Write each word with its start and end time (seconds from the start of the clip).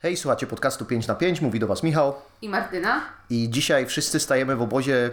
Hej, 0.00 0.16
słuchacie 0.16 0.46
podcastu 0.46 0.84
5 0.84 1.06
na 1.06 1.14
5, 1.14 1.40
mówi 1.40 1.58
do 1.60 1.66
Was 1.66 1.82
Michał. 1.82 2.14
I 2.42 2.48
Martyna. 2.48 3.00
I 3.30 3.50
dzisiaj 3.50 3.86
wszyscy 3.86 4.20
stajemy 4.20 4.56
w 4.56 4.62
obozie, 4.62 5.10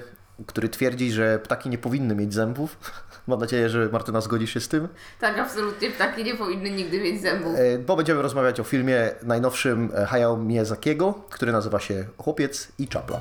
który 0.48 0.70
twierdzi, 0.70 1.12
że 1.12 1.40
ptaki 1.40 1.70
nie 1.70 1.78
powinny 1.78 2.16
mieć 2.16 2.34
zębów. 2.34 2.78
Mam 3.28 3.40
nadzieję, 3.40 3.70
że 3.70 3.90
Martyna 3.92 4.22
zgodzi 4.22 4.48
się 4.48 4.60
z 4.60 4.68
tym. 4.68 4.88
Tak, 5.20 5.40
absolutnie 5.40 5.92
ptaki 5.92 6.24
nie 6.24 6.36
powinny 6.36 6.72
nigdy 6.72 7.02
mieć 7.02 7.22
zębów. 7.22 7.56
E, 7.58 7.80
Bo 7.80 7.96
będziemy 7.96 8.22
rozmawiać 8.22 8.60
o 8.60 8.64
filmie 8.64 9.12
najnowszym 9.24 9.92
e, 9.96 10.06
Hayao 10.06 10.38
Miyazakiego, 10.38 11.14
który 11.30 11.52
nazywa 11.52 11.80
się 11.80 12.06
Chłopiec 12.18 12.68
i 12.80 12.88
Czapla. 12.88 13.20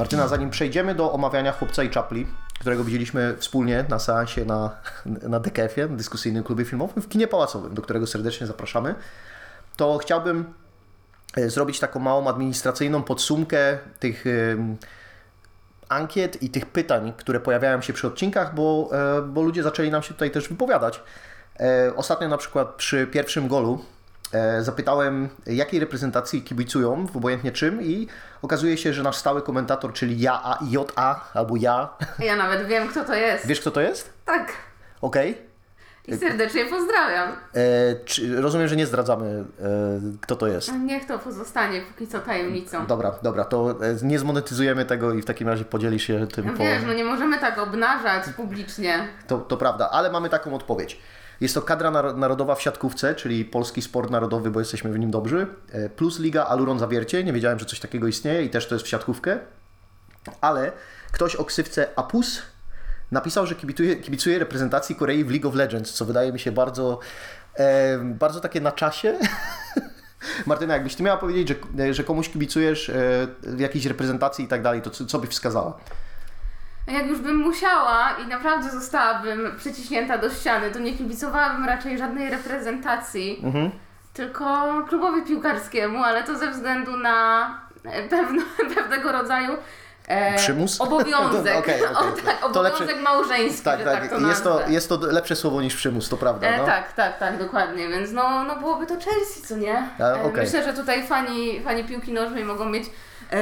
Martyna, 0.00 0.28
zanim 0.28 0.50
przejdziemy 0.50 0.94
do 0.94 1.12
omawiania 1.12 1.52
Chłopca 1.52 1.82
i 1.82 1.90
Czapli, 1.90 2.26
którego 2.60 2.84
widzieliśmy 2.84 3.36
wspólnie 3.38 3.84
na 3.88 3.98
seansie 3.98 4.44
na, 4.44 4.76
na 5.06 5.40
DKF-ie, 5.40 5.88
dyskusyjnym 5.88 6.44
klubie 6.44 6.64
filmowym 6.64 7.02
w 7.02 7.08
kinie 7.08 7.28
pałacowym, 7.28 7.74
do 7.74 7.82
którego 7.82 8.06
serdecznie 8.06 8.46
zapraszamy, 8.46 8.94
to 9.76 9.98
chciałbym 9.98 10.54
e, 11.36 11.50
zrobić 11.50 11.80
taką 11.80 12.00
małą 12.00 12.28
administracyjną 12.28 13.02
podsumkę 13.02 13.78
tych 13.98 14.24
em, 14.26 14.76
ankiet 15.88 16.42
i 16.42 16.50
tych 16.50 16.66
pytań, 16.66 17.12
które 17.16 17.40
pojawiają 17.40 17.80
się 17.80 17.92
przy 17.92 18.06
odcinkach, 18.06 18.54
bo, 18.54 18.90
e, 18.92 19.22
bo 19.22 19.42
ludzie 19.42 19.62
zaczęli 19.62 19.90
nam 19.90 20.02
się 20.02 20.14
tutaj 20.14 20.30
też 20.30 20.48
wypowiadać. 20.48 21.02
E, 21.60 21.92
Ostatnio 21.96 22.28
na 22.28 22.36
przykład 22.36 22.74
przy 22.74 23.06
pierwszym 23.06 23.48
golu 23.48 23.84
e, 23.84 23.99
zapytałem, 24.60 25.28
jakiej 25.46 25.80
reprezentacji 25.80 26.42
kibicują, 26.42 27.06
w 27.06 27.16
obojętnie 27.16 27.52
czym 27.52 27.82
i 27.82 28.08
okazuje 28.42 28.76
się, 28.76 28.92
że 28.92 29.02
nasz 29.02 29.16
stały 29.16 29.42
komentator, 29.42 29.92
czyli 29.92 30.20
ja, 30.20 30.40
A, 30.44 30.58
i 30.64 30.70
J, 30.70 30.92
A, 30.96 31.24
albo 31.34 31.56
ja, 31.56 31.88
Ja 32.18 32.36
nawet 32.36 32.66
wiem, 32.66 32.88
kto 32.88 33.04
to 33.04 33.14
jest. 33.14 33.46
wiesz 33.46 33.60
kto 33.60 33.70
to 33.70 33.80
jest? 33.80 34.12
Tak. 34.24 34.52
Okej. 35.00 35.50
I 36.08 36.16
serdecznie 36.16 36.64
pozdrawiam. 36.64 37.28
E, 37.54 37.64
czy- 38.04 38.40
Rozumiem, 38.40 38.68
że 38.68 38.76
nie 38.76 38.86
zdradzamy, 38.86 39.26
e, 39.26 40.00
kto 40.20 40.36
to 40.36 40.46
jest. 40.46 40.72
Niech 40.72 41.06
to 41.06 41.18
pozostanie 41.18 41.80
póki 41.80 42.08
co 42.08 42.18
tajemnicą. 42.20 42.86
Dobra, 42.86 43.12
dobra, 43.22 43.44
to 43.44 43.70
e, 43.70 43.76
nie 44.02 44.18
zmonetyzujemy 44.18 44.84
tego 44.84 45.12
i 45.14 45.22
w 45.22 45.24
takim 45.24 45.48
razie 45.48 45.64
podzielisz 45.64 46.02
się 46.02 46.26
tym 46.26 46.44
po... 46.44 46.62
Wiesz, 46.64 46.82
no 46.86 46.92
nie 46.92 47.04
możemy 47.04 47.38
tak 47.38 47.58
obnażać 47.58 48.24
publicznie. 48.36 49.08
To, 49.26 49.38
to 49.38 49.56
prawda, 49.56 49.90
ale 49.90 50.12
mamy 50.12 50.28
taką 50.28 50.54
odpowiedź. 50.54 51.00
Jest 51.40 51.54
to 51.54 51.62
kadra 51.62 51.90
nar- 51.90 52.16
narodowa 52.16 52.54
w 52.54 52.62
siatkówce, 52.62 53.14
czyli 53.14 53.44
polski 53.44 53.82
sport 53.82 54.10
narodowy, 54.10 54.50
bo 54.50 54.60
jesteśmy 54.60 54.92
w 54.92 54.98
nim 54.98 55.10
dobrzy, 55.10 55.46
e, 55.72 55.88
plus 55.88 56.18
Liga 56.18 56.44
Aluron 56.44 56.78
Zawiercie. 56.78 57.24
Nie 57.24 57.32
wiedziałem, 57.32 57.58
że 57.58 57.66
coś 57.66 57.80
takiego 57.80 58.06
istnieje 58.06 58.42
i 58.44 58.50
też 58.50 58.66
to 58.68 58.74
jest 58.74 58.84
w 58.84 58.88
siatkówkę. 58.88 59.38
Ale 60.40 60.72
ktoś 61.12 61.36
o 61.36 61.44
ksywce 61.44 61.86
Apus 61.96 62.42
napisał, 63.10 63.46
że 63.46 63.54
kibicuje, 63.54 63.96
kibicuje 63.96 64.38
reprezentacji 64.38 64.96
Korei 64.96 65.24
w 65.24 65.30
League 65.30 65.48
of 65.48 65.54
Legends, 65.54 65.92
co 65.92 66.04
wydaje 66.04 66.32
mi 66.32 66.38
się 66.38 66.52
bardzo, 66.52 66.98
e, 67.54 67.98
bardzo 67.98 68.40
takie 68.40 68.60
na 68.60 68.72
czasie. 68.72 69.18
Martyna, 70.46 70.74
jakbyś 70.74 70.94
ty 70.94 71.02
miała 71.02 71.18
powiedzieć, 71.18 71.48
że, 71.48 71.94
że 71.94 72.04
komuś 72.04 72.28
kibicujesz 72.28 72.88
e, 72.88 72.92
w 73.42 73.60
jakiejś 73.60 73.86
reprezentacji 73.86 74.44
i 74.44 74.48
tak 74.48 74.62
dalej, 74.62 74.82
to 74.82 74.90
co, 74.90 75.06
co 75.06 75.18
byś 75.18 75.30
wskazała? 75.30 75.78
Jak 76.86 77.06
już 77.06 77.18
bym 77.20 77.36
musiała 77.36 78.10
i 78.24 78.26
naprawdę 78.28 78.70
zostałabym 78.70 79.52
przyciśnięta 79.58 80.18
do 80.18 80.30
ściany, 80.30 80.70
to 80.70 80.78
nie 80.78 80.92
kibicowałabym 80.92 81.64
raczej 81.64 81.98
żadnej 81.98 82.30
reprezentacji, 82.30 83.40
Mhm. 83.44 83.70
tylko 84.14 84.66
klubowi 84.88 85.22
piłkarskiemu, 85.22 86.04
ale 86.04 86.22
to 86.24 86.38
ze 86.38 86.50
względu 86.50 86.96
na 86.96 87.46
e, 87.84 88.08
pewno, 88.08 88.42
pewnego 88.74 89.12
rodzaju 89.12 89.52
e, 90.08 90.36
Przymus? 90.36 90.80
obowiązek. 90.80 91.56
Okej, 91.64 91.86
okej. 91.86 92.08
O, 92.08 92.12
tak, 92.26 92.44
obowiązek 92.44 92.88
lepsze- 92.88 93.02
małżeński, 93.02 93.64
Tak, 93.64 93.84
tak, 93.84 94.00
tak 94.00 94.10
to 94.10 94.28
jest, 94.28 94.44
to, 94.44 94.60
jest 94.68 94.88
to 94.88 94.98
lepsze 95.00 95.36
słowo 95.36 95.62
niż 95.62 95.76
przymus, 95.76 96.08
to 96.08 96.16
prawda. 96.16 96.46
E, 96.46 96.58
No? 96.58 96.64
tak, 96.66 96.92
tak, 96.92 97.18
tak, 97.18 97.38
dokładnie, 97.38 97.88
więc 97.88 98.12
no, 98.12 98.44
no 98.44 98.56
byłoby 98.56 98.86
to 98.86 98.94
Chelsea, 98.94 99.42
co 99.42 99.56
nie? 99.56 99.88
A, 99.98 100.02
E, 100.02 100.22
okej. 100.22 100.44
Myślę, 100.44 100.64
że 100.64 100.72
tutaj 100.72 101.06
fani, 101.06 101.60
fani 101.64 101.84
piłki 101.84 102.12
nożnej 102.12 102.44
mogą 102.44 102.64
mieć 102.64 102.84
e, 102.86 102.90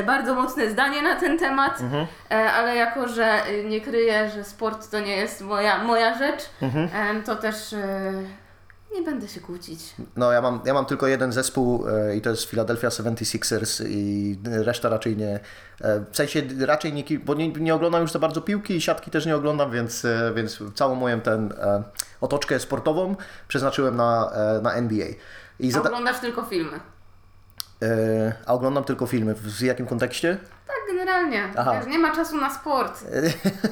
bardzo 0.06 0.34
mocne 0.34 0.70
zdanie 0.70 1.02
na 1.02 1.16
ten 1.20 1.38
temat, 1.38 1.80
Mhm. 1.80 2.06
e, 2.30 2.52
ale 2.52 2.76
jako, 2.76 3.08
że 3.08 3.24
e, 3.44 3.64
nie 3.64 3.80
kryję, 3.80 4.30
że 4.34 4.44
sport 4.44 4.90
to 4.90 5.00
nie 5.00 5.16
jest 5.16 5.40
moja, 5.40 5.84
moja 5.84 6.18
rzecz, 6.18 6.42
Mhm. 6.62 7.22
to 7.22 7.36
też 7.36 7.72
e, 7.72 8.12
nie 8.94 9.02
będę 9.02 9.28
się 9.28 9.40
kłócić. 9.40 9.80
No 10.16 10.32
ja 10.32 10.40
mam, 10.42 10.60
ja 10.64 10.74
mam 10.74 10.86
tylko 10.86 11.06
jeden 11.06 11.32
zespół 11.32 11.88
e, 11.88 12.16
i 12.16 12.20
to 12.20 12.30
jest 12.30 12.44
Philadelphia 12.50 12.88
76ers 12.88 13.84
i 13.88 14.38
reszta 14.44 14.88
raczej 14.88 15.16
nie, 15.16 15.40
e, 15.80 16.00
w 16.10 16.16
sensie 16.16 16.42
raczej 16.60 16.92
nie, 16.92 17.04
bo 17.24 17.34
nie, 17.34 17.48
nie 17.52 17.74
oglądam 17.74 18.02
już 18.02 18.12
za 18.12 18.18
bardzo 18.18 18.40
piłki 18.40 18.74
i 18.76 18.80
siatki 18.80 19.10
też 19.10 19.26
nie 19.26 19.36
oglądam, 19.36 19.70
więc, 19.70 20.04
e, 20.04 20.32
więc 20.34 20.58
całą 20.74 20.94
moją 20.94 21.20
ten 21.20 21.52
e, 21.52 21.82
otoczkę 22.20 22.60
sportową 22.60 23.16
przeznaczyłem 23.48 23.96
na, 23.96 24.30
e, 24.58 24.60
na 24.62 24.72
NBA. 24.74 25.06
I 25.60 25.70
zada- 25.70 25.88
Oglądasz 25.88 26.20
tylko 26.20 26.42
filmy. 26.42 26.80
E, 27.82 28.32
a 28.46 28.54
oglądam 28.54 28.84
tylko 28.84 29.06
filmy. 29.06 29.34
W 29.34 29.60
jakim 29.60 29.86
kontekście? 29.86 30.38
Tak, 30.66 30.76
generalnie. 30.88 31.48
Aha. 31.56 31.74
Wiesz, 31.78 31.86
nie 31.92 31.98
ma 31.98 32.14
czasu 32.14 32.36
na 32.36 32.54
sport. 32.54 32.98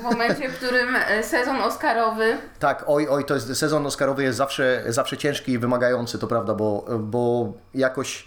W 0.01 0.03
momencie, 0.03 0.49
w 0.49 0.57
którym 0.57 0.97
e, 0.97 1.23
sezon 1.23 1.61
Oscarowy 1.61 2.37
Tak, 2.59 2.85
oj, 2.87 3.09
oj, 3.09 3.25
to 3.25 3.35
jest 3.35 3.57
sezon 3.57 3.87
Oscarowy 3.87 4.23
jest 4.23 4.39
zawsze, 4.39 4.85
zawsze 4.87 5.17
ciężki 5.17 5.53
i 5.53 5.59
wymagający, 5.59 6.19
to 6.19 6.27
prawda, 6.27 6.55
bo, 6.55 6.85
bo 6.99 7.53
jakoś 7.75 8.27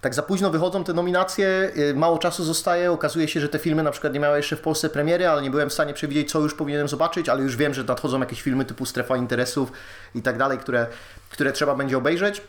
tak 0.00 0.14
za 0.14 0.22
późno 0.22 0.50
wychodzą 0.50 0.84
te 0.84 0.92
nominacje, 0.92 1.70
y, 1.76 1.94
mało 1.94 2.18
czasu 2.18 2.44
zostaje, 2.44 2.92
okazuje 2.92 3.28
się, 3.28 3.40
że 3.40 3.48
te 3.48 3.58
filmy 3.58 3.82
na 3.82 3.90
przykład 3.90 4.12
nie 4.12 4.20
miały 4.20 4.36
jeszcze 4.36 4.56
w 4.56 4.60
Polsce 4.60 4.88
premiery, 4.88 5.28
ale 5.28 5.42
nie 5.42 5.50
byłem 5.50 5.70
w 5.70 5.72
stanie 5.72 5.94
przewidzieć, 5.94 6.30
co 6.30 6.40
już 6.40 6.54
powinienem 6.54 6.88
zobaczyć, 6.88 7.28
ale 7.28 7.42
już 7.42 7.56
wiem, 7.56 7.74
że 7.74 7.84
nadchodzą 7.84 8.20
jakieś 8.20 8.42
filmy 8.42 8.64
typu 8.64 8.86
Strefa 8.86 9.16
Interesów 9.16 9.72
i 10.14 10.22
tak 10.22 10.38
dalej, 10.38 10.58
które, 10.58 10.86
które 11.30 11.52
trzeba 11.52 11.74
będzie 11.74 11.98
obejrzeć. 11.98 12.42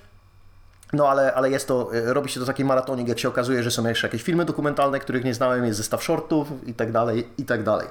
No 0.94 1.10
ale, 1.10 1.34
ale 1.34 1.50
jest 1.50 1.68
to, 1.68 1.96
y, 1.96 2.14
robi 2.14 2.30
się 2.30 2.40
to 2.40 2.46
taki 2.46 2.66
maratonik, 2.66 3.08
jak 3.08 3.20
się 3.20 3.28
okazuje, 3.28 3.64
że 3.64 3.72
są 3.72 3.88
jeszcze 3.88 4.08
jakieś 4.08 4.24
filmy 4.24 4.46
dokumentalne, 4.46 5.00
których 5.00 5.24
nie 5.24 5.34
znałem, 5.34 5.66
jest 5.66 5.78
zestaw 5.78 6.04
shortów 6.04 6.48
i 6.66 6.74
tak 6.74 6.92
dalej, 6.92 7.28
i 7.38 7.46
tak 7.46 7.64
dalej. 7.64 7.88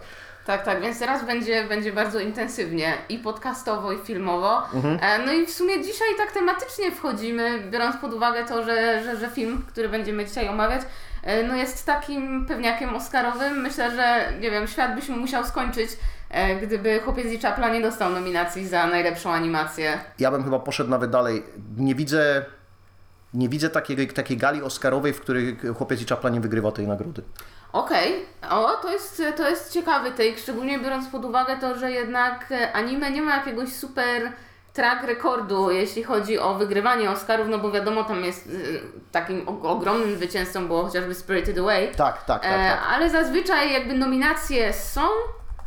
Tak, 0.46 0.64
tak, 0.64 0.80
więc 0.82 0.98
teraz 0.98 1.24
będzie, 1.26 1.64
będzie 1.64 1.92
bardzo 1.92 2.20
intensywnie 2.20 2.94
i 3.08 3.18
podcastowo, 3.18 3.92
i 3.92 3.98
filmowo. 3.98 4.62
E, 5.00 5.18
No 5.26 5.32
i 5.32 5.46
w 5.46 5.50
sumie 5.50 5.82
dzisiaj 5.82 6.08
tak 6.16 6.32
tematycznie 6.32 6.92
wchodzimy, 6.92 7.60
biorąc 7.70 7.96
pod 7.96 8.14
uwagę 8.14 8.44
to, 8.44 8.64
że, 8.64 9.02
że, 9.04 9.16
że 9.16 9.28
film, 9.30 9.62
który 9.68 9.88
będziemy 9.88 10.26
dzisiaj 10.26 10.48
omawiać, 10.48 10.82
e, 11.22 11.42
no 11.42 11.54
jest 11.56 11.86
takim 11.86 12.46
pewniakiem 12.46 12.94
oscarowym. 12.96 13.60
Myślę, 13.60 13.90
że 13.90 14.32
nie 14.40 14.50
wiem, 14.50 14.66
świat 14.66 14.94
by 14.94 15.02
się 15.02 15.12
musiał 15.12 15.44
skończyć, 15.44 15.90
e, 16.30 16.56
gdyby 16.56 17.00
Chłopiec 17.00 17.26
i 17.26 17.38
Czapla 17.38 17.68
nie 17.68 17.80
dostał 17.82 18.10
nominacji 18.10 18.68
za 18.68 18.86
najlepszą 18.86 19.30
animację. 19.32 19.98
ja 20.18 20.30
bym 20.30 20.44
chyba 20.44 20.58
poszedł 20.58 20.90
nawet 20.90 21.10
dalej. 21.10 21.42
Nie 21.76 21.94
widzę, 21.94 22.44
nie 23.36 23.48
widzę 23.48 23.70
takiej, 23.70 24.08
takiej 24.08 24.36
gali 24.36 24.62
oscarowej, 24.62 25.12
w 25.12 25.20
której 25.20 25.56
chłopiec 25.78 26.02
i 26.02 26.06
czapla 26.06 26.30
nie 26.30 26.40
wygrywa 26.40 26.72
tej 26.72 26.86
nagrody. 26.86 27.22
Okej, 27.72 28.24
o 28.50 28.74
to 28.82 28.92
jest, 28.92 29.22
to 29.36 29.48
jest 29.48 29.72
ciekawy 29.72 30.10
take, 30.10 30.38
szczególnie 30.38 30.78
biorąc 30.78 31.08
pod 31.08 31.24
uwagę 31.24 31.56
to, 31.60 31.78
że 31.78 31.90
jednak 31.90 32.52
e, 32.52 32.72
anime 32.72 33.10
nie 33.10 33.22
ma 33.22 33.36
jakiegoś 33.36 33.72
super 33.72 34.32
track 34.72 35.04
rekordu, 35.04 35.70
jeśli 35.70 36.02
chodzi 36.02 36.38
o 36.38 36.54
wygrywanie 36.54 37.10
Oscarów, 37.10 37.48
no 37.48 37.58
bo 37.58 37.70
wiadomo, 37.70 38.04
tam 38.04 38.24
jest 38.24 38.46
y, 38.46 38.80
takim 39.12 39.48
ogromnym 39.48 40.16
zwycięzcą 40.16 40.66
było 40.66 40.84
chociażby 40.84 41.14
Spirited 41.14 41.58
Away, 41.58 41.88
Tak, 41.96 42.24
tak, 42.24 42.42
tak. 42.42 42.44
e, 42.44 42.70
tak. 42.70 42.80
ale 42.90 43.10
zazwyczaj 43.10 43.72
jakby 43.72 43.94
nominacje 43.94 44.72
są, 44.72 45.00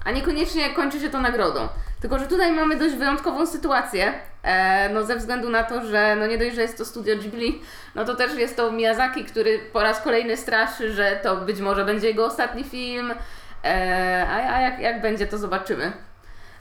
a 0.06 0.12
niekoniecznie 0.12 0.69
kończy 0.69 1.00
się 1.00 1.09
to 1.09 1.22
nagrodą. 1.22 1.68
Tylko, 2.02 2.20
że 2.20 2.28
tutaj 2.28 2.52
mamy 2.52 2.76
dość 2.76 2.96
wyjątkową 2.96 3.46
sytuację, 3.46 4.14
e, 4.44 4.90
no 4.90 5.04
ze 5.04 5.16
względu 5.16 5.50
na 5.50 5.64
to, 5.64 5.86
że 5.86 6.16
no 6.20 6.28
nie 6.28 6.38
dość, 6.38 6.56
że 6.56 6.62
jest 6.62 6.78
to 6.78 6.86
studio 6.86 7.18
Ghibli, 7.18 7.62
no 7.96 8.06
to 8.06 8.16
też 8.16 8.36
jest 8.36 8.58
to 8.58 8.72
Miyazaki, 8.72 9.26
który 9.26 9.60
po 9.74 9.84
raz 9.84 10.02
kolejny 10.02 10.38
straszy, 10.38 10.94
że 10.94 11.20
to 11.24 11.36
być 11.36 11.60
może 11.60 11.86
będzie 11.86 12.08
jego 12.08 12.26
ostatni 12.26 12.64
film, 12.64 13.14
e, 13.64 14.28
a, 14.30 14.56
a 14.56 14.62
jak, 14.62 14.80
jak 14.80 15.02
będzie, 15.02 15.28
to 15.28 15.38
zobaczymy. 15.38 15.92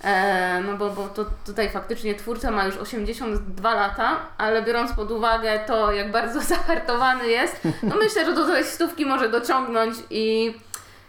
E, 0.05 0.61
no 0.67 0.77
bo, 0.77 0.91
bo 0.91 1.09
to 1.09 1.25
tutaj 1.47 1.71
faktycznie 1.71 2.15
twórca 2.15 2.51
ma 2.51 2.65
już 2.65 2.77
82 2.77 3.75
lata, 3.75 4.17
ale 4.39 4.63
biorąc 4.63 4.93
pod 4.93 5.11
uwagę 5.11 5.61
to, 5.67 5.93
jak 5.93 6.11
bardzo 6.11 6.41
zahartowany 6.55 7.29
jest, 7.29 7.61
no 7.83 7.97
myślę, 7.97 8.25
że 8.27 8.35
do 8.35 8.47
tej 8.47 8.65
stówki 8.65 9.07
może 9.07 9.29
dociągnąć 9.29 9.97
i, 10.11 10.55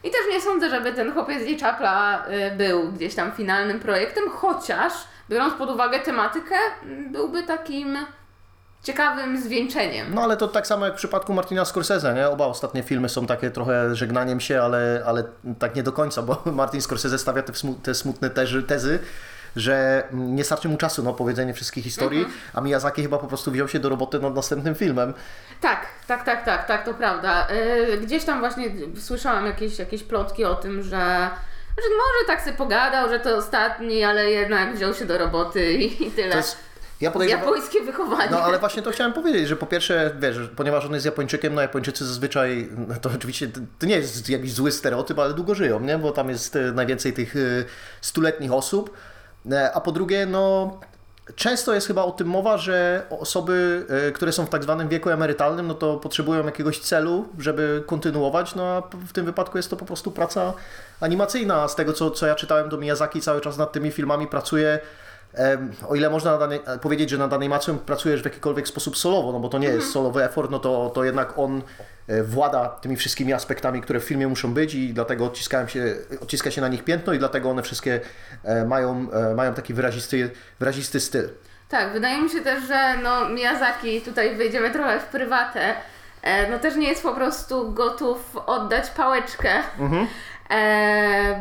i 0.04 0.12
też 0.12 0.22
nie 0.32 0.42
sądzę, 0.42 0.70
żeby 0.70 0.94
ten 0.94 1.14
chłopiec 1.14 1.44
i 1.44 1.58
czapla 1.58 2.26
y, 2.28 2.56
był 2.58 2.92
gdzieś 2.92 3.16
tam 3.16 3.32
finalnym 3.32 3.80
projektem, 3.80 4.30
chociaż 4.30 4.94
biorąc 5.30 5.54
pod 5.54 5.70
uwagę 5.70 6.00
tematykę, 6.00 6.56
byłby 7.12 7.44
takim 7.44 7.98
ciekawym 8.84 9.42
zwieńczeniem. 9.42 10.14
No 10.14 10.22
ale 10.22 10.38
to 10.38 10.48
tak 10.48 10.68
samo 10.68 10.86
jak 10.86 10.96
w 10.96 10.98
przypadku 10.98 11.34
Martina 11.34 11.66
Scorsese, 11.66 12.14
nie? 12.14 12.30
Oba 12.30 12.46
ostatnie 12.46 12.84
filmy 12.84 13.10
są 13.10 13.26
takie 13.26 13.52
trochę 13.52 13.96
żegnaniem 13.96 14.40
się, 14.40 14.62
ale, 14.62 15.04
ale 15.06 15.24
tak 15.60 15.76
nie 15.76 15.84
do 15.84 15.92
końca, 15.92 16.22
bo 16.22 16.42
Martin 16.52 16.82
Scorsese 16.82 17.18
stawia 17.18 17.44
te, 17.84 17.94
smutne 17.94 18.30
tezy, 18.68 19.00
że 19.56 20.04
nie 20.12 20.44
starczy 20.44 20.70
mu 20.70 20.78
czasu 20.78 21.04
na 21.04 21.10
opowiedzenie 21.10 21.54
wszystkich 21.54 21.84
historii, 21.84 22.26
a 22.54 22.62
Miyazaki 22.62 23.02
chyba 23.02 23.18
po 23.18 23.28
prostu 23.28 23.52
wziął 23.52 23.68
się 23.68 23.80
do 23.80 23.90
roboty 23.90 24.20
nad 24.20 24.36
następnym 24.36 24.76
filmem. 24.76 25.14
Tak, 25.62 25.86
tak, 26.08 26.26
tak, 26.26 26.46
tak, 26.46 26.68
tak, 26.68 26.86
to 26.86 26.94
prawda. 26.94 27.48
Yy, 27.90 27.98
Gdzieś 27.98 28.24
tam 28.26 28.40
właśnie 28.40 28.72
słyszałam 29.00 29.46
jakieś, 29.46 29.80
jakieś 29.80 30.04
plotki 30.04 30.46
o 30.46 30.56
tym, 30.56 30.84
że 30.84 31.30
że 31.78 31.86
może 31.90 32.28
tak 32.28 32.42
sobie 32.42 32.58
pogadał, 32.58 33.10
że 33.10 33.20
to 33.20 33.38
ostatni, 33.38 34.04
ale 34.04 34.32
jednak 34.32 34.76
wziął 34.76 34.94
się 34.94 35.06
do 35.06 35.18
roboty 35.18 35.74
i, 35.74 36.12
tyle. 36.12 36.32
To 36.32 36.38
jest, 36.38 36.58
ja 37.02 37.12
podejrzewam, 37.12 37.46
Japońskie 37.46 37.82
wychowanie. 37.82 38.32
No 38.32 38.42
ale 38.42 38.60
właśnie 38.60 38.82
to 38.82 38.92
chciałem 38.92 39.14
powiedzieć, 39.14 39.48
że 39.48 39.56
po 39.56 39.66
pierwsze, 39.66 40.12
wiesz, 40.20 40.38
ponieważ 40.56 40.86
on 40.86 40.94
jest 40.94 41.06
Japończykiem, 41.06 41.56
no 41.56 41.62
Japończycy 41.62 42.06
zazwyczaj, 42.06 42.70
no 42.88 42.96
to 43.02 43.10
oczywiście 43.16 43.48
to- 43.80 43.86
nie 43.86 43.96
jest 43.96 44.30
jakiś 44.30 44.54
zły 44.54 44.72
stereotyp, 44.72 45.20
ale 45.20 45.34
długo 45.34 45.56
żyją, 45.56 45.80
nie? 45.80 45.98
Bo 45.98 46.12
tam 46.12 46.30
jest 46.30 46.56
e, 46.56 46.60
najwięcej 46.60 47.14
tych 47.14 47.36
e, 47.36 47.40
stuletnich 48.02 48.52
osób. 48.54 48.98
E, 49.52 49.72
A 49.74 49.82
po 49.82 49.92
drugie, 49.92 50.26
no 50.26 50.78
często 51.36 51.74
jest 51.74 51.88
chyba 51.88 52.04
o 52.04 52.12
tym 52.12 52.28
mowa, 52.28 52.58
że 52.58 53.06
osoby, 53.10 53.86
e, 53.90 54.12
które 54.12 54.32
są 54.32 54.46
w 54.46 54.50
tak 54.50 54.64
zwanym 54.64 54.90
wieku 54.90 55.10
emerytalnym, 55.10 55.68
no 55.68 55.74
to 55.74 55.98
potrzebują 55.98 56.46
jakiegoś 56.46 56.80
celu, 56.80 57.26
żeby 57.40 57.84
kontynuować, 57.86 58.56
no 58.56 58.64
a 58.64 58.82
w 59.08 59.14
tym 59.14 59.26
wypadku 59.26 59.58
jest 59.58 59.70
to 59.70 59.78
po 59.78 59.86
prostu 59.86 60.12
praca 60.12 60.54
animacyjna. 61.00 61.68
Z 61.68 61.76
tego, 61.76 61.94
co, 61.94 62.12
co 62.12 62.28
ja 62.28 62.36
czytałem, 62.36 62.70
do 62.70 62.78
Miyazaki 62.78 63.22
cały 63.22 63.42
czas 63.42 63.58
nad 63.58 63.72
tymi 63.72 63.92
filmami 63.92 64.28
pracuje 64.28 64.80
O 65.88 65.96
ile 65.96 66.10
można 66.10 66.40
powiedzieć, 66.82 67.10
że 67.10 67.18
nad 67.18 67.34
animacją 67.34 67.78
pracujesz 67.78 68.22
w 68.22 68.26
jakikolwiek 68.26 68.68
sposób 68.68 68.98
solowo, 68.98 69.32
no 69.32 69.40
bo 69.40 69.50
to 69.50 69.58
nie 69.58 69.68
jest 69.68 69.92
solowy 69.92 70.24
effort, 70.24 70.52
no 70.52 70.60
to, 70.60 70.92
to 70.96 71.04
jednak 71.04 71.40
on 71.40 71.62
e, 72.08 72.24
włada 72.24 72.70
tymi 72.70 72.96
wszystkimi 72.96 73.34
aspektami, 73.34 73.82
które 73.82 74.00
w 74.00 74.04
filmie 74.04 74.28
muszą 74.28 74.54
być 74.54 74.76
i 74.76 74.94
dlatego 74.94 75.26
odciskałem 75.26 75.68
się, 75.68 75.96
odciska 76.22 76.52
się 76.52 76.62
na 76.62 76.68
nich 76.68 76.84
piętno 76.84 77.14
i 77.14 77.20
dlatego 77.20 77.50
one 77.50 77.64
wszystkie 77.64 78.00
e, 78.44 78.66
mają, 78.66 79.12
e, 79.12 79.36
mają 79.36 79.54
taki 79.54 79.74
wyrazisty, 79.74 80.30
wyrazisty 80.60 81.00
styl. 81.00 81.30
Tak, 81.70 81.94
wydaje 81.94 82.22
mi 82.22 82.30
się 82.30 82.42
też, 82.42 82.64
że 82.68 82.98
no 83.04 83.30
Miyazaki, 83.30 84.02
tutaj 84.02 84.36
wejdziemy 84.36 84.72
trochę 84.72 85.00
w 85.00 85.06
prywatę, 85.06 85.74
no 86.52 86.60
też 86.60 86.76
nie 86.76 86.88
jest 86.88 87.04
po 87.04 87.14
prostu 87.14 87.72
gotów 87.72 88.38
oddać 88.46 88.90
pałeczkę. 88.90 89.50
E, 89.50 90.08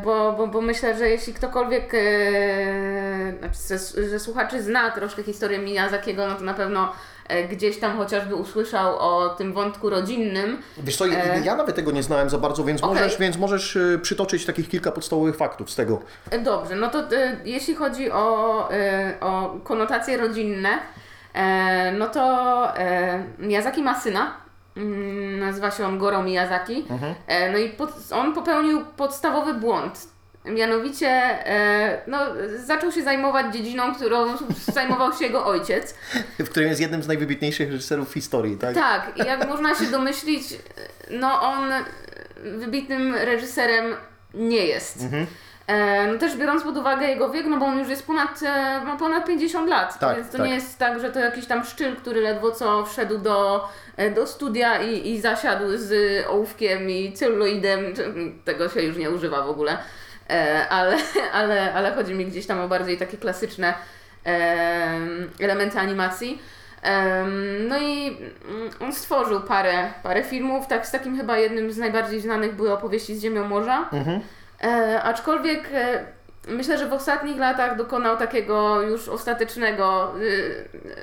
bo, 0.04 0.32
bo, 0.32 0.46
bo 0.46 0.60
myślę, 0.60 0.98
że 0.98 1.08
jeśli 1.08 1.34
ktokolwiek, 1.34 1.94
e, 1.94 1.98
znaczy, 3.38 3.58
że, 3.68 4.08
że 4.08 4.18
słuchaczy 4.18 4.62
zna 4.62 4.90
troszkę 4.90 5.22
historię 5.22 5.58
Miyazakiego, 5.58 6.26
no 6.26 6.34
to 6.34 6.44
na 6.44 6.54
pewno 6.54 6.92
e, 7.28 7.48
gdzieś 7.48 7.78
tam 7.78 7.96
chociażby 7.96 8.34
usłyszał 8.34 8.98
o 8.98 9.28
tym 9.28 9.52
wątku 9.52 9.90
rodzinnym. 9.90 10.62
Wiesz 10.78 10.96
co, 10.96 11.06
ja 11.44 11.56
nawet 11.56 11.76
tego 11.76 11.90
nie 11.92 12.02
znałem 12.02 12.30
za 12.30 12.38
bardzo, 12.38 12.64
więc 12.64 12.82
Okej. 12.82 12.94
możesz, 12.94 13.18
więc 13.18 13.36
możesz 13.36 13.76
e, 13.76 13.98
przytoczyć 13.98 14.46
takich 14.46 14.68
kilka 14.68 14.92
podstawowych 14.92 15.36
faktów 15.36 15.70
z 15.70 15.76
tego. 15.76 16.00
E, 16.30 16.38
Dobrze, 16.38 16.76
no 16.76 16.90
to 16.90 16.98
e, 16.98 17.36
jeśli 17.44 17.74
chodzi 17.74 18.10
o, 18.10 18.68
e, 18.72 19.14
o 19.20 19.56
konotacje 19.64 20.16
rodzinne, 20.16 20.68
e, 21.34 21.92
no 21.92 22.06
to 22.06 22.22
e, 22.78 23.22
Miyazaki 23.38 23.82
ma 23.82 24.00
syna. 24.00 24.47
Mm, 24.78 25.38
Nazywa 25.40 25.70
się 25.70 25.86
on 25.86 25.98
Goro 25.98 26.22
Miyazaki. 26.22 26.84
E, 27.26 27.52
no 27.52 27.58
i 27.58 27.68
pod, 27.68 27.90
on 28.12 28.34
popełnił 28.34 28.84
podstawowy 28.96 29.54
błąd. 29.54 30.08
Mianowicie 30.44 31.08
e, 31.08 32.02
no, 32.06 32.18
zaczął 32.64 32.92
się 32.92 33.02
zajmować 33.02 33.54
dziedziną, 33.54 33.94
którą 33.94 34.26
zajmował 34.74 35.12
się 35.12 35.24
jego 35.24 35.46
ojciec. 35.46 35.94
W 36.38 36.48
którym 36.50 36.68
jest 36.68 36.80
jednym 36.80 37.02
z 37.02 37.08
najwybitniejszych 37.08 37.70
reżyserów 37.70 38.10
w 38.10 38.14
historii, 38.14 38.56
tak? 38.56 38.74
Tak, 38.74 39.12
i 39.16 39.18
jak 39.26 39.48
można 39.48 39.74
się 39.74 39.84
domyślić, 39.86 40.44
no 41.10 41.40
on 41.42 41.70
wybitnym 42.58 43.14
reżyserem 43.14 43.84
nie 44.34 44.66
jest. 44.66 45.02
E, 45.12 45.26
no 46.12 46.18
też 46.18 46.36
biorąc 46.36 46.62
pod 46.62 46.76
uwagę 46.76 47.06
jego 47.06 47.30
wiek, 47.30 47.46
no 47.46 47.56
bo 47.56 47.66
on 47.66 47.78
już 47.78 47.88
jest 47.88 48.06
ponad, 48.06 48.42
e, 48.42 48.80
ma 48.84 48.96
ponad 48.96 49.26
50 49.26 49.68
lat, 49.68 49.98
Tak, 49.98 50.16
więc 50.16 50.30
to 50.30 50.38
tak. 50.38 50.46
nie 50.46 50.54
jest 50.54 50.78
tak, 50.78 51.00
że 51.00 51.12
to 51.12 51.18
jakiś 51.18 51.46
tam 51.46 51.64
szczyl, 51.64 51.96
który 51.96 52.20
ledwo 52.20 52.50
co 52.50 52.86
wszedł 52.86 53.18
do, 53.18 53.68
e, 53.96 54.10
do 54.10 54.26
studia 54.26 54.82
i, 54.82 55.10
i 55.10 55.20
zasiadł 55.20 55.64
z 55.76 55.92
ołówkiem 56.26 56.90
i 56.90 57.12
celuloidem, 57.12 57.80
tego 58.44 58.68
się 58.68 58.82
już 58.82 58.96
nie 58.96 59.10
używa 59.10 59.42
w 59.42 59.50
ogóle, 59.50 59.78
e, 60.30 60.68
ale, 60.68 60.96
ale, 61.32 61.74
ale 61.74 61.94
chodzi 61.94 62.14
mi 62.14 62.26
gdzieś 62.26 62.46
tam 62.46 62.60
o 62.60 62.68
bardziej 62.68 62.98
takie 62.98 63.16
klasyczne 63.16 63.74
em, 64.24 65.30
elementy 65.40 65.78
animacji. 65.78 66.42
No 67.68 67.78
i 67.78 68.06
mm, 68.08 68.70
on 68.80 68.92
stworzył 68.92 69.40
parę, 69.40 69.92
parę 70.02 70.22
filmów, 70.22 70.66
tak 70.66 70.86
z 70.86 70.90
takim 70.90 71.16
chyba 71.16 71.38
jednym 71.38 71.72
z 71.72 71.78
najbardziej 71.78 72.20
znanych 72.20 72.54
były 72.54 72.72
opowieści 72.72 73.16
z 73.16 73.22
Ziemią 73.22 73.48
Morza. 73.48 73.90
E, 74.62 75.02
aczkolwiek 75.02 75.68
e, 75.72 76.04
myślę, 76.48 76.78
że 76.78 76.88
w 76.88 76.92
ostatnich 76.92 77.38
latach 77.38 77.76
dokonał 77.76 78.16
takiego 78.16 78.82
już 78.82 79.08
ostatecznego 79.08 80.14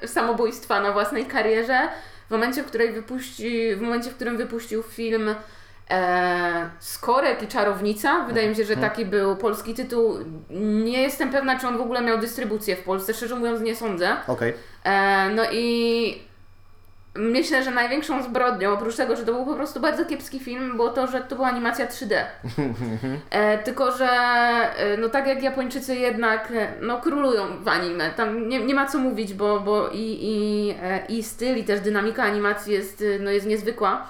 y, 0.03 0.07
samobójstwa 0.07 0.81
na 0.81 0.91
własnej 0.91 1.25
karierze. 1.25 1.79
W 2.27 2.31
momencie, 2.31 2.63
w, 2.63 2.65
której 2.65 2.91
wypuści, 2.91 3.75
w 3.75 3.81
momencie, 3.81 4.09
w 4.09 4.15
którym 4.15 4.37
wypuścił 4.37 4.83
film 4.83 5.35
e, 5.89 6.69
Skorek 6.79 7.43
i 7.43 7.47
Czarownica. 7.47 8.25
Wydaje 8.27 8.49
mi 8.49 8.55
się, 8.55 8.65
że 8.65 8.77
taki 8.77 9.05
był 9.05 9.35
polski 9.35 9.73
tytuł. 9.73 10.17
Nie 10.83 11.01
jestem 11.01 11.31
pewna, 11.31 11.59
czy 11.59 11.67
on 11.67 11.77
w 11.77 11.81
ogóle 11.81 12.01
miał 12.01 12.17
dystrybucję 12.17 12.75
w 12.75 12.83
Polsce. 12.83 13.13
Szczerze 13.13 13.35
mówiąc, 13.35 13.61
nie 13.61 13.75
sądzę. 13.75 14.15
Okej. 14.27 14.53
E, 14.83 15.29
no 15.29 15.43
i 15.51 16.24
myślę, 17.15 17.63
że 17.63 17.71
największą 17.71 18.23
zbrodnią, 18.23 18.73
oprócz 18.73 18.95
tego, 18.95 19.15
że 19.15 19.25
to 19.25 19.33
był 19.33 19.45
po 19.45 19.53
prostu 19.53 19.79
bardzo 19.79 20.05
kiepski 20.05 20.39
film, 20.39 20.75
było 20.75 20.89
to, 20.89 21.07
że 21.07 21.21
to 21.21 21.35
była 21.35 21.47
animacja 21.47 21.87
3D. 21.87 22.15
E, 23.29 23.57
tylko, 23.57 23.91
że 23.91 24.07
e, 24.07 24.97
no 24.97 25.09
tak 25.09 25.27
jak 25.27 25.43
Japończycy 25.43 25.95
jednak 25.95 26.51
e, 26.51 26.73
no, 26.81 27.01
królują 27.01 27.63
w 27.63 27.67
anime, 27.67 28.11
tam 28.11 28.49
nie, 28.49 28.59
nie 28.59 28.75
ma 28.75 28.85
co 28.85 28.97
mówić, 28.97 29.33
bo, 29.33 29.59
bo 29.59 29.89
i, 29.89 30.17
i, 30.21 30.69
e, 30.83 31.05
i 31.09 31.23
styl, 31.23 31.57
i 31.57 31.63
też 31.63 31.79
dynamika 31.79 32.23
animacji 32.23 32.73
jest, 32.73 33.03
no, 33.19 33.31
jest 33.31 33.45
niezwykła, 33.45 34.07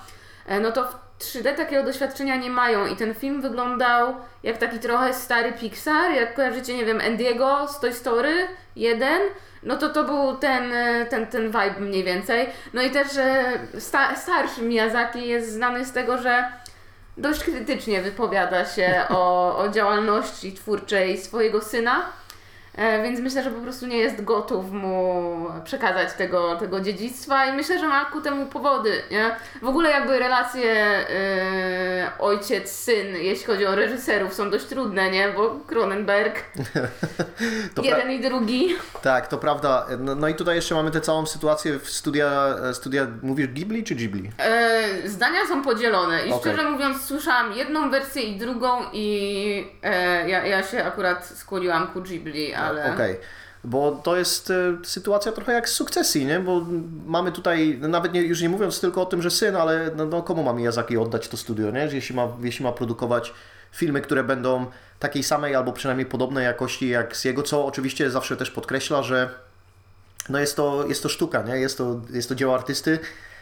e, 0.48 0.60
no 0.60 0.72
to 0.72 0.86
w 0.86 0.96
3D 1.19 1.56
takiego 1.56 1.84
doświadczenia 1.84 2.36
nie 2.36 2.50
mają 2.50 2.86
i 2.86 2.96
ten 2.96 3.13
film 3.13 3.42
wyglądał 3.42 4.16
jak 4.44 4.58
taki 4.58 4.80
trochę 4.80 5.13
stary 5.13 5.54
Pixar, 5.54 6.12
jak 6.12 6.36
kojarzycie, 6.36 6.78
nie 6.78 6.86
wiem, 6.86 7.01
Andiego 7.08 7.68
z 7.68 7.80
Toy 7.80 7.94
Story 7.94 8.34
1, 8.75 9.22
no 9.65 9.77
to 9.77 9.89
to 9.89 10.03
był 10.03 10.38
ten, 10.38 10.73
e, 10.73 11.06
ten, 11.06 11.27
ten 11.27 11.47
vibe 11.47 11.79
mniej 11.79 12.03
więcej. 12.03 12.47
No 12.73 12.81
i 12.81 12.91
też 12.91 13.07
sta, 13.79 14.15
starszy 14.15 14.62
Miyazaki 14.62 15.27
jest 15.27 15.53
znany 15.53 15.85
z 15.85 15.91
tego, 15.91 16.17
że 16.17 16.51
dość 17.17 17.44
krytycznie 17.44 18.01
wypowiada 18.01 18.65
się 18.65 19.01
o, 19.09 19.57
o 19.57 19.69
działalności 19.69 20.53
twórczej 20.53 21.17
swojego 21.17 21.62
syna. 21.62 22.06
E, 22.77 23.04
Więc 23.04 23.19
myślę, 23.19 23.44
że 23.44 23.51
po 23.51 23.62
prostu 23.62 23.88
nie 23.88 23.98
jest 23.98 24.24
gotów 24.24 24.72
mu 24.72 25.48
przekazać 25.63 26.13
tego, 26.13 26.56
tego 26.56 26.80
dziedzictwa 26.80 27.45
i 27.45 27.54
myślę, 27.54 27.80
że 27.80 27.88
ma 27.88 28.06
ku 28.06 28.22
temu 28.22 28.45
powody. 28.45 29.01
Nie? 29.12 29.36
W 29.62 29.68
ogóle 29.68 29.89
jakby 29.89 30.19
relacje 30.19 30.74
e, 30.74 32.12
ojciec-syn, 32.19 33.16
jeśli 33.16 33.45
chodzi 33.45 33.66
o 33.66 33.75
reżyserów, 33.75 34.33
są 34.33 34.50
dość 34.50 34.66
trudne, 34.66 35.12
nie? 35.12 35.30
Bo 35.30 35.56
Cronenberg, 35.68 36.44
jeden 37.83 38.12
i 38.12 38.19
drugi. 38.19 38.75
Tak, 39.01 39.27
to 39.27 39.38
prawda. 39.38 39.86
No, 40.00 40.16
no 40.16 40.27
i 40.27 40.36
tutaj 40.36 40.55
jeszcze 40.55 40.75
mamy 40.75 40.91
tę 40.91 41.01
całą 41.01 41.25
sytuację 41.25 41.79
w 41.79 41.89
studia, 41.89 42.55
studia 42.74 43.08
mówisz 43.24 43.48
Ghibli 43.48 43.84
czy 43.84 43.96
Ghibli? 43.96 44.32
E, 44.39 45.10
zdania 45.10 45.39
są 45.48 45.62
podzielone 45.63 46.25
i 46.27 46.32
Okej. 46.32 46.53
szczerze 46.53 46.70
mówiąc 46.72 47.01
słyszałam 47.01 47.53
jedną 47.53 47.89
wersję 47.89 48.22
i 48.22 48.38
drugą 48.38 48.77
i 48.94 49.67
e, 49.84 50.29
ja, 50.29 50.46
ja 50.46 50.63
się 50.63 50.84
akurat 50.86 51.25
skłoniłam 51.25 51.88
ku 51.88 52.01
Ghibli, 52.01 52.53
ale... 52.67 52.93
Okej. 52.93 53.17
Bo 53.63 53.91
to 53.91 54.17
jest 54.17 54.51
e, 54.51 54.77
sytuacja 54.84 55.31
trochę 55.31 55.53
jak 55.53 55.69
z 55.69 55.74
sukcesji, 55.74 56.25
nie? 56.25 56.39
Bo 56.39 56.65
mamy 57.05 57.31
tutaj, 57.31 57.77
no 57.81 57.88
nawet 57.88 58.13
nie, 58.13 58.22
już 58.22 58.41
nie 58.41 58.50
mówiąc 58.50 58.79
tylko 58.79 59.01
o 59.01 59.05
tym, 59.05 59.22
że 59.22 59.31
syn, 59.31 59.55
ale 59.55 59.91
no, 59.95 60.05
no 60.05 60.24
komu 60.24 60.43
ma 60.43 60.53
Miyazaki 60.53 60.98
oddać 60.98 61.27
to 61.27 61.38
studio, 61.38 61.72
nie? 61.72 61.89
Jeśli 61.91 62.15
ma, 62.15 62.27
jeśli 62.41 62.65
ma 62.65 62.72
produkować 62.72 63.34
filmy, 63.72 64.01
które 64.01 64.24
będą 64.24 64.65
takiej 65.00 65.24
samej 65.24 65.55
albo 65.55 65.74
przynajmniej 65.74 66.05
podobnej 66.05 66.45
jakości 66.45 66.89
jak 66.89 67.15
z 67.15 67.25
jego, 67.25 67.43
co 67.43 67.65
oczywiście 67.65 68.10
zawsze 68.10 68.38
też 68.38 68.51
podkreśla, 68.51 69.03
że 69.03 69.29
no 70.29 70.39
jest 70.39 70.55
to, 70.55 70.88
jest 70.88 71.03
to 71.03 71.10
sztuka, 71.10 71.41
nie? 71.41 71.57
Jest 71.57 71.77
to, 71.77 72.01
jest 72.10 72.29
to 72.29 72.36
dzieło 72.36 72.55
artysty. 72.55 73.00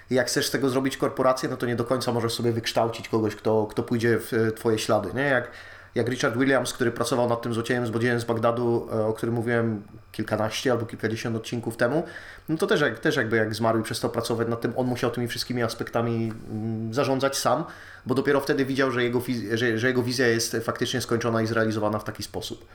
Jak 0.09 0.27
chcesz 0.27 0.47
z 0.47 0.51
tego 0.51 0.69
zrobić 0.69 0.97
korporację, 0.97 1.49
no 1.49 1.57
to 1.57 1.65
nie 1.65 1.75
do 1.75 1.83
końca 1.83 2.11
możesz 2.11 2.33
sobie 2.33 2.51
wykształcić 2.51 3.09
kogoś, 3.09 3.35
kto, 3.35 3.67
kto 3.67 3.83
pójdzie 3.83 4.19
w 4.19 4.33
e, 4.33 4.51
twoje 4.51 4.79
ślady, 4.79 5.09
nie? 5.13 5.21
Jak, 5.21 5.51
jak 5.95 6.09
Richard 6.09 6.37
Williams, 6.37 6.73
który 6.73 6.91
pracował 6.91 7.29
nad 7.29 7.41
tym 7.41 7.53
złociejem 7.53 7.87
złodziejem 7.87 8.19
z 8.19 8.23
Bagdadu, 8.23 8.89
e, 8.93 9.05
o 9.05 9.13
którym 9.13 9.35
mówiłem 9.35 9.83
kilkanaście 10.11 10.71
albo 10.71 10.85
kilkadziesiąt 10.85 11.35
odcinków 11.35 11.77
temu, 11.77 12.03
no 12.49 12.57
to 12.57 12.67
też, 12.67 12.81
jak, 12.81 12.99
też 12.99 13.15
jakby 13.15 13.37
jak 13.37 13.55
zmarł 13.55 13.79
i 13.79 13.83
przestał 13.83 14.09
pracować 14.09 14.47
nad 14.47 14.61
tym, 14.61 14.73
on 14.75 14.87
musiał 14.87 15.11
tymi 15.11 15.27
wszystkimi 15.27 15.63
aspektami 15.63 16.33
mm, 16.51 16.93
zarządzać 16.93 17.37
sam, 17.37 17.63
bo 18.05 18.15
dopiero 18.15 18.41
wtedy 18.41 18.65
widział, 18.65 18.91
że 18.91 19.03
jego, 19.03 19.21
że, 19.53 19.77
że 19.77 19.87
jego 19.87 20.03
wizja 20.03 20.27
jest 20.27 20.57
faktycznie 20.63 21.01
skończona 21.01 21.41
i 21.41 21.47
zrealizowana 21.47 21.99
w 21.99 22.03
taki 22.03 22.23
sposób. 22.23 22.65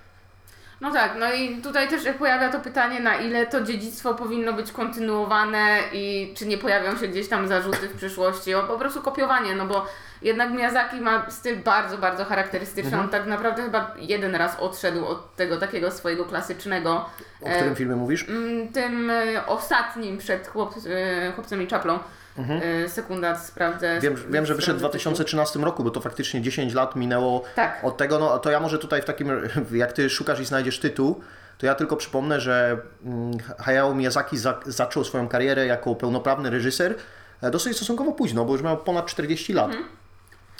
No 0.81 0.93
tak, 0.93 1.17
no 1.19 1.33
i 1.33 1.63
tutaj 1.63 1.89
też 1.89 2.03
pojawia 2.19 2.53
to 2.53 2.61
pytanie, 2.61 3.01
na 3.01 3.17
ile 3.17 3.47
to 3.47 3.61
dziedzictwo 3.61 4.15
powinno 4.15 4.53
być 4.53 4.73
kontynuowane 4.73 5.81
i 5.93 6.35
czy 6.37 6.47
nie 6.47 6.59
pojawią 6.59 6.99
się 6.99 7.09
gdzieś 7.09 7.29
tam 7.29 7.49
zarzuty 7.49 7.89
w 7.89 7.97
przyszłości 7.97 8.55
o 8.55 8.63
po 8.63 8.79
prostu 8.79 9.03
kopiowanie, 9.03 9.55
no 9.55 9.67
bo 9.67 9.87
jednak 10.23 10.51
Miyazaki 10.51 11.01
ma 11.01 11.31
styl 11.31 11.57
bardzo, 11.63 11.99
bardzo 11.99 12.25
charakterystyczny. 12.25 13.01
On 13.01 13.09
tak 13.09 13.27
naprawdę 13.27 13.63
chyba 13.63 13.95
jeden 13.99 14.35
raz 14.35 14.57
odszedł 14.61 15.07
od 15.07 15.37
tego 15.37 15.57
takiego 15.57 15.91
swojego 15.91 16.25
klasycznego, 16.25 17.07
O 17.41 17.49
którym 17.51 17.75
filmie 17.77 17.97
mówisz? 17.97 18.29
mm, 18.29 18.69
tym 18.73 19.11
e, 19.11 19.47
ostatnim 19.47 20.19
przed 20.19 20.49
chłop, 20.49 20.75
e, 21.27 21.33
chłopcem 21.33 21.63
i 21.63 21.67
czaplą. 21.67 21.99
y, 22.85 22.89
sekunda, 22.89 23.39
sprawdzę. 23.39 23.91
Mhm. 23.95 24.01
Wiem, 24.17 24.33
wiem 24.33 24.47
że 24.47 24.55
wyszedł 24.55 24.79
w 24.79 24.81
sprawdzę 24.81 24.99
2013 24.99 25.59
roku, 25.59 25.85
bo 25.85 25.91
to 25.91 26.01
faktycznie 26.01 26.43
10 26.43 26.75
lat 26.75 26.97
minęło 26.97 27.45
Tak. 27.57 27.81
od 27.85 27.97
tego. 27.97 28.19
No 28.19 28.39
to 28.39 28.51
ja 28.51 28.61
może 28.61 28.79
tutaj 28.79 29.03
w 29.03 29.05
takim, 29.05 29.31
jak 29.73 29.93
ty 29.93 30.11
szukasz 30.11 30.41
i 30.41 30.45
znajdziesz 30.45 30.79
tytuł, 30.81 31.21
to 31.59 31.67
ja 31.67 31.75
tylko 31.75 31.97
przypomnę, 31.97 32.41
że 32.41 32.77
mm, 33.05 33.31
Hayao 33.59 33.95
Miyazaki 33.95 34.39
za, 34.39 34.61
zaczął 34.67 35.05
swoją 35.05 35.29
karierę 35.29 35.67
jako 35.67 35.95
pełnoprawny 35.95 36.51
reżyser 36.51 36.95
e, 37.43 37.51
dosyć 37.51 37.77
stosunkowo 37.77 38.13
późno, 38.13 38.45
bo 38.45 38.53
już 38.53 38.63
miał 38.63 38.77
ponad 38.77 39.07
40 39.07 39.53
lat. 39.53 39.71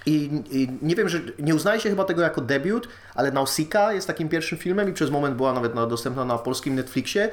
I, 0.07 0.43
I 0.51 0.69
nie 0.83 0.97
wiem, 0.97 1.09
że 1.09 1.21
nie 1.39 1.55
uznaje 1.55 1.81
się 1.81 1.91
chyba 1.91 2.05
tego 2.05 2.23
jako 2.23 2.41
debiut, 2.41 2.89
ale 3.15 3.33
Nausicaa 3.33 3.93
jest 3.93 4.07
takim 4.07 4.29
pierwszym 4.29 4.59
filmem 4.59 4.89
i 4.89 4.93
przez 4.93 5.11
moment 5.11 5.37
była 5.37 5.53
nawet 5.53 5.75
na, 5.75 5.87
dostępna 5.87 6.25
na 6.25 6.39
polskim 6.39 6.75
Netflixie. 6.75 7.31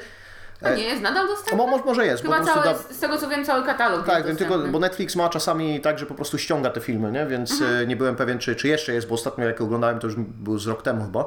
To 0.60 0.74
nie 0.74 0.82
jest 0.84 1.02
nadal 1.02 1.26
dostępny? 1.26 1.58
No, 1.58 1.66
mo- 1.66 1.84
może 1.84 2.06
jest, 2.06 2.24
bo 2.26 2.32
Chyba 2.32 2.44
cały, 2.44 2.64
da- 2.64 2.74
z 2.74 2.98
tego 2.98 3.18
co 3.18 3.28
wiem, 3.28 3.44
cały 3.44 3.66
katalog 3.66 4.06
tak, 4.06 4.26
wiem 4.26 4.36
tylko, 4.36 4.58
bo 4.58 4.78
Netflix 4.78 5.16
ma 5.16 5.28
czasami 5.28 5.80
tak, 5.80 5.98
że 5.98 6.06
po 6.06 6.14
prostu 6.14 6.38
ściąga 6.38 6.70
te 6.70 6.80
filmy, 6.80 7.12
nie? 7.12 7.26
więc 7.26 7.50
Mhm. 7.52 7.82
e, 7.82 7.86
nie 7.86 7.96
byłem 7.96 8.16
pewien, 8.16 8.38
czy, 8.38 8.56
czy 8.56 8.68
jeszcze 8.68 8.94
jest, 8.94 9.08
bo 9.08 9.14
ostatnio 9.14 9.44
jak 9.44 9.60
oglądałem, 9.60 9.98
to 9.98 10.06
już 10.06 10.16
był 10.16 10.58
z 10.58 10.66
rok 10.66 10.82
temu 10.82 11.04
chyba. 11.04 11.24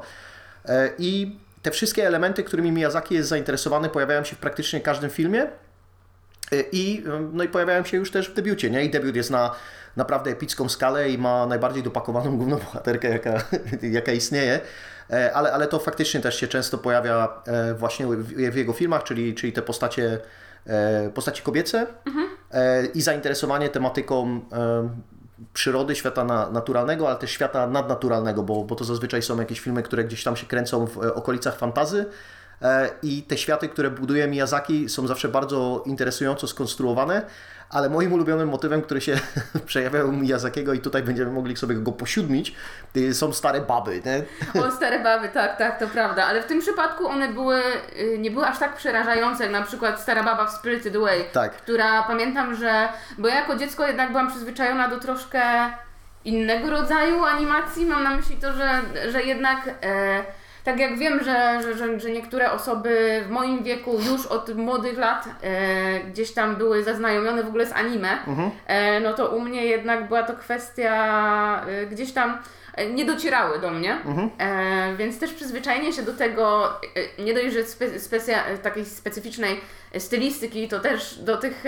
E, 0.66 0.90
I 0.98 1.40
te 1.62 1.72
wszystkie 1.72 2.08
elementy, 2.08 2.44
którymi 2.44 2.72
Miyazaki 2.72 3.16
jest 3.16 3.30
zainteresowany, 3.30 3.90
pojawiają 3.90 4.24
się 4.24 4.36
w 4.36 4.40
praktycznie 4.40 4.82
każdym 4.82 5.10
filmie. 5.10 5.48
E, 6.52 6.64
I, 6.72 7.04
e, 7.08 7.30
no 7.34 7.44
i 7.44 7.48
pojawiają 7.48 7.84
się 7.84 7.98
już 7.98 8.12
też 8.12 8.30
w 8.30 8.34
debiucie, 8.34 8.70
nie? 8.70 8.86
I 8.86 8.90
debiut 8.90 9.16
jest 9.16 9.32
na 9.32 9.56
naprawdę 9.96 10.32
epicką 10.32 10.70
skalę 10.70 11.10
i 11.10 11.18
ma 11.18 11.46
najbardziej 11.46 11.84
dopakowaną 11.84 12.38
główną 12.38 12.58
bohaterkę, 12.58 13.10
jaka, 13.10 13.34
jaka 13.98 14.12
istnieje. 14.12 14.60
E, 15.10 15.34
Ale, 15.34 15.54
ale 15.54 15.68
to 15.68 15.80
faktycznie 15.80 16.20
też 16.20 16.40
się 16.40 16.48
często 16.48 16.78
pojawia 16.78 17.42
właśnie 17.78 18.08
w, 18.08 18.52
w 18.52 18.56
jego 18.56 18.74
filmach, 18.74 19.04
czyli, 19.04 19.36
czyli 19.36 19.54
te 19.54 19.62
postacie, 19.62 20.20
postacie 21.14 21.44
kobiece 21.44 21.88
e, 22.52 22.86
i 22.86 23.02
zainteresowanie 23.02 23.70
tematyką 23.70 24.42
przyrody, 25.54 25.96
świata 25.96 26.24
na, 26.24 26.50
naturalnego, 26.50 27.08
ale 27.08 27.18
też 27.18 27.32
świata 27.32 27.68
nadnaturalnego, 27.68 28.44
bo, 28.44 28.64
bo 28.64 28.76
to 28.76 28.84
zazwyczaj 28.84 29.22
są 29.22 29.40
jakieś 29.40 29.60
filmy, 29.60 29.84
które 29.84 30.04
gdzieś 30.04 30.24
tam 30.24 30.36
się 30.36 30.48
kręcą 30.48 30.88
w 30.88 30.98
okolicach 30.98 31.58
fantazy. 31.58 32.06
E, 32.62 32.90
I 33.04 33.24
te 33.24 33.38
światy, 33.38 33.70
które 33.70 33.90
buduje 33.90 34.28
Miyazaki, 34.28 34.90
są 34.90 35.08
zawsze 35.08 35.30
bardzo 35.30 35.84
interesująco 35.86 36.48
skonstruowane, 36.48 37.22
ale 37.70 37.90
moim 37.90 38.14
ulubionym 38.14 38.50
motywem, 38.50 38.82
który 38.82 39.02
się 39.02 39.20
przejawia 39.66 40.04
u 40.04 40.12
Miyazakiego 40.12 40.74
i 40.74 40.80
tutaj 40.80 41.04
będziemy 41.04 41.32
mogli 41.32 41.58
sobie 41.58 41.76
go 41.76 41.92
posiódmić, 41.92 42.56
y, 42.98 43.14
są 43.14 43.34
stare 43.34 43.62
baby. 43.62 44.02
Nie? 44.06 44.24
O, 44.62 44.72
stare 44.72 45.00
baby, 45.00 45.30
tak, 45.30 45.58
tak, 45.58 45.80
to 45.80 45.88
prawda. 45.88 46.26
Ale 46.26 46.42
w 46.42 46.46
tym 46.46 46.60
przypadku 46.60 47.08
one 47.08 47.34
były, 47.34 47.62
y, 48.00 48.18
nie 48.20 48.32
były 48.32 48.46
aż 48.46 48.60
tak 48.60 48.76
przerażające, 48.76 49.44
jak 49.44 49.52
na 49.52 49.62
przykład 49.62 50.02
stara 50.02 50.24
baba 50.24 50.46
w 50.46 50.52
Spirited 50.52 50.96
Away, 50.96 51.26
Tak. 51.34 51.52
która 51.52 52.04
pamiętam, 52.04 52.56
że, 52.56 52.90
bo 53.18 53.28
ja 53.28 53.36
jako 53.36 53.56
dziecko 53.56 53.88
jednak 53.88 54.12
byłam 54.12 54.30
przyzwyczajona 54.30 54.88
do 54.90 55.00
troszkę 55.00 55.42
innego 56.26 56.70
rodzaju 56.70 57.24
animacji. 57.24 57.86
Mam 57.86 58.04
na 58.04 58.10
myśli 58.10 58.38
to, 58.38 58.54
że, 58.54 58.82
że 59.12 59.24
jednak, 59.24 59.70
e, 59.84 60.24
tak 60.64 60.80
jak 60.80 60.98
wiem, 60.98 61.24
że, 61.24 61.60
że, 61.64 61.78
że, 61.78 62.00
że 62.00 62.10
niektóre 62.12 62.52
osoby 62.52 63.24
w 63.28 63.30
moim 63.30 63.64
wieku 63.64 64.00
już 64.12 64.26
od 64.26 64.56
młodych 64.56 64.98
lat 64.98 65.26
e, 65.44 66.00
gdzieś 66.00 66.32
tam 66.32 66.56
były 66.56 66.84
zaznajomione 66.84 67.44
w 67.44 67.48
ogóle 67.48 67.66
z 67.66 67.72
anime, 67.74 68.18
e, 68.68 69.00
no 69.00 69.14
to 69.14 69.28
u 69.30 69.40
mnie 69.40 69.66
jednak 69.66 70.08
była 70.08 70.24
to 70.24 70.34
kwestia 70.34 71.66
e, 71.68 71.86
gdzieś 71.86 72.12
tam 72.12 72.38
e, 72.76 72.90
nie 72.90 73.06
docierały 73.06 73.60
do 73.60 73.72
mnie, 73.72 73.98
e, 74.40 74.96
więc 74.98 75.20
też 75.20 75.34
przyzwyczajenie 75.34 75.94
się 75.94 76.02
do 76.02 76.14
tego, 76.14 76.70
e, 77.20 77.24
nie 77.24 77.34
dość, 77.34 77.54
że 77.54 77.64
spe, 77.64 78.00
specja, 78.00 78.44
takiej 78.64 78.86
specyficznej 78.86 79.62
stylistyki, 79.98 80.68
to 80.68 80.80
też 80.80 81.16
do 81.20 81.38
tych 81.38 81.64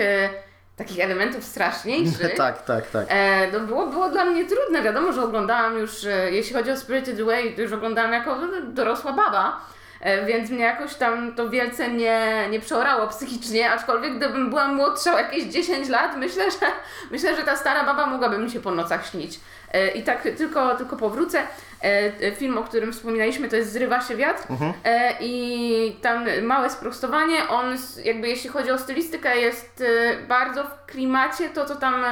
takich 0.76 1.00
elementów 1.00 1.44
straszniejszych. 1.44 2.34
tak, 2.36 2.64
tak, 2.64 2.90
tak. 2.90 3.06
E, 3.08 3.52
no 3.52 3.60
było, 3.60 3.86
było 3.86 4.10
dla 4.10 4.24
mnie 4.24 4.44
trudne. 4.44 4.82
Wiadomo, 4.82 5.12
że 5.12 5.24
oglądałam 5.24 5.78
już, 5.78 6.04
e, 6.04 6.30
jeśli 6.30 6.54
chodzi 6.54 6.70
o 6.70 6.76
Spirited 6.76 7.20
Away, 7.20 7.54
to 7.56 7.62
już 7.62 7.72
oglądałam 7.72 8.12
jako 8.12 8.38
dorosła 8.68 9.12
baba. 9.12 9.60
E, 10.02 10.26
więc 10.26 10.50
mnie 10.50 10.64
jakoś 10.64 10.94
tam 10.94 11.34
to 11.34 11.50
wielce 11.50 11.88
nie, 11.88 12.48
nie 12.50 12.60
przeorało 12.60 13.06
psychicznie, 13.06 13.70
aczkolwiek 13.70 14.16
gdybym 14.16 14.50
była 14.50 14.68
młodsza 14.68 15.14
o 15.14 15.18
jakieś 15.18 15.44
10 15.44 15.88
lat, 15.88 16.16
myślę, 16.16 16.50
że 16.50 16.66
myślę, 17.10 17.36
że 17.36 17.42
ta 17.42 17.56
stara 17.56 17.84
baba 17.84 18.06
mogłaby 18.06 18.38
mi 18.38 18.50
się 18.50 18.60
po 18.60 18.70
nocach 18.70 19.06
śnić. 19.06 19.40
E, 19.72 19.88
I 19.88 20.02
tak 20.02 20.22
tylko, 20.22 20.76
tylko 20.76 20.96
powrócę. 20.96 21.42
E, 21.82 22.32
film, 22.32 22.58
o 22.58 22.62
którym 22.62 22.92
wspominaliśmy, 22.92 23.48
to 23.48 23.56
jest 23.56 23.72
Zrywa 23.72 24.00
się 24.00 24.16
wiatr. 24.16 24.42
E, 24.84 25.14
I 25.20 25.96
tam 26.02 26.26
małe 26.42 26.70
sprostowanie. 26.70 27.48
On, 27.48 27.76
jakby 28.04 28.28
jeśli 28.28 28.50
chodzi 28.50 28.70
o 28.70 28.78
stylistykę, 28.78 29.38
jest 29.38 29.84
bardzo 30.28 30.64
w 30.64 30.86
klimacie. 30.86 31.48
To, 31.48 31.64
co 31.64 31.76
tam 31.76 32.04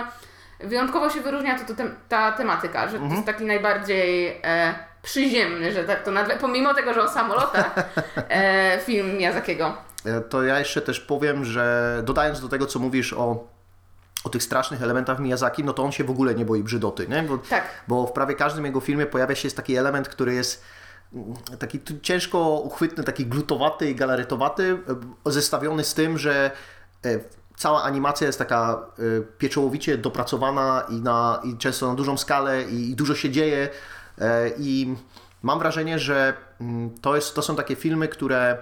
wyjątkowo 0.61 1.11
się 1.11 1.20
wyróżnia, 1.20 1.59
to, 1.59 1.64
to 1.64 1.75
tem, 1.75 1.94
ta 2.09 2.32
tematyka, 2.32 2.88
że 2.88 2.99
to 2.99 3.04
jest 3.04 3.26
taki 3.26 3.44
najbardziej 3.44 4.40
przyziemny, 5.02 5.73
że 5.73 5.85
tak 5.85 6.04
to 6.04 6.11
nazwę. 6.11 6.37
Pomimo 6.40 6.75
tego, 6.75 6.95
że 6.95 7.02
o 7.02 7.09
samolotach 7.09 7.75
e, 8.28 8.78
film 8.85 9.16
Miyazakiego. 9.16 9.76
E, 10.04 10.21
To 10.21 10.42
ja 10.42 10.59
jeszcze 10.59 10.80
też 10.83 11.00
powiem, 11.00 11.45
że 11.45 11.97
dodając 12.04 12.40
do 12.40 12.49
tego, 12.49 12.66
co 12.66 12.78
mówisz 12.78 13.12
o, 13.12 13.49
o 14.25 14.28
tych 14.28 14.42
strasznych 14.42 14.83
elementach 14.83 15.19
Miyazaki, 15.19 15.64
no 15.64 15.73
to 15.73 15.83
on 15.83 15.92
się 15.92 16.04
w 16.04 16.11
ogóle 16.11 16.35
nie 16.35 16.45
boi 16.45 16.62
brzydoty, 16.62 17.09
nie? 17.09 17.23
Bo, 17.23 17.38
Tak. 17.38 17.64
bo 17.88 18.07
w 18.07 18.12
prawie 18.12 18.35
każdym 18.35 18.64
jego 18.64 18.80
filmie 18.80 19.07
pojawia 19.07 19.35
się 19.35 19.47
jest 19.47 19.57
taki 19.57 19.76
element, 19.76 20.09
który 20.09 20.35
jest 20.35 20.64
mm, 21.14 21.35
taki 21.59 21.80
ciężko 22.02 22.38
uchwytny, 22.50 23.04
taki 23.04 23.26
glutowaty 23.26 23.90
i 23.90 23.95
galaretowaty, 23.95 24.78
e, 25.26 25.30
zestawiony 25.33 25.85
z 25.85 25.95
tym, 25.95 26.19
że 26.19 26.50
e, 27.04 27.19
cała 27.57 27.83
animacja 27.83 28.26
jest 28.26 28.38
taka 28.38 28.87
pieczołowicie 29.38 29.99
dopracowana 29.99 30.87
i, 30.88 30.95
na, 30.95 31.40
i 31.45 31.57
często 31.59 31.88
na 31.88 31.95
dużą 31.95 32.16
skalę 32.19 32.62
i, 32.62 32.90
i 32.90 32.97
dużo 32.97 33.14
się 33.14 33.30
dzieje 33.30 33.69
i 34.59 34.95
mam 35.43 35.59
wrażenie, 35.59 35.99
że 35.99 36.35
mm, 36.61 36.91
to, 37.00 37.17
jest, 37.17 37.35
to 37.35 37.43
są 37.43 37.57
takie 37.57 37.77
filmy, 37.77 38.09
które 38.09 38.59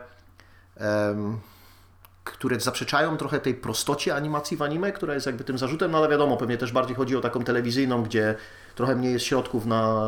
które 2.24 2.60
zaprzeczają 2.60 3.16
trochę 3.16 3.40
tej 3.40 3.54
prostocie 3.54 4.14
animacji 4.14 4.56
w 4.56 4.62
anime, 4.62 4.92
która 4.92 5.14
jest 5.14 5.26
jakby 5.26 5.44
tym 5.44 5.58
zarzutem, 5.58 5.90
no 5.90 5.98
ale 5.98 6.08
wiadomo, 6.08 6.36
pewnie 6.36 6.58
też 6.58 6.72
bardziej 6.72 6.96
chodzi 6.96 7.16
o 7.16 7.20
taką 7.20 7.44
telewizyjną, 7.44 8.02
gdzie 8.02 8.34
trochę 8.74 8.96
mniej 8.96 9.12
jest 9.12 9.24
środków 9.24 9.66
na, 9.66 10.04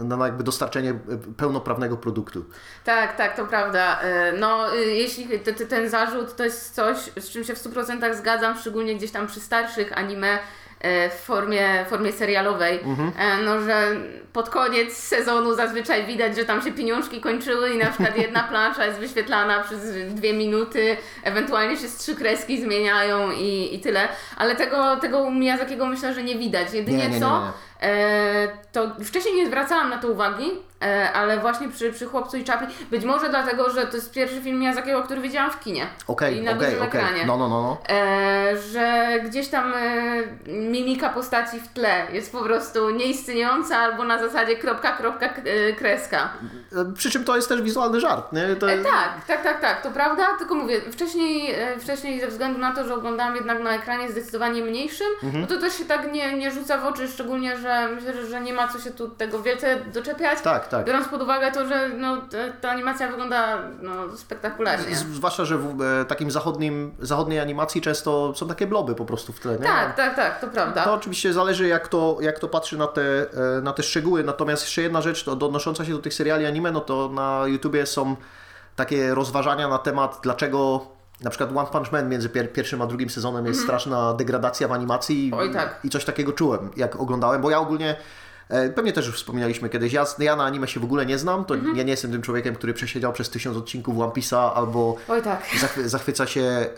e, 0.00 0.04
na 0.04 0.26
jakby 0.26 0.44
dostarczenie 0.44 0.90
e, 0.90 0.96
pełnoprawnego 1.36 1.96
produktu. 1.96 2.44
Tak, 2.84 3.16
tak, 3.16 3.36
to 3.36 3.46
prawda. 3.46 4.00
E, 4.00 4.32
No, 4.32 4.74
y, 4.74 4.84
jeśli 4.84 5.38
te- 5.38 5.52
te- 5.52 5.66
ten 5.66 5.88
zarzut 5.90 6.36
to 6.36 6.44
jest 6.44 6.74
coś, 6.74 6.96
z 7.20 7.30
czym 7.30 7.44
się 7.44 7.54
w 7.54 7.58
100% 7.58 8.14
zgadzam, 8.14 8.58
szczególnie 8.58 8.96
gdzieś 8.96 9.10
tam 9.10 9.26
przy 9.26 9.40
starszych 9.40 9.98
anime 9.98 10.28
e, 10.28 10.38
w 11.10 11.20
formie, 11.24 11.84
formie 11.88 12.12
serialowej, 12.12 12.80
e, 13.18 13.36
no, 13.44 13.60
że 13.60 13.96
pod 14.32 14.48
koniec 14.48 14.96
sezonu 14.96 15.54
zazwyczaj 15.54 16.06
widać, 16.06 16.36
że 16.36 16.44
tam 16.44 16.62
się 16.62 16.72
pieniążki 16.72 17.20
kończyły 17.20 17.70
i 17.70 17.78
na 17.78 17.86
przykład 17.86 18.16
jedna 18.16 18.42
plansza 18.50 18.86
jest 18.86 18.98
wyświetlana 18.98 19.60
przez 19.62 19.80
dwie 20.14 20.32
minuty, 20.32 20.96
ewentualnie 21.24 21.76
się 21.76 21.88
z 21.88 21.96
trzy 21.96 22.14
kreski 22.14 22.62
zmieniają 22.62 23.30
i, 23.30 23.74
i 23.74 23.80
tyle, 23.80 24.08
ale 24.36 24.56
tego, 24.56 24.96
tego 24.96 25.30
Miyazakiego 25.30 25.86
myślę, 25.86 26.14
że 26.14 26.22
nie 26.22 26.38
widać. 26.38 26.72
Jedynie 26.72 26.98
Nie, 26.98 27.08
nie, 27.08 27.14
nie, 27.14 27.20
co. 27.20 27.52
E, 27.82 28.48
to 28.72 28.96
wcześniej 29.04 29.34
nie 29.34 29.46
zwracałam 29.46 29.90
na 29.90 29.98
to 29.98 30.08
uwagi, 30.08 30.44
e, 30.44 30.69
ale 31.14 31.38
właśnie 31.40 31.68
przy, 31.68 31.92
przy 31.92 32.06
Chłopcu 32.06 32.36
i 32.36 32.44
Czapli, 32.44 32.66
być 32.90 33.04
może 33.04 33.28
dlatego, 33.28 33.70
że 33.70 33.86
to 33.86 33.96
jest 33.96 34.12
pierwszy 34.12 34.40
film 34.42 34.58
Miyazakiego, 34.60 35.02
który 35.02 35.20
widziałam 35.20 35.50
w 35.50 35.60
kinie. 35.60 35.86
Okej, 36.06 36.42
na 36.42 36.52
okej, 36.52 36.74
okej. 36.76 36.88
ekranie. 36.88 37.24
No, 37.26 37.36
no, 37.36 37.48
no, 37.48 37.62
no. 37.62 37.94
E, 37.96 38.56
że 38.72 39.08
gdzieś 39.24 39.48
tam 39.48 39.72
e, 39.74 39.82
mimika 40.46 41.08
postaci 41.08 41.60
w 41.60 41.68
tle 41.68 42.06
jest 42.12 42.32
po 42.32 42.40
prostu 42.42 42.90
nieistniejąca 42.90 43.76
albo 43.78 44.04
na 44.04 44.18
zasadzie 44.18 44.56
kropka, 44.56 44.92
kropka, 44.92 45.26
e, 45.26 45.72
kreska. 45.72 46.28
E, 46.76 46.92
Przy 46.94 47.10
czym 47.10 47.24
to 47.24 47.36
jest 47.36 47.48
też 47.48 47.62
wizualny 47.62 48.00
żart, 48.00 48.32
nie? 48.32 48.56
To, 48.56 48.70
E, 48.72 48.78
tak, 48.78 49.24
tak, 49.26 49.42
tak, 49.42 49.60
tak, 49.60 49.82
to 49.82 49.90
prawda, 49.90 50.26
tylko 50.38 50.54
mówię, 50.54 50.80
wcześniej, 50.92 51.54
e, 51.54 51.78
wcześniej 51.78 52.20
ze 52.20 52.26
względu 52.28 52.58
na 52.58 52.74
to, 52.74 52.84
że 52.84 52.94
oglądałam 52.94 53.36
jednak 53.36 53.60
na 53.62 53.70
ekranie 53.74 54.10
zdecydowanie 54.10 54.62
mniejszym, 54.62 55.06
Mhm. 55.22 55.40
no 55.40 55.46
to 55.46 55.60
też 55.60 55.78
się 55.78 55.84
tak 55.84 56.12
nie, 56.12 56.38
nie 56.38 56.50
rzuca 56.50 56.78
w 56.78 56.84
oczy, 56.86 57.08
szczególnie, 57.08 57.56
że 57.56 57.88
myślę, 57.94 58.14
że, 58.14 58.26
że 58.26 58.40
nie 58.40 58.52
ma 58.52 58.68
co 58.68 58.78
się 58.78 58.90
tu 58.90 59.08
tego 59.08 59.42
wielce 59.42 59.76
doczepiać. 59.92 60.40
tak, 60.40 60.68
tak. 60.70 60.86
Biorąc 60.86 61.08
pod 61.08 61.22
uwagę 61.22 61.52
to, 61.52 61.66
że 61.66 61.88
no, 61.88 62.16
ta, 62.60 62.70
animacja 62.70 63.08
wygląda 63.08 63.58
no, 63.80 64.16
spektakularnie. 64.16 64.96
Zwłaszcza, 64.96 65.44
że 65.44 65.58
w 65.58 65.82
e, 65.82 66.04
takim 66.04 66.30
zachodnim, 66.30 66.94
zachodniej 66.98 67.40
animacji 67.40 67.80
często 67.80 68.34
są 68.36 68.48
takie 68.48 68.66
bloby 68.66 68.94
po 68.94 69.04
prostu 69.04 69.32
w 69.32 69.40
tle, 69.40 69.52
nie? 69.52 69.58
Tak, 69.58 69.96
tak, 69.96 70.16
tak, 70.16 70.40
to 70.40 70.46
prawda. 70.46 70.84
To 70.84 70.94
oczywiście 70.94 71.32
zależy, 71.32 71.68
jak 71.68 71.88
to, 71.88 72.18
jak 72.20 72.38
to 72.38 72.48
patrzy 72.48 72.78
na 72.78 72.86
te, 72.86 73.02
e, 73.02 73.60
na 73.62 73.72
te 73.72 73.82
szczegóły. 73.82 74.24
Natomiast 74.24 74.62
jeszcze 74.62 74.82
jedna 74.82 75.02
rzecz, 75.02 75.24
to 75.24 75.32
odnosząca 75.32 75.84
się 75.84 75.92
do 75.92 75.98
tych 75.98 76.14
seriali 76.14 76.46
anime, 76.46 76.72
no 76.72 76.80
to 76.80 77.08
na 77.08 77.42
YouTubie 77.46 77.86
są 77.86 78.16
takie 78.76 79.14
rozważania 79.14 79.68
na 79.68 79.78
temat, 79.78 80.18
dlaczego 80.22 80.86
na 81.20 81.30
przykład 81.30 81.56
One 81.56 81.68
Punch 81.72 81.92
Man 81.92 82.08
między 82.08 82.28
pier 82.28 82.52
pierwszym 82.52 82.82
a 82.82 82.86
drugim 82.86 83.10
sezonem 83.10 83.46
jest 83.46 83.62
straszna 83.62 84.14
degradacja 84.14 84.68
w 84.68 84.72
animacji. 84.72 85.30
Oj, 85.34 85.52
tak. 85.52 85.80
I 85.84 85.90
coś 85.90 86.04
takiego 86.04 86.32
czułem, 86.32 86.70
jak 86.76 87.00
oglądałem, 87.00 87.42
bo 87.42 87.50
ja 87.50 87.58
ogólnie 87.58 87.96
Pewnie 88.74 88.92
też 88.92 89.06
już 89.06 89.16
wspominaliśmy 89.16 89.68
kiedyś. 89.68 89.92
Ja, 89.92 90.04
ja 90.18 90.36
na 90.36 90.44
anime 90.44 90.68
się 90.68 90.80
w 90.80 90.84
ogóle 90.84 91.06
nie 91.06 91.18
znam. 91.18 91.44
To 91.44 91.54
Mhm. 91.54 91.76
ja 91.76 91.82
nie 91.82 91.90
jestem 91.90 92.12
tym 92.12 92.22
człowiekiem, 92.22 92.54
który 92.54 92.74
przesiedział 92.74 93.12
przez 93.12 93.30
tysiąc 93.30 93.56
odcinków 93.56 93.98
One 93.98 94.12
Piece'a 94.12 94.50
albo 94.54 94.96
tak. 95.24 95.42
zachwy, 95.60 95.88
zachwyca 95.88 96.26
się 96.26 96.40
e, 96.40 96.68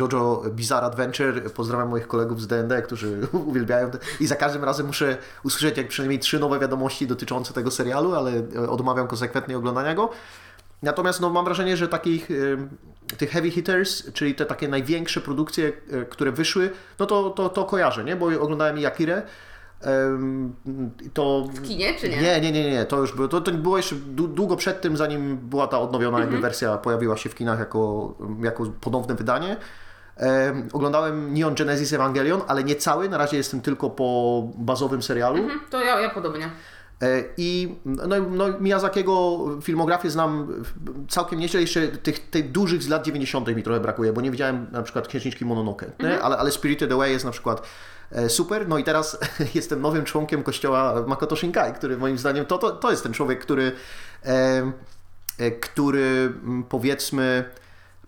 JoJo 0.00 0.42
Bizarre 0.50 0.86
Adventure. 0.86 1.50
Pozdrawiam 1.54 1.88
moich 1.88 2.08
kolegów 2.08 2.42
z 2.42 2.46
D&D, 2.46 2.82
którzy 2.82 3.20
uwielbiają. 3.46 3.90
I 4.20 4.26
za 4.26 4.36
każdym 4.36 4.64
razem 4.64 4.86
muszę 4.86 5.16
usłyszeć 5.44 5.76
jak 5.76 5.88
przynajmniej 5.88 6.18
trzy 6.18 6.38
nowe 6.38 6.58
wiadomości 6.58 7.06
dotyczące 7.06 7.54
tego 7.54 7.70
serialu, 7.70 8.14
ale 8.14 8.32
e, 8.56 8.70
odmawiam 8.70 9.06
konsekwentnie 9.08 9.56
oglądania 9.58 9.94
go. 9.94 10.10
Natomiast 10.82 11.20
no, 11.20 11.30
mam 11.30 11.44
wrażenie, 11.44 11.76
że 11.76 11.88
takich 11.88 12.28
tych 13.16 13.30
heavy 13.30 13.50
hitters, 13.50 14.12
czyli 14.12 14.34
te 14.34 14.46
takie 14.46 14.68
największe 14.68 15.20
produkcje, 15.20 15.72
e, 15.92 16.04
które 16.04 16.32
wyszły, 16.32 16.70
no 16.98 17.06
to, 17.06 17.30
to, 17.30 17.48
to 17.48 17.64
kojarzę, 17.64 18.04
nie? 18.04 18.16
Bo 18.16 18.26
oglądałem 18.26 18.78
i 18.78 18.86
Akirę. 18.86 19.22
To 21.14 21.44
W 21.54 21.62
kinie, 21.62 21.94
czy 22.00 22.08
nie? 22.08 22.16
nie, 22.22 22.40
nie, 22.40 22.52
nie, 22.52 22.70
nie, 22.70 22.84
to 22.84 23.00
już 23.00 23.14
było, 23.16 23.28
to, 23.28 23.40
to 23.40 23.52
było 23.52 23.76
jeszcze 23.76 23.96
dłu- 23.96 24.34
długo 24.34 24.56
przed 24.56 24.80
tym, 24.80 24.96
zanim 24.96 25.36
była 25.36 25.66
ta 25.66 25.78
odnowiona 25.80 26.20
jakby 26.20 26.38
wersja, 26.38 26.76
pojawiła 26.78 27.16
się 27.16 27.28
w 27.28 27.34
kinach 27.34 27.58
jako, 27.58 28.14
jako 28.42 28.64
ponowne 28.80 29.14
wydanie. 29.14 29.56
Em, 30.16 30.68
oglądałem 30.72 31.34
Neon 31.34 31.54
Genesis 31.54 31.92
Evangelion, 31.92 32.40
ale 32.48 32.64
nie 32.64 32.76
cały, 32.76 33.08
na 33.08 33.18
razie 33.18 33.36
jestem 33.36 33.60
tylko 33.60 33.90
po 33.90 34.42
bazowym 34.56 35.02
serialu. 35.02 35.36
Mhm, 35.38 35.60
To 35.70 35.80
ja, 35.84 36.00
ja 36.00 36.10
podobnie. 36.10 36.50
E, 37.02 37.22
I 37.36 37.74
no, 37.84 38.16
no, 38.30 38.44
Miyazakiego 38.60 39.38
filmografię 39.62 40.10
znam 40.10 40.48
całkiem 41.08 41.38
nieźle, 41.38 41.60
jeszcze 41.60 41.88
tych, 41.88 42.30
tych 42.30 42.52
dużych 42.52 42.82
z 42.82 42.88
lat 42.88 43.04
90. 43.06 43.48
mi 43.56 43.62
trochę 43.62 43.80
brakuje, 43.80 44.12
bo 44.12 44.20
nie 44.20 44.30
widziałem 44.30 44.66
na 44.72 44.82
przykład 44.82 45.08
Księżniczki 45.08 45.44
Mononoke, 45.44 45.86
nie? 46.00 46.20
ale, 46.22 46.36
ale 46.38 46.50
Spirited 46.50 46.92
Away 46.92 47.12
jest 47.12 47.24
na 47.24 47.30
przykład 47.30 47.62
super. 48.28 48.68
No 48.68 48.78
i 48.78 48.84
teraz 48.84 49.18
jestem 49.54 49.80
nowym 49.80 50.04
członkiem 50.04 50.42
kościoła 50.42 51.04
Makoto 51.06 51.36
Shinkai, 51.36 51.72
który 51.72 51.96
moim 51.96 52.18
zdaniem 52.18 52.46
to, 52.46 52.58
to, 52.58 52.70
to 52.70 52.90
jest 52.90 53.02
ten 53.02 53.12
człowiek, 53.12 53.40
który, 53.40 53.72
e, 54.24 54.72
e, 55.38 55.50
który 55.50 56.32
mm, 56.44 56.64
powiedzmy 56.64 57.44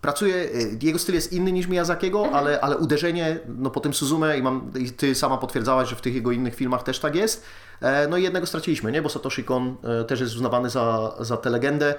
pracuje, 0.01 0.35
e, 0.35 0.49
jego 0.81 0.99
styl 0.99 1.15
jest 1.15 1.33
inny 1.33 1.51
niż 1.51 1.67
Miyazakiego, 1.67 2.31
ale, 2.31 2.61
ale 2.61 2.77
uderzenie, 2.77 3.39
no 3.47 3.69
po 3.69 3.79
tym 3.79 3.93
Suzume 3.93 4.37
i, 4.37 4.41
mam, 4.41 4.71
i 4.79 4.91
ty 4.91 5.15
sama 5.15 5.37
potwierdzałaś, 5.37 5.89
że 5.89 5.95
w 5.95 6.01
tych 6.01 6.15
jego 6.15 6.31
innych 6.31 6.55
filmach 6.55 6.83
też 6.83 6.99
tak 6.99 7.15
jest. 7.15 7.43
E, 7.81 8.07
No 8.07 8.17
i 8.17 8.23
jednego 8.23 8.47
straciliśmy, 8.47 8.91
nie? 8.91 9.01
Bo 9.01 9.09
Satoshi 9.09 9.43
Kon 9.43 9.75
e, 9.83 10.03
też 10.03 10.19
jest 10.19 10.35
uznawany 10.35 10.69
za, 10.69 11.15
za 11.19 11.37
tę 11.37 11.49
legendę. 11.49 11.95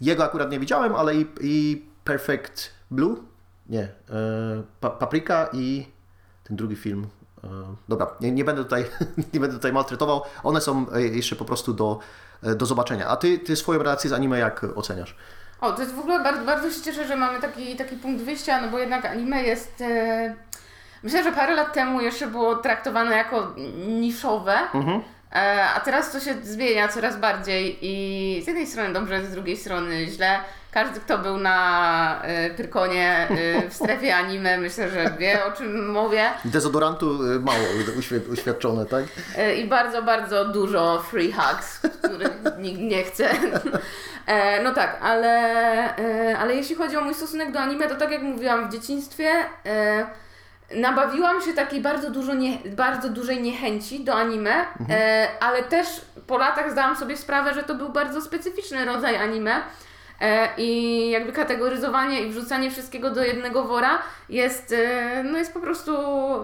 Jego 0.00 0.24
akurat 0.24 0.50
nie 0.50 0.60
widziałem, 0.60 0.94
ale 0.94 1.14
i, 1.16 1.26
i 1.40 1.86
Perfect 2.04 2.70
Blue? 2.90 3.16
Nie. 3.68 3.82
e, 3.82 4.62
Pa, 4.80 4.90
Paprika 4.90 5.48
i 5.52 5.86
ten 6.44 6.56
drugi 6.56 6.76
film. 6.76 7.06
E, 7.44 7.48
Dobra, 7.88 8.06
nie, 8.20 8.32
nie, 8.32 8.44
będę 8.44 8.64
tutaj, 8.64 8.84
nie 9.34 9.40
będę 9.40 9.56
tutaj 9.56 9.72
maltretował. 9.72 10.22
One 10.42 10.60
są 10.60 10.86
e, 10.92 11.02
jeszcze 11.02 11.36
po 11.36 11.44
prostu 11.44 11.72
do, 11.72 11.98
e, 12.42 12.54
do 12.54 12.66
zobaczenia. 12.66 13.08
A 13.08 13.16
ty, 13.16 13.38
ty 13.38 13.56
swoją 13.56 13.82
relację 13.82 14.10
z 14.10 14.12
anime 14.12 14.38
jak 14.38 14.66
oceniasz? 14.74 15.16
O, 15.60 15.72
to 15.72 15.82
jest 15.82 15.94
w 15.94 15.98
ogóle 15.98 16.20
bardzo, 16.20 16.44
bardzo 16.44 16.70
się 16.70 16.80
cieszę, 16.82 17.06
że 17.06 17.16
mamy 17.16 17.40
taki, 17.40 17.76
taki 17.76 17.96
punkt 17.96 18.24
wyjścia, 18.24 18.60
no 18.60 18.68
bo 18.68 18.78
jednak 18.78 19.04
anime 19.04 19.42
jest. 19.42 19.80
E, 19.80 20.34
myślę, 21.02 21.24
że 21.24 21.32
parę 21.32 21.54
lat 21.54 21.72
temu 21.72 22.00
jeszcze 22.00 22.26
było 22.26 22.56
traktowane 22.56 23.16
jako 23.16 23.54
niszowe. 23.88 24.58
E, 25.32 25.64
a 25.76 25.80
teraz 25.80 26.12
to 26.12 26.20
się 26.20 26.34
zmienia 26.42 26.88
coraz 26.88 27.16
bardziej 27.16 27.78
i 27.82 28.42
z 28.42 28.46
jednej 28.46 28.66
strony 28.66 28.92
dobrze, 28.92 29.26
z 29.26 29.30
drugiej 29.30 29.56
strony 29.56 30.06
źle. 30.06 30.40
Każdy, 30.72 31.00
kto 31.00 31.18
był 31.18 31.36
na 31.36 32.22
e, 32.22 32.50
Pyrkonie 32.50 33.28
e, 33.30 33.68
w 33.68 33.74
strefie 33.74 34.16
anime, 34.16 34.58
myślę, 34.58 34.88
że 34.90 35.10
wie 35.18 35.44
o 35.44 35.52
czym 35.52 35.90
mówię. 35.92 36.30
Dezodorantu 36.44 37.10
e, 37.24 37.38
mało 37.38 37.58
uświ- 37.98 38.32
uświadczone, 38.32 38.86
tak? 38.86 39.04
I 39.58 39.64
bardzo, 39.64 40.02
bardzo 40.02 40.44
dużo 40.44 41.02
free 41.10 41.32
hugs, 41.32 41.80
których 42.02 42.32
nikt 42.58 42.80
nie 42.80 43.04
chce. 43.04 43.30
E, 44.26 44.62
No 44.62 44.74
tak, 44.74 44.98
ale, 45.02 45.28
e, 45.98 46.38
ale 46.38 46.54
jeśli 46.54 46.74
chodzi 46.76 46.96
o 46.96 47.00
mój 47.00 47.14
stosunek 47.14 47.52
do 47.52 47.60
anime, 47.60 47.88
to 47.88 47.94
tak 47.94 48.10
jak 48.10 48.22
mówiłam 48.22 48.68
w 48.68 48.72
dzieciństwie, 48.72 49.30
e, 49.66 50.06
nabawiłam 50.74 51.42
się 51.42 51.52
takiej 51.52 51.80
bardzo, 51.80 52.10
dużo 52.10 52.34
nie, 52.34 52.58
bardzo 52.76 53.08
dużej 53.08 53.42
niechęci 53.42 54.04
do 54.04 54.14
anime, 54.14 54.50
e, 54.90 55.28
ale 55.40 55.62
też 55.62 55.86
po 56.26 56.38
latach 56.38 56.70
zdałam 56.72 56.96
sobie 56.96 57.16
sprawę, 57.16 57.54
że 57.54 57.62
to 57.62 57.74
był 57.74 57.88
bardzo 57.88 58.20
specyficzny 58.20 58.84
rodzaj 58.84 59.16
anime. 59.16 59.60
E, 60.20 60.48
I 60.56 61.10
jakby 61.10 61.32
kategoryzowanie 61.32 62.20
i 62.20 62.30
wrzucanie 62.30 62.70
wszystkiego 62.70 63.10
do 63.10 63.24
jednego 63.24 63.64
wora 63.64 63.98
jest, 64.28 64.72
e, 64.72 65.22
no 65.22 65.38
jest 65.38 65.54
po 65.54 65.60
prostu 65.60 65.92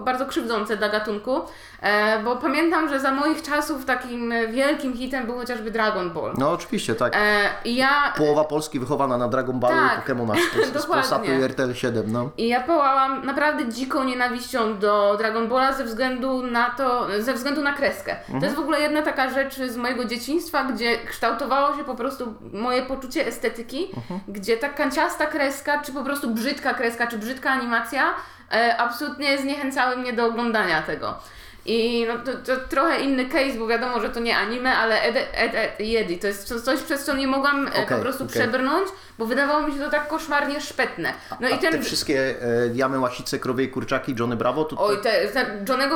bardzo 0.05 0.25
krzywdzące 0.25 0.77
dla 0.77 0.89
gatunku, 0.89 1.41
e, 1.81 2.23
bo 2.23 2.35
pamiętam, 2.35 2.89
że 2.89 2.99
za 2.99 3.11
moich 3.11 3.41
czasów 3.41 3.85
takim 3.85 4.33
wielkim 4.51 4.93
hitem 4.97 5.25
był 5.25 5.35
chociażby 5.35 5.71
Dragon 5.71 6.09
Ball. 6.09 6.33
No 6.37 6.51
oczywiście, 6.51 6.95
tak. 6.95 7.17
I 7.65 7.75
ja 7.75 8.13
Połowa 8.17 8.43
Polski 8.43 8.79
wychowana 8.79 9.17
na 9.17 9.27
Dragon 9.27 9.59
Ballu 9.59 9.75
Tak. 9.75 9.97
i 9.97 10.01
Pokemonach 10.01 10.37
z, 10.73 10.81
z. 10.81 10.85
Polsatu 10.97 11.25
i 11.25 11.43
RTL 11.43 11.73
7, 11.73 12.11
no. 12.11 12.29
I 12.37 12.47
ja 12.47 12.61
pałałam 12.61 13.25
naprawdę 13.25 13.69
dziką 13.69 14.03
nienawiścią 14.03 14.79
do 14.79 15.15
Dragon 15.17 15.47
Balla 15.47 15.73
ze 15.73 15.83
względu 15.83 16.43
na 16.43 16.69
to, 16.69 17.07
ze 17.19 17.33
względu 17.33 17.61
na 17.61 17.73
kreskę. 17.73 18.15
To 18.39 18.45
jest 18.45 18.55
w 18.55 18.59
ogóle 18.59 18.81
jedna 18.81 19.01
taka 19.01 19.29
rzecz 19.29 19.55
z 19.55 19.77
mojego 19.77 20.05
dzieciństwa, 20.05 20.63
gdzie 20.63 20.97
kształtowało 20.97 21.77
się 21.77 21.83
po 21.83 21.95
prostu 21.95 22.33
moje 22.53 22.81
poczucie 22.81 23.27
estetyki, 23.27 23.66
gdzie 24.27 24.57
ta 24.57 24.69
kanciasta 24.69 25.25
kreska, 25.25 25.81
czy 25.81 25.91
po 25.91 26.03
prostu 26.03 26.29
brzydka 26.29 26.73
kreska, 26.73 27.07
czy 27.07 27.17
brzydka 27.17 27.49
animacja 27.51 28.13
e, 28.53 28.77
absolutnie 28.77 29.37
zniechęcały 29.37 29.97
mnie 29.97 30.13
do 30.13 30.25
oglądania 30.25 30.81
tego. 30.81 31.19
I 31.65 32.05
no, 32.07 32.17
to, 32.17 32.37
to 32.37 32.61
trochę 32.69 32.99
inny 33.01 33.25
case, 33.25 33.53
bo 33.59 33.67
wiadomo, 33.67 34.01
że 34.01 34.09
to 34.09 34.19
nie 34.19 34.37
anime, 34.37 34.77
ale 34.77 35.01
Ed, 35.01 35.15
Ed, 35.33 35.51
Ed 35.55 35.79
i 35.79 35.97
Eddie. 35.97 36.17
To 36.17 36.27
jest 36.27 36.43
co- 36.47 36.61
coś, 36.61 36.79
przez 36.79 37.05
co 37.05 37.15
nie 37.15 37.27
mogłam 37.27 37.67
e, 37.67 37.85
po 37.85 37.97
prostu 37.97 38.23
okej. 38.23 38.41
przebrnąć, 38.41 38.89
bo 39.17 39.25
wydawało 39.25 39.67
mi 39.67 39.73
się 39.73 39.79
to 39.79 39.89
tak 39.89 40.07
koszmarnie 40.07 40.61
szpetne. 40.61 41.13
No 41.39 41.47
A 41.47 41.49
i 41.49 41.59
ten 41.59 41.71
te 41.73 41.81
wszystkie 41.81 42.35
e, 42.41 42.67
jamy, 42.73 42.99
łasice, 42.99 43.39
krowie 43.39 43.63
i 43.63 43.69
kurczaki, 43.69 44.15
Johnny 44.19 44.35
Bravo, 44.35 44.65
to, 44.65 44.75
Oj, 44.79 44.97
te, 45.01 45.27
te 45.27 45.45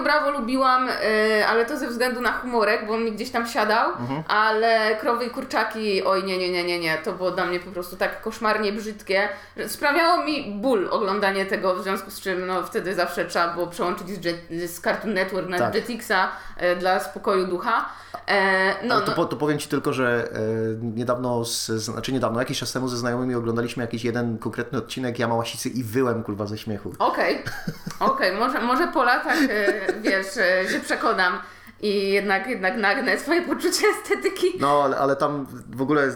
Bravo 0.03 0.31
lubiłam, 0.31 0.89
y, 0.89 1.45
ale 1.47 1.65
to 1.65 1.77
ze 1.77 1.87
względu 1.87 2.21
na 2.21 2.31
humorek, 2.31 2.87
bo 2.87 2.93
on 2.93 3.03
mi 3.05 3.11
gdzieś 3.11 3.31
tam 3.31 3.47
siadał, 3.47 3.89
Mhm. 3.89 4.23
ale 4.27 4.95
krowy 4.95 5.25
i 5.25 5.29
kurczaki, 5.29 6.03
oj 6.03 6.23
nie, 6.23 6.37
nie, 6.37 6.51
nie, 6.51 6.63
nie, 6.63 6.79
nie, 6.79 6.97
to 6.97 7.11
było 7.13 7.31
dla 7.31 7.45
mnie 7.45 7.59
po 7.59 7.71
prostu 7.71 7.95
tak 7.95 8.21
koszmarnie 8.21 8.73
brzydkie, 8.73 9.29
że 9.57 9.69
sprawiało 9.69 10.23
mi 10.23 10.51
ból 10.51 10.87
oglądanie 10.91 11.45
tego, 11.45 11.75
w 11.75 11.83
związku 11.83 12.11
z 12.11 12.21
czym 12.21 12.47
no 12.47 12.63
wtedy 12.63 12.95
zawsze 12.95 13.25
trzeba 13.25 13.53
było 13.53 13.67
przełączyć 13.67 14.09
z, 14.09 14.25
Jet, 14.25 14.37
z 14.71 14.81
Cartoon 14.81 15.13
Network 15.13 15.49
na 15.49 15.57
Tak. 15.57 15.75
Jetixa 15.75 16.29
y, 16.63 16.75
dla 16.75 16.99
spokoju 16.99 17.47
ducha. 17.47 17.85
E, 18.27 18.87
no, 18.87 19.01
to, 19.01 19.07
no, 19.07 19.15
po, 19.15 19.25
to 19.25 19.35
powiem 19.35 19.59
Ci 19.59 19.69
tylko, 19.69 19.93
że 19.93 20.29
e, 20.33 20.39
niedawno, 20.81 21.45
z, 21.45 21.65
znaczy 21.67 22.13
niedawno, 22.13 22.39
jakiś 22.39 22.59
czas 22.59 22.71
temu 22.71 22.87
ze 22.87 22.97
znajomymi 23.11 23.35
oglądaliśmy 23.35 23.83
jakiś 23.83 24.03
jeden 24.03 24.37
konkretny 24.37 24.77
odcinek 24.77 25.19
Jama 25.19 25.35
Łasicy 25.35 25.69
i 25.69 25.83
wyłem 25.83 26.23
kurwa 26.23 26.45
ze 26.47 26.57
śmiechu. 26.57 26.93
Okej, 26.99 27.43
okej, 27.99 28.37
może, 28.37 28.61
może 28.61 28.87
po 28.87 29.03
latach, 29.03 29.37
e, 29.49 30.01
wiesz, 30.01 30.37
e, 30.37 30.69
się 30.69 30.79
przekonam 30.79 31.33
i 31.81 32.09
jednak, 32.11 32.47
jednak 32.47 32.77
nagnę 32.77 33.17
swoje 33.19 33.41
poczucie 33.41 33.87
estetyki. 34.01 34.47
No, 34.59 34.83
ale, 34.83 34.97
ale 34.97 35.15
tam 35.15 35.47
w 35.69 35.81
ogóle 35.81 36.09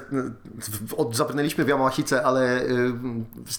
w- 0.59 0.93
od, 0.93 1.15
zabrnęliśmy 1.15 1.65
w 1.65 1.67
Jama 1.67 1.83
Łasicę, 1.83 2.23
ale 2.25 2.61
y, 2.61 2.67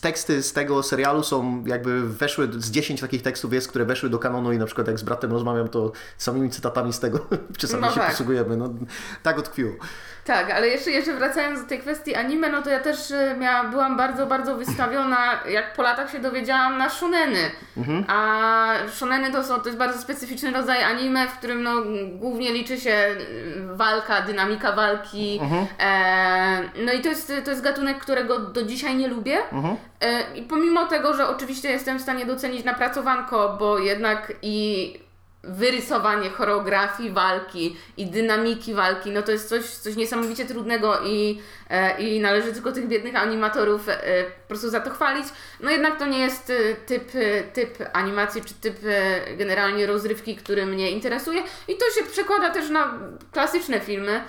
teksty 0.00 0.42
z 0.42 0.52
tego 0.52 0.82
serialu 0.82 1.22
są 1.22 1.64
jakby 1.66 2.08
weszły, 2.08 2.48
z 2.56 2.70
10 2.70 3.00
takich 3.00 3.22
tekstów 3.22 3.52
jest, 3.52 3.68
które 3.68 3.84
weszły 3.84 4.10
do 4.10 4.18
kanonu 4.18 4.52
i 4.52 4.58
na 4.58 4.66
przykład 4.66 4.86
jak 4.86 4.98
z 4.98 5.02
bratem 5.02 5.32
rozmawiam, 5.32 5.68
to 5.68 5.92
samymi 6.18 6.50
cytatami 6.50 6.92
z 6.92 7.00
tego 7.00 7.18
czasami 7.58 7.82
No 7.82 7.90
się 7.90 8.00
tak. 8.00 8.10
posługujemy. 8.10 8.56
No, 8.56 8.74
tak 9.22 9.38
utkwiło. 9.38 9.72
Tak, 10.26 10.50
ale 10.50 10.68
jeszcze, 10.68 10.90
jeszcze 10.90 11.12
wracając 11.14 11.62
do 11.62 11.68
tej 11.68 11.78
kwestii 11.78 12.14
anime, 12.14 12.48
no 12.48 12.62
to 12.62 12.70
ja 12.70 12.80
też 12.80 13.10
e, 13.10 13.36
miała, 13.38 13.64
byłam 13.64 13.96
bardzo, 13.96 14.26
bardzo 14.26 14.56
wystawiona, 14.56 15.40
jak 15.48 15.72
po 15.72 15.82
latach 15.82 16.12
się 16.12 16.18
dowiedziałam, 16.18 16.78
na 16.78 16.90
shoneny. 16.90 17.50
A 18.08 18.72
shoneny 18.92 19.32
to, 19.32 19.44
są, 19.44 19.60
to 19.60 19.66
jest 19.66 19.78
bardzo 19.78 19.98
specyficzny 19.98 20.50
rodzaj 20.52 20.82
anime, 20.82 21.28
w 21.28 21.38
którym 21.38 21.62
no, 21.62 21.72
głównie 22.12 22.52
liczy 22.52 22.80
się 22.80 22.90
e, 22.90 23.16
walka, 23.76 24.20
dynamika 24.20 24.72
walki. 24.72 25.40
E, 25.80 26.62
no 26.84 26.92
i 26.92 27.00
to 27.00 27.08
jest, 27.08 27.32
to 27.44 27.50
jest 27.50 27.62
gatunek, 27.62 27.98
którego 27.98 28.38
do 28.38 28.62
dzisiaj 28.62 28.96
nie 28.96 29.08
lubię. 29.08 29.38
E, 30.00 30.34
I 30.34 30.42
pomimo 30.42 30.86
tego, 30.86 31.14
że 31.14 31.28
oczywiście 31.28 31.70
jestem 31.70 31.98
w 31.98 32.02
stanie 32.02 32.26
docenić 32.26 32.64
napracowanko, 32.64 33.56
bo 33.58 33.78
jednak 33.78 34.32
i 34.42 35.05
wyrysowanie 35.48 36.30
choreografii 36.30 37.10
walki 37.10 37.76
i 37.96 38.06
dynamiki 38.06 38.74
walki, 38.74 39.10
no 39.10 39.22
to 39.22 39.32
jest 39.32 39.48
coś, 39.48 39.64
coś 39.64 39.96
niesamowicie 39.96 40.44
trudnego 40.44 41.00
i, 41.04 41.40
e, 41.70 42.00
i 42.00 42.20
należy 42.20 42.52
tylko 42.52 42.72
tych 42.72 42.88
biednych 42.88 43.16
animatorów 43.16 43.88
e, 43.88 44.24
po 44.24 44.48
prostu 44.48 44.70
za 44.70 44.80
to 44.80 44.90
chwalić. 44.90 45.26
No 45.60 45.70
jednak 45.70 45.98
to 45.98 46.06
nie 46.06 46.18
jest 46.18 46.50
e, 46.50 46.74
typ, 46.74 47.12
typ 47.52 47.78
animacji 47.92 48.42
czy 48.42 48.54
typ 48.54 48.76
generalnie 49.36 49.86
rozrywki, 49.86 50.36
który 50.36 50.66
mnie 50.66 50.90
interesuje 50.90 51.42
i 51.68 51.76
to 51.76 52.00
się 52.00 52.10
przekłada 52.10 52.50
też 52.50 52.70
na 52.70 52.98
klasyczne 53.32 53.80
filmy 53.80 54.20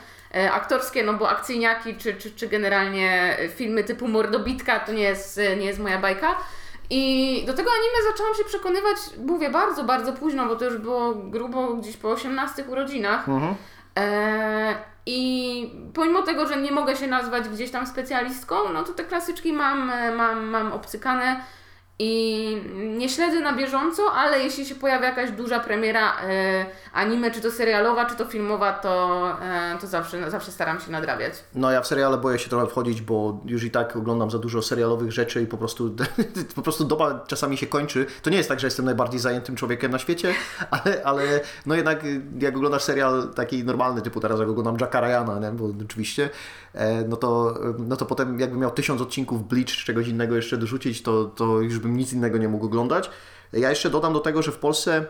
aktorskie, 0.52 1.04
no 1.04 1.14
bo 1.14 1.30
akcyjniaki 1.30 1.96
czy, 1.96 2.14
czy, 2.14 2.32
czy 2.32 2.48
generalnie 2.48 3.38
filmy 3.56 3.84
typu 3.84 4.08
Mordobitka 4.08 4.80
to 4.80 4.92
nie 4.92 5.04
jest, 5.04 5.40
nie 5.58 5.66
jest 5.66 5.80
moja 5.80 5.98
bajka. 5.98 6.38
I 6.90 7.44
do 7.48 7.54
tego 7.54 7.70
anime 7.72 8.12
zaczęłam 8.12 8.36
się 8.36 8.44
przekonywać, 8.44 8.98
mówię, 9.26 9.50
bardzo, 9.50 9.84
bardzo 9.84 10.14
późno, 10.14 10.46
bo 10.46 10.56
to 10.56 10.66
już 10.66 10.78
było 10.78 11.14
grubo 11.16 11.74
gdzieś 11.74 11.98
po 11.98 12.10
18 12.10 12.66
urodzinach. 12.68 13.26
E, 14.00 14.76
I 15.06 15.72
pomimo 15.94 16.22
tego, 16.22 16.48
że 16.48 16.62
nie 16.62 16.72
mogę 16.72 16.96
się 16.96 17.08
nazwać 17.08 17.50
gdzieś 17.50 17.72
tam 17.72 17.88
specjalistką, 17.88 18.56
no 18.74 18.84
to 18.84 18.94
te 18.94 19.04
klasyczki 19.04 19.54
mam, 19.54 19.90
e, 19.90 20.12
mam, 20.12 20.46
mam 20.46 20.72
obcykane 20.74 21.42
i 22.00 22.62
nie 22.98 23.10
śledzę 23.10 23.40
na 23.40 23.54
bieżąco, 23.54 24.12
ale 24.12 24.40
jeśli 24.40 24.66
się 24.66 24.76
pojawia 24.76 25.10
jakaś 25.10 25.32
duża 25.32 25.60
premiera 25.60 26.22
e, 26.22 26.66
anime, 26.94 27.32
czy 27.32 27.42
to 27.42 27.52
serialowa, 27.52 28.06
czy 28.06 28.16
to 28.16 28.26
filmowa, 28.26 28.74
to, 28.74 29.32
e, 29.42 29.78
to 29.82 29.88
zawsze, 29.88 30.32
zawsze 30.32 30.52
staram 30.52 30.80
się 30.80 30.92
nadrabiać. 30.92 31.34
No 31.56 31.72
ja 31.72 31.82
w 31.82 31.88
seriale 31.88 32.18
boję 32.18 32.40
się 32.40 32.50
trochę 32.50 32.68
wchodzić, 32.68 33.02
bo 33.02 33.40
już 33.46 33.64
i 33.64 33.72
tak 33.72 33.96
oglądam 33.96 34.32
za 34.32 34.40
dużo 34.40 34.62
serialowych 34.62 35.12
rzeczy 35.12 35.42
i 35.42 35.48
po 35.48 35.58
prostu, 35.58 35.96
po 36.56 36.62
prostu 36.62 36.84
doba 36.86 37.24
czasami 37.28 37.58
się 37.58 37.68
kończy. 37.68 38.06
To 38.22 38.30
nie 38.30 38.38
jest 38.38 38.50
tak, 38.50 38.60
że 38.60 38.68
jestem 38.68 38.86
najbardziej 38.86 39.20
zajętym 39.20 39.56
człowiekiem 39.56 39.92
na 39.92 40.00
świecie, 40.00 40.34
ale, 40.72 41.04
ale 41.04 41.24
no 41.66 41.76
jednak 41.76 42.04
jak 42.40 42.56
oglądasz 42.56 42.84
serial 42.84 43.28
taki 43.36 43.64
normalny, 43.64 44.02
typu 44.02 44.20
teraz 44.20 44.40
jak 44.40 44.50
oglądam 44.50 44.78
Jacka 44.82 45.02
Ryana, 45.02 45.40
nie? 45.40 45.52
bo 45.52 45.70
oczywiście, 45.86 46.30
e, 46.74 47.04
no 47.04 47.18
to, 47.18 47.60
no 47.80 47.96
to 47.96 48.06
potem 48.06 48.40
jakbym 48.40 48.60
miał 48.60 48.72
tysiąc 48.72 49.02
odcinków 49.02 49.48
Bleach 49.48 49.68
czy 49.68 49.86
czegoś 49.86 50.08
innego 50.08 50.36
jeszcze 50.36 50.58
dorzucić, 50.58 51.02
to, 51.02 51.26
to 51.26 51.62
już 51.62 51.80
bym 51.80 51.87
nic 51.96 52.14
innego 52.14 52.38
nie 52.38 52.48
mógł 52.48 52.66
oglądać. 52.66 53.10
Ja 53.54 53.70
jeszcze 53.70 53.90
dodam 53.90 54.14
do 54.14 54.20
tego, 54.20 54.42
że 54.42 54.52
w 54.52 54.58
Polsce 54.58 55.06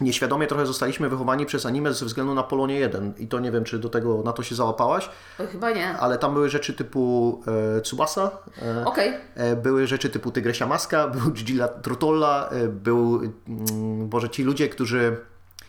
nieświadomie 0.00 0.46
trochę 0.46 0.66
zostaliśmy 0.66 1.08
wychowani 1.08 1.46
przez 1.46 1.66
anime 1.66 1.94
ze 1.94 2.06
względu 2.06 2.34
na 2.34 2.42
Polonie 2.42 2.78
1 2.78 3.14
i 3.18 3.26
to 3.26 3.40
nie 3.40 3.52
wiem, 3.52 3.64
czy 3.64 3.78
do 3.78 3.88
tego 3.88 4.22
na 4.22 4.32
to 4.32 4.42
się 4.42 4.54
załapałaś, 4.54 5.10
chyba 5.52 5.70
nie. 5.70 5.88
ale 5.88 6.18
tam 6.18 6.34
były 6.34 6.48
rzeczy 6.48 6.74
typu 6.74 7.42
e, 7.76 7.80
Tsubasa, 7.80 8.30
e, 8.62 8.84
Okej. 8.84 9.12
e, 9.34 9.56
były 9.56 9.86
rzeczy 9.86 10.10
typu 10.10 10.30
Tygrysia 10.30 10.66
Maska, 10.66 11.08
był 11.16 11.30
Gigila 11.30 11.68
Trotolla, 11.68 12.48
e, 12.48 12.68
był, 12.68 13.20
mm, 13.48 14.08
boże, 14.08 14.30
ci 14.30 14.44
ludzie, 14.44 14.68
którzy... 14.68 15.16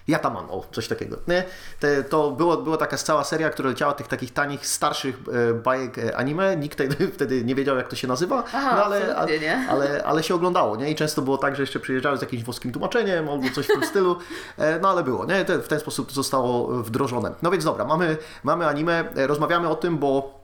Yataman, 0.07 0.45
o, 0.49 0.65
coś 0.71 0.87
takiego. 0.87 1.17
Nie? 1.27 1.43
Te, 1.79 2.03
to 2.03 2.31
było, 2.31 2.57
była 2.57 2.77
taka 2.77 2.97
cała 2.97 3.23
seria, 3.23 3.49
która 3.49 3.69
leciała 3.69 3.93
tych 3.93 4.07
takich 4.07 4.33
tanich, 4.33 4.67
starszych 4.67 5.19
e, 5.49 5.53
bajek 5.53 5.97
e, 5.97 6.17
anime. 6.17 6.57
Nikt 6.57 6.81
wtedy, 7.13 7.43
nie 7.47 7.55
wiedział, 7.55 7.77
jak 7.77 7.87
to 7.87 7.95
się 7.95 8.07
nazywa, 8.07 8.43
Aha, 8.53 8.75
no, 8.75 8.83
ale, 8.83 9.39
nie. 9.39 9.65
ale, 9.71 10.03
ale 10.03 10.23
się 10.23 10.35
oglądało, 10.35 10.75
nie? 10.75 10.91
I 10.91 10.95
często 10.95 11.21
było 11.21 11.37
tak, 11.37 11.55
że 11.55 11.63
jeszcze 11.63 11.79
przyjeżdżały 11.79 12.17
z 12.17 12.21
jakimś 12.21 12.43
włoskim 12.43 12.71
tłumaczeniem 12.71 13.29
albo 13.29 13.49
coś 13.55 13.65
w 13.65 13.73
tym 13.73 13.85
stylu, 13.85 14.17
e, 14.57 14.79
no 14.79 14.89
ale 14.89 15.03
było, 15.03 15.25
nie? 15.25 15.45
Te, 15.45 15.59
w 15.59 15.67
ten 15.67 15.79
sposób 15.79 16.11
zostało 16.11 16.67
wdrożone. 16.67 17.31
No 17.41 17.51
więc 17.51 17.63
dobra, 17.63 17.85
mamy, 17.85 18.17
mamy 18.43 18.67
anime, 18.67 19.03
rozmawiamy 19.15 19.69
o 19.69 19.75
tym, 19.75 19.97
bo 19.97 20.41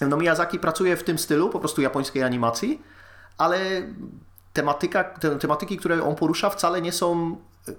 no 0.00 0.16
Miyazaki 0.16 0.58
pracuje 0.58 0.96
w 0.96 1.04
tym 1.04 1.18
stylu, 1.18 1.50
po 1.50 1.60
prostu 1.60 1.80
japońskiej 1.80 2.22
animacji, 2.22 2.82
ale 3.38 3.58
tematyka, 4.52 5.04
te 5.04 5.38
tematyki, 5.38 5.76
które 5.76 6.04
on 6.04 6.14
porusza 6.14 6.50
wcale 6.50 6.82
nie 6.82 6.92
są 6.92 7.36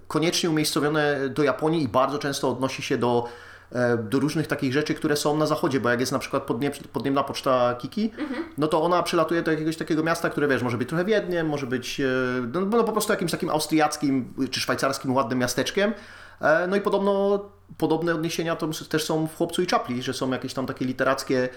koniecznie 0.07 0.49
umiejscowione 0.49 1.29
do 1.29 1.43
Japonii 1.43 1.83
i 1.83 1.87
bardzo 1.87 2.19
często 2.19 2.49
odnosi 2.49 2.81
się 2.81 2.97
do, 2.97 3.25
e, 3.71 3.97
do 3.97 4.19
różnych 4.19 4.47
takich 4.47 4.73
rzeczy, 4.73 4.93
które 4.93 5.15
są 5.15 5.37
na 5.37 5.45
zachodzie, 5.45 5.79
bo 5.79 5.89
jak 5.89 5.99
jest 5.99 6.11
na 6.11 6.19
przykład 6.19 6.43
podnie, 6.43 6.71
podniemna 6.93 7.23
poczta 7.23 7.75
Kiki, 7.75 8.11
no 8.57 8.67
to 8.67 8.83
ona 8.83 9.03
przylatuje 9.03 9.41
do 9.41 9.51
jakiegoś 9.51 9.77
takiego 9.77 10.03
miasta, 10.03 10.29
które 10.29 10.47
wiesz, 10.47 10.63
może 10.63 10.77
być 10.77 10.89
trochę 10.89 11.05
Wiedniem, 11.05 11.47
może 11.47 11.67
być 11.67 11.99
e, 11.99 12.05
no, 12.53 12.61
no 12.61 12.83
po 12.83 12.91
prostu 12.91 13.13
jakimś 13.13 13.31
takim 13.31 13.49
austriackim 13.49 14.33
czy 14.51 14.59
szwajcarskim 14.59 15.13
ładnym 15.13 15.39
miasteczkiem. 15.39 15.93
E, 16.41 16.67
No 16.67 16.75
i 16.75 16.81
podobno 16.81 17.45
podobne 17.77 18.13
odniesienia 18.13 18.55
to 18.55 18.67
też 18.89 19.03
są 19.03 19.27
w 19.27 19.35
Chłopcu 19.37 19.61
i 19.61 19.67
Czapli, 19.67 20.03
że 20.03 20.13
są 20.13 20.31
jakieś 20.31 20.53
tam 20.53 20.65
takie 20.65 20.85
literackie 20.85 21.49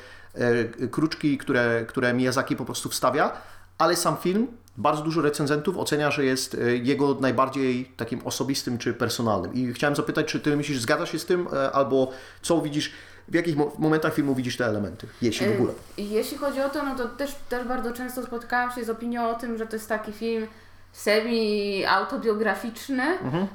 kruczki, 0.90 1.38
które, 1.38 1.84
które 1.88 2.14
Miyazaki 2.14 2.56
po 2.56 2.64
prostu 2.64 2.88
wstawia, 2.88 3.32
ale 3.78 3.96
sam 3.96 4.16
film 4.16 4.46
bardzo 4.78 5.02
dużo 5.02 5.22
recenzentów 5.22 5.78
ocenia, 5.78 6.10
że 6.10 6.24
jest 6.24 6.54
e, 6.54 6.76
jego 6.76 7.14
najbardziej 7.20 7.84
takim 7.96 8.20
osobistym 8.24 8.78
czy 8.78 8.94
personalnym. 8.94 9.54
I 9.54 9.72
chciałem 9.72 9.96
zapytać, 9.96 10.26
czy 10.26 10.40
ty 10.40 10.56
myślisz, 10.56 10.80
zgadzasz 10.80 11.12
się 11.12 11.18
z 11.18 11.26
tym, 11.26 11.48
e, 11.52 11.72
albo 11.72 12.10
co 12.42 12.60
widzisz, 12.60 12.92
w 13.28 13.34
jakich 13.34 13.56
mo- 13.56 13.72
momentach 13.78 14.14
filmu 14.14 14.34
widzisz 14.34 14.56
te 14.56 14.66
elementy, 14.66 15.06
jeśli 15.22 15.46
w 15.48 15.52
ogóle? 15.54 15.72
Y, 15.72 16.02
Jeśli 16.02 16.38
chodzi 16.38 16.60
o 16.60 16.68
to, 16.68 16.82
no 16.82 16.94
to 16.94 17.08
też, 17.08 17.34
też 17.48 17.66
bardzo 17.68 17.92
często 17.92 18.22
spotkałam 18.22 18.72
się 18.72 18.84
z 18.84 18.90
opinią 18.90 19.30
o 19.30 19.34
tym, 19.34 19.58
że 19.58 19.66
to 19.66 19.76
jest 19.76 19.88
taki 19.88 20.12
film 20.12 20.46
semi-autobiograficzny, 20.92 23.02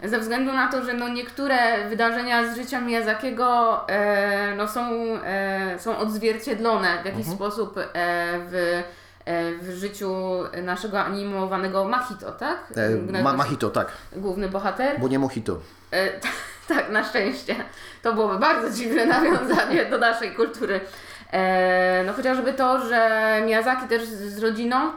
ze 0.04 0.20
względu 0.20 0.54
na 0.54 0.72
to, 0.72 0.86
że 0.86 0.94
no 0.94 1.10
niektóre 1.10 1.90
wydarzenia 1.90 2.54
z 2.54 2.58
życia 2.58 2.82
Miyazakiego 2.82 3.80
e, 3.90 4.56
no 4.58 4.68
są, 4.68 4.82
e, 5.24 5.76
są 5.80 5.98
odzwierciedlone 5.98 6.88
w 7.04 7.06
jakiś 7.06 7.26
sposób 7.28 7.78
e, 7.78 7.84
w, 8.50 8.56
e, 8.56 8.84
w 9.62 9.72
życiu 9.72 10.14
naszego 10.64 11.04
animowanego 11.04 11.86
Mahito, 11.86 12.32
tak? 12.32 12.58
E, 12.76 13.22
ma, 13.24 13.32
się 13.32 13.38
Mahito, 13.38 13.70
tak, 13.70 13.92
Główny 14.16 14.50
bohater. 14.50 15.00
bo 15.00 15.08
nie 15.08 15.20
Mojito. 15.20 15.60
E, 15.94 16.10
tak, 16.76 16.90
na 16.90 17.04
szczęście. 17.04 17.56
To 18.02 18.14
byłoby 18.14 18.40
bardzo 18.40 18.78
dziwne 18.78 19.06
nawiązanie 19.06 19.86
do 19.86 19.98
naszej 19.98 20.32
kultury. 20.32 20.80
E, 21.32 22.04
no 22.06 22.14
chociażby 22.14 22.54
to, 22.54 22.88
że 22.88 23.42
Miyazaki 23.46 23.88
też 23.88 24.04
z, 24.06 24.34
z 24.36 24.40
rodziną 24.40 24.92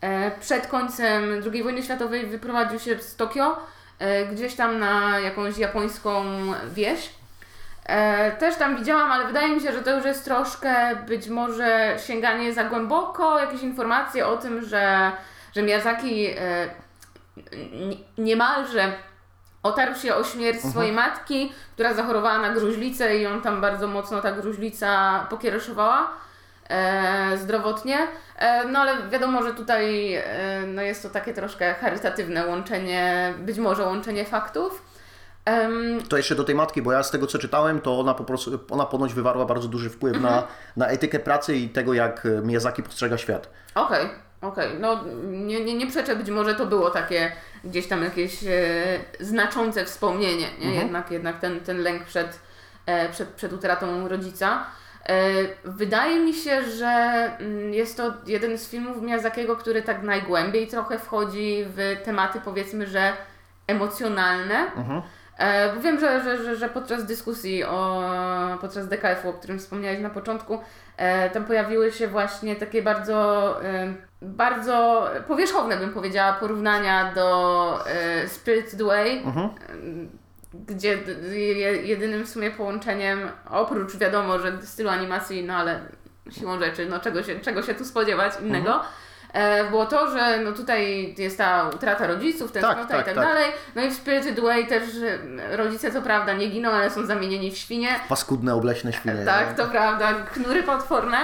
e, 0.00 0.30
przed 0.40 0.66
końcem 0.66 1.42
II 1.52 1.62
wojny 1.62 1.82
światowej 1.82 2.26
wyprowadził 2.26 2.78
się 2.78 2.98
z 2.98 3.16
Tokio 3.16 3.56
e, 3.98 4.26
gdzieś 4.26 4.54
tam 4.54 4.78
na 4.78 5.20
jakąś 5.20 5.58
japońską 5.58 6.24
wieś. 6.74 7.19
E, 7.86 8.32
też 8.32 8.56
tam 8.56 8.76
widziałam, 8.76 9.12
ale 9.12 9.26
wydaje 9.26 9.48
mi 9.48 9.60
się, 9.60 9.72
że 9.72 9.82
to 9.82 9.96
już 9.96 10.04
jest 10.04 10.24
troszkę 10.24 10.96
być 10.96 11.28
może 11.28 11.96
sięganie 12.06 12.54
za 12.54 12.64
głęboko, 12.64 13.40
jakieś 13.40 13.62
informacje 13.62 14.26
o 14.26 14.36
tym, 14.36 14.64
że, 14.64 15.12
że 15.54 15.62
Miyazaki 15.62 16.26
e, 16.26 16.36
niemalże 18.18 18.92
otarł 19.62 19.94
się 19.94 20.14
o 20.14 20.24
śmierć 20.24 20.60
swojej 20.60 20.92
matki, 20.92 21.52
która 21.74 21.94
zachorowała 21.94 22.38
na 22.38 22.50
gruźlicę 22.50 23.16
i 23.16 23.26
on 23.26 23.42
tam 23.42 23.60
bardzo 23.60 23.86
mocno 23.86 24.20
ta 24.20 24.32
gruźlica 24.32 25.20
pokiereszowała 25.30 26.10
e, 26.68 27.38
zdrowotnie. 27.38 27.98
E, 28.36 28.64
no 28.64 28.78
ale 28.78 29.08
wiadomo, 29.08 29.42
że 29.42 29.54
tutaj 29.54 30.14
e, 30.14 30.22
no 30.66 30.82
jest 30.82 31.02
to 31.02 31.10
takie 31.10 31.34
troszkę 31.34 31.74
charytatywne 31.74 32.46
łączenie, 32.46 33.34
być 33.38 33.58
może 33.58 33.82
łączenie 33.82 34.24
faktów. 34.24 34.89
Em, 35.50 36.02
To 36.08 36.16
jeszcze 36.16 36.34
do 36.34 36.44
tej 36.44 36.54
matki, 36.54 36.82
bo 36.82 36.92
ja 36.92 37.02
z 37.02 37.10
tego 37.10 37.26
co 37.26 37.38
czytałem, 37.38 37.80
to 37.80 38.00
ona 38.00 38.14
po 38.14 38.24
prostu, 38.24 38.58
ona 38.70 38.86
ponoć 38.86 39.14
wywarła 39.14 39.44
bardzo 39.44 39.68
duży 39.68 39.90
wpływ 39.90 40.20
na, 40.20 40.46
na 40.76 40.86
etykę 40.86 41.18
pracy 41.18 41.56
i 41.56 41.68
tego, 41.68 41.94
jak 41.94 42.28
Miyazaki 42.42 42.82
postrzega 42.82 43.18
świat. 43.18 43.50
Okej, 43.74 44.06
okej. 44.40 44.68
No 44.80 45.04
nie, 45.24 45.64
nie, 45.64 45.74
nie 45.74 45.86
przeczę, 45.86 46.16
być 46.16 46.30
może 46.30 46.54
to 46.54 46.66
było 46.66 46.90
takie 46.90 47.32
gdzieś 47.64 47.86
tam 47.86 48.02
jakieś 48.02 48.44
e, 48.44 48.50
znaczące 49.20 49.84
wspomnienie, 49.84 50.46
nie? 50.60 50.74
Jednak, 50.74 51.10
jednak 51.10 51.40
ten, 51.40 51.60
ten 51.60 51.78
lęk 51.82 52.04
przed, 52.04 52.40
e, 52.86 53.08
przed, 53.08 53.28
przed 53.28 53.52
utratą 53.52 54.08
rodzica. 54.08 54.64
E, 55.08 55.32
wydaje 55.64 56.20
mi 56.20 56.34
się, 56.34 56.62
że 56.70 56.86
mm, 57.38 57.74
jest 57.74 57.96
to 57.96 58.12
jeden 58.26 58.58
z 58.58 58.68
filmów 58.68 59.02
Miyazakiego, 59.02 59.56
który 59.56 59.82
tak 59.82 60.02
najgłębiej 60.02 60.66
trochę 60.66 60.98
wchodzi 60.98 61.64
w 61.76 61.96
tematy 62.04 62.40
powiedzmy, 62.44 62.86
że 62.86 63.12
emocjonalne. 63.66 64.54
E, 64.76 65.02
Bo 65.74 65.80
wiem, 65.80 66.00
że, 66.00 66.22
że, 66.24 66.44
że, 66.44 66.56
że 66.56 66.68
podczas 66.68 67.04
dyskusji 67.04 67.64
o, 67.64 68.02
podczas 68.60 68.88
DKF-u, 68.88 69.28
o 69.28 69.32
którym 69.32 69.58
wspomniałeś 69.58 70.00
na 70.00 70.10
początku, 70.10 70.58
e, 70.96 71.30
tam 71.30 71.44
pojawiły 71.44 71.92
się 71.92 72.08
właśnie 72.08 72.56
takie 72.56 72.82
bardzo, 72.82 73.64
e, 73.64 73.94
bardzo 74.22 75.08
powierzchowne, 75.28 75.76
bym 75.76 75.92
powiedziała, 75.92 76.32
porównania 76.32 77.12
do 77.14 77.78
e, 77.86 78.28
Spirited 78.28 78.80
Away, 78.80 79.16
e, 79.18 79.22
gdzie 80.66 80.98
jedynym 81.82 82.24
w 82.24 82.28
sumie 82.28 82.50
połączeniem, 82.50 83.20
oprócz 83.50 83.96
wiadomo, 83.96 84.38
że 84.38 84.62
stylu 84.62 84.88
animacji, 84.88 85.44
no 85.44 85.54
ale 85.54 85.80
siłą 86.30 86.58
rzeczy, 86.58 86.86
no 86.86 87.00
czego 87.00 87.22
się, 87.22 87.40
czego 87.40 87.62
się 87.62 87.74
tu 87.74 87.84
spodziewać 87.84 88.32
innego, 88.42 88.74
e, 88.74 88.84
było 89.70 89.86
to, 89.86 90.10
że 90.10 90.38
no 90.44 90.52
tutaj 90.52 91.14
jest 91.18 91.38
ta 91.38 91.70
utrata 91.74 92.06
rodziców, 92.06 92.52
tęsknota 92.52 92.86
tak, 92.86 93.00
i 93.00 93.04
tak, 93.04 93.14
tak. 93.14 93.24
dalej. 93.24 93.44
No 93.74 93.82
i 93.82 93.90
w 93.90 93.94
Spirited 93.94 94.40
Way 94.40 94.66
też 94.66 94.82
e, 94.82 95.56
rodzice 95.56 95.92
co 95.92 96.02
prawda 96.02 96.32
nie 96.32 96.46
giną, 96.46 96.70
ale 96.70 96.90
są 96.90 97.06
zamienieni 97.06 97.50
w 97.50 97.56
świnie. 97.56 98.00
Paskudne, 98.08 98.54
obleśne 98.54 98.92
świnie. 98.92 99.24
Tak, 99.30 99.56
to 99.56 99.66
prawda, 99.66 100.14
knury 100.14 100.62
potworne. 100.62 101.16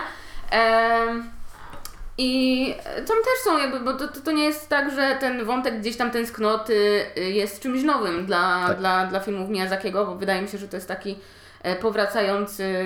I 2.18 2.74
tam 2.96 3.16
też 3.16 3.44
są 3.44 3.58
jakby, 3.58 3.80
bo 3.80 3.92
to, 3.92 4.08
to, 4.08 4.20
to 4.20 4.32
nie 4.32 4.44
jest 4.44 4.68
tak, 4.68 4.94
że 4.94 5.16
ten 5.20 5.44
wątek 5.44 5.80
gdzieś 5.80 5.96
tam 5.96 6.10
tęsknoty 6.10 7.06
y, 7.16 7.20
jest 7.20 7.60
czymś 7.60 7.82
nowym 7.82 8.26
dla, 8.26 8.64
Tak. 8.68 8.78
dla, 8.78 9.06
dla 9.06 9.20
filmów 9.20 9.48
Miyazakiego, 9.48 10.06
bo 10.06 10.14
wydaje 10.14 10.42
mi 10.42 10.48
się, 10.48 10.58
że 10.58 10.68
to 10.68 10.76
jest 10.76 10.88
taki 10.88 11.18
e, 11.62 11.76
powracający, 11.76 12.84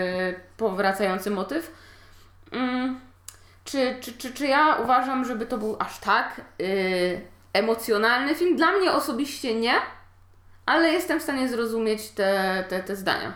powracający 0.57 1.31
motyw. 1.31 1.73
Mm, 2.53 3.01
czy, 3.71 3.97
czy, 4.01 4.13
czy, 4.13 4.35
czy 4.35 4.47
ja 4.47 4.77
uważam, 4.85 5.25
żeby 5.25 5.47
to 5.47 5.59
był 5.59 5.77
aż 5.79 5.99
tak 5.99 6.41
y, 6.61 7.21
emocjonalny 7.53 8.35
film? 8.35 8.57
Dla 8.57 8.73
mnie 8.73 8.93
osobiście 8.93 9.61
nie, 9.61 9.75
ale 10.67 10.89
jestem 10.89 11.21
w 11.21 11.23
stanie 11.23 11.49
zrozumieć 11.49 12.11
te, 12.11 12.65
te, 12.69 12.83
te 12.83 12.97
zdania. 12.97 13.33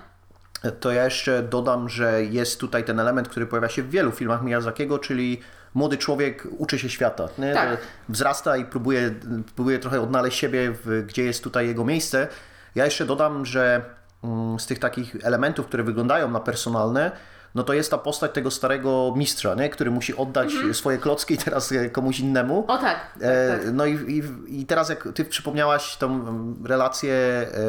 To 0.80 0.92
ja 0.92 1.04
jeszcze 1.04 1.42
dodam, 1.42 1.88
że 1.88 2.24
jest 2.24 2.60
tutaj 2.60 2.84
ten 2.84 3.00
element, 3.00 3.28
który 3.28 3.46
pojawia 3.46 3.68
się 3.68 3.82
w 3.82 3.90
wielu 3.90 4.12
filmach 4.12 4.42
Miyazakiego, 4.42 4.98
czyli 4.98 5.40
młody 5.74 5.96
człowiek 5.96 6.46
uczy 6.58 6.78
się 6.78 6.88
świata. 6.88 7.28
Tak. 7.54 7.78
Wzrasta 8.08 8.56
i 8.56 8.64
próbuje, 8.64 9.14
próbuje 9.54 9.78
trochę 9.78 10.00
odnaleźć 10.00 10.38
siebie, 10.38 10.72
w, 10.72 11.06
gdzie 11.06 11.24
jest 11.24 11.44
tutaj 11.44 11.66
jego 11.66 11.84
miejsce. 11.84 12.28
Ja 12.74 12.84
jeszcze 12.84 13.06
dodam, 13.06 13.46
że 13.46 13.82
mm, 14.24 14.60
z 14.60 14.66
tych 14.66 14.78
takich 14.78 15.16
elementów, 15.22 15.66
które 15.66 15.82
wyglądają 15.82 16.30
na 16.30 16.40
personalne, 16.40 17.12
no 17.54 17.62
to 17.62 17.72
jest 17.72 17.90
ta 17.90 17.98
postać 17.98 18.32
tego 18.32 18.50
starego 18.50 19.12
mistrza, 19.16 19.54
nie? 19.54 19.68
który 19.68 19.90
musi 19.90 20.16
oddać 20.16 20.48
swoje 20.72 20.98
klocki 20.98 21.38
teraz 21.44 21.72
e, 21.72 21.90
komuś 21.90 22.20
innemu. 22.20 22.64
O 22.68 22.78
tak, 22.78 22.82
tak, 22.82 23.16
E, 23.20 23.58
tak. 23.58 23.72
No 23.72 23.86
i, 23.86 23.92
i, 23.94 24.22
i 24.60 24.66
teraz 24.66 24.88
jak 24.88 25.08
ty 25.14 25.24
przypomniałaś 25.24 25.96
tą 25.96 26.24
relację 26.64 27.14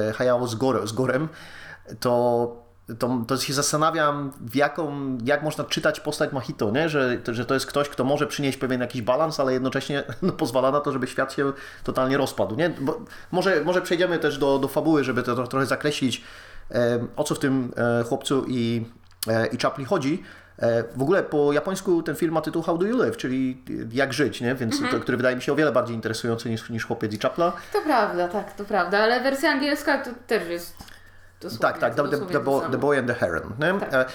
e, 0.10 0.13
Hayao 0.13 0.48
z, 0.48 0.56
Gore, 0.56 0.88
z 0.88 0.91
Gorem, 0.91 1.30
to, 2.00 2.65
to, 3.00 3.24
to 3.28 3.38
się 3.38 3.54
zastanawiam, 3.54 4.32
w 4.41 4.56
jaką, 4.56 5.17
jak 5.26 5.43
można 5.43 5.63
czytać 5.63 6.00
postać 6.00 6.32
Mahito, 6.32 6.71
nie? 6.71 6.89
Że, 6.89 7.17
to- 7.17 7.34
że 7.34 7.45
to 7.45 7.54
jest 7.54 7.65
ktoś, 7.65 7.89
kto 7.89 8.04
może 8.04 8.28
przynieść 8.28 8.58
pewien 8.58 8.82
jakiś 8.82 9.02
balans, 9.02 9.39
ale 9.39 9.54
jednocześnie 9.54 10.04
no, 10.21 10.32
pozwala 10.32 10.71
na 10.71 10.80
to, 10.80 10.91
żeby 10.91 11.08
świat 11.08 11.34
się 11.34 11.54
totalnie 11.84 12.17
rozpadł. 12.17 12.56
Nie? 12.56 12.69
Bo 12.69 13.00
może, 13.32 13.62
może 13.63 13.82
przejdziemy 13.82 14.19
też 14.19 14.38
do, 14.38 14.60
do 14.60 14.67
fabuły, 14.67 15.04
żeby 15.04 15.24
to 15.24 15.36
tro- 15.36 15.48
trochę 15.48 15.65
zakreślić, 15.65 16.24
e, 16.71 17.08
o 17.15 17.24
co 17.24 17.36
w 17.36 17.39
tym 17.39 17.71
e, 17.78 18.04
chłopcu 18.04 18.45
i, 18.48 18.86
i 19.52 19.58
Chapli 19.58 19.86
chodzi. 19.86 20.24
E, 20.60 20.84
W 20.96 21.02
ogóle 21.02 21.24
po 21.24 21.54
japońsku 21.54 22.04
ten 22.04 22.16
film 22.16 22.34
ma 22.34 22.42
tytuł 22.42 22.62
How 22.62 22.78
Do 22.78 22.86
You 22.86 22.98
Live, 22.98 23.18
czyli 23.18 23.64
jak 23.92 24.14
żyć, 24.14 24.42
nie? 24.42 24.56
Więc 24.56 24.82
to, 24.92 25.00
który 25.00 25.18
wydaje 25.18 25.36
mi 25.36 25.42
się 25.42 25.52
o 25.54 25.56
wiele 25.56 25.72
bardziej 25.72 25.96
interesujący 25.96 26.50
niż, 26.50 26.70
niż 26.70 26.86
chłopiec 26.86 27.14
i 27.14 27.18
Chapla. 27.20 27.52
To 27.74 27.82
prawda, 27.82 28.28
tak, 28.28 28.54
to 28.54 28.66
prawda, 28.66 29.00
ale 29.00 29.20
wersja 29.20 29.50
angielska 29.52 29.98
to 29.98 30.10
też 30.28 30.48
jest 30.50 30.76
dosłownie, 31.42 31.62
Tak, 31.62 31.78
tak, 31.80 31.96
the, 31.96 32.04
the, 32.04 32.26
the, 32.26 32.34
to 32.34 32.42
Bo- 32.42 32.60
samo. 32.60 32.72
the 32.72 32.78
Boy 32.78 33.00
and 33.00 33.08
the 33.08 33.14
Heron. 33.14 33.54
Nie? 33.60 33.80
Tak. 33.90 34.12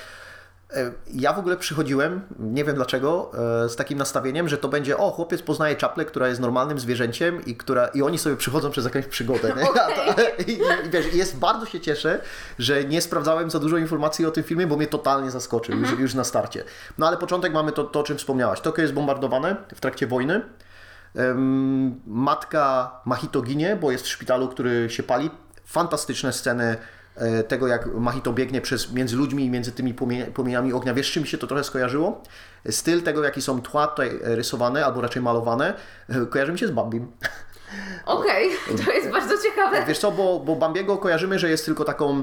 Ja 1.12 1.33
w 1.33 1.38
ogóle 1.38 1.56
przychodziłem, 1.56 2.20
nie 2.38 2.64
wiem 2.64 2.74
dlaczego, 2.74 3.30
e, 3.64 3.68
z 3.68 3.76
takim 3.76 3.98
nastawieniem, 3.98 4.48
że 4.48 4.59
to 4.59 4.68
będzie, 4.68 4.98
o, 4.98 5.11
chłopiec 5.11 5.42
poznaje 5.42 5.76
czaplę, 5.76 6.04
która 6.04 6.28
jest 6.28 6.40
normalnym 6.40 6.78
zwierzęciem 6.78 7.44
i, 7.44 7.56
która, 7.56 7.87
i 7.87 8.02
oni 8.02 8.18
sobie 8.18 8.37
przychodzą 8.37 8.70
przez 8.70 8.85
jakąś 8.85 9.06
przygodę. 9.06 9.52
Nie? 9.56 9.66
To, 9.70 10.42
i, 10.46 10.52
i, 10.52 10.61
wiesz, 10.90 11.14
jest, 11.14 11.38
bardzo 11.38 11.66
się 11.66 11.80
cieszę, 11.80 12.20
że 12.59 12.85
nie 12.85 13.00
sprawdzałem 13.02 13.50
za 13.50 13.59
dużo 13.59 13.76
informacji 13.76 14.26
o 14.26 14.30
tym 14.30 14.44
filmie, 14.44 14.66
bo 14.66 14.76
mnie 14.76 14.87
totalnie 14.87 15.30
zaskoczył 15.30 15.78
już, 15.78 15.98
już 15.98 16.14
na 16.14 16.24
starcie. 16.24 16.64
No 16.98 17.06
ale 17.06 17.16
początek 17.16 17.52
mamy 17.52 17.72
to, 17.72 17.85
to, 17.85 18.00
o 18.00 18.02
czym 18.02 18.18
wspomniałaś. 18.18 18.61
Tokio 18.61 18.83
jest 18.83 18.94
bombardowane 18.94 19.56
w 19.74 19.80
trakcie 19.80 20.06
wojny. 20.06 20.40
Matka 22.06 22.90
Mahito 23.04 23.42
ginie, 23.42 23.76
bo 23.76 23.90
jest 23.90 24.04
w 24.04 24.09
szpitalu, 24.09 24.48
który 24.48 24.90
się 24.90 25.02
pali. 25.02 25.30
Fantastyczne 25.64 26.33
sceny 26.33 26.76
tego, 27.48 27.66
jak 27.66 27.87
Mahito 27.94 28.33
biegnie 28.33 28.61
przez, 28.61 28.92
między 28.92 29.16
ludźmi 29.16 29.44
i 29.44 29.50
między 29.50 29.72
tymi 29.72 29.94
płomie- 29.94 30.26
płomieniami 30.26 30.72
ognia. 30.72 30.94
Wiesz, 30.94 31.12
czym 31.12 31.22
mi 31.22 31.28
się 31.28 31.38
to 31.38 31.46
trochę 31.46 31.64
skojarzyło? 31.64 32.22
Styl 32.70 33.02
tego, 33.02 33.24
jaki 33.24 33.42
są 33.42 33.62
tła 33.62 33.87
tutaj 33.87 34.09
e, 34.24 34.37
rysowane, 34.37 34.85
albo 34.85 35.00
raczej 35.00 35.22
malowane, 35.22 35.74
e, 36.09 36.26
kojarzy 36.26 36.52
mi 36.52 36.59
się 36.59 36.66
z 36.66 36.70
Bambim. 36.70 37.12
Okej, 38.06 38.50
to 38.85 38.92
jest 38.92 39.11
bardzo 39.11 39.35
ciekawe. 39.42 39.85
Wiesz 39.87 39.98
co, 39.98 40.12
bo, 40.12 40.40
bo 40.40 40.56
Bambiego 40.56 40.98
kojarzymy, 40.98 41.38
że 41.38 41.50
jest 41.50 41.64
tylko 41.64 41.85
taką 41.85 42.22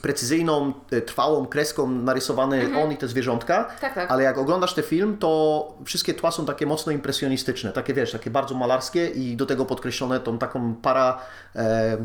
precyzyjną, 0.00 0.72
e, 0.90 1.00
trwałą 1.00 1.46
kreską 1.46 1.90
narysowany 1.90 2.68
on 2.84 2.92
i 2.92 2.96
te 2.96 3.08
zwierzątka, 3.08 3.68
Tak, 3.80 3.94
tak. 3.94 4.10
ale 4.10 4.22
jak 4.22 4.38
oglądasz 4.38 4.74
ten 4.74 4.84
film, 4.84 5.16
to 5.18 5.68
wszystkie 5.84 6.14
tła 6.14 6.30
są 6.30 6.46
takie 6.46 6.66
mocno 6.66 6.92
impresjonistyczne, 6.92 7.72
takie 7.72 7.94
wiesz, 7.94 8.12
takie 8.12 8.30
bardzo 8.30 8.54
malarskie 8.54 9.06
i 9.06 9.36
do 9.36 9.46
tego 9.46 9.66
podkreślone 9.66 10.20
tą 10.20 10.38
taką 10.38 10.74
para 10.74 11.18
e, 11.54 11.96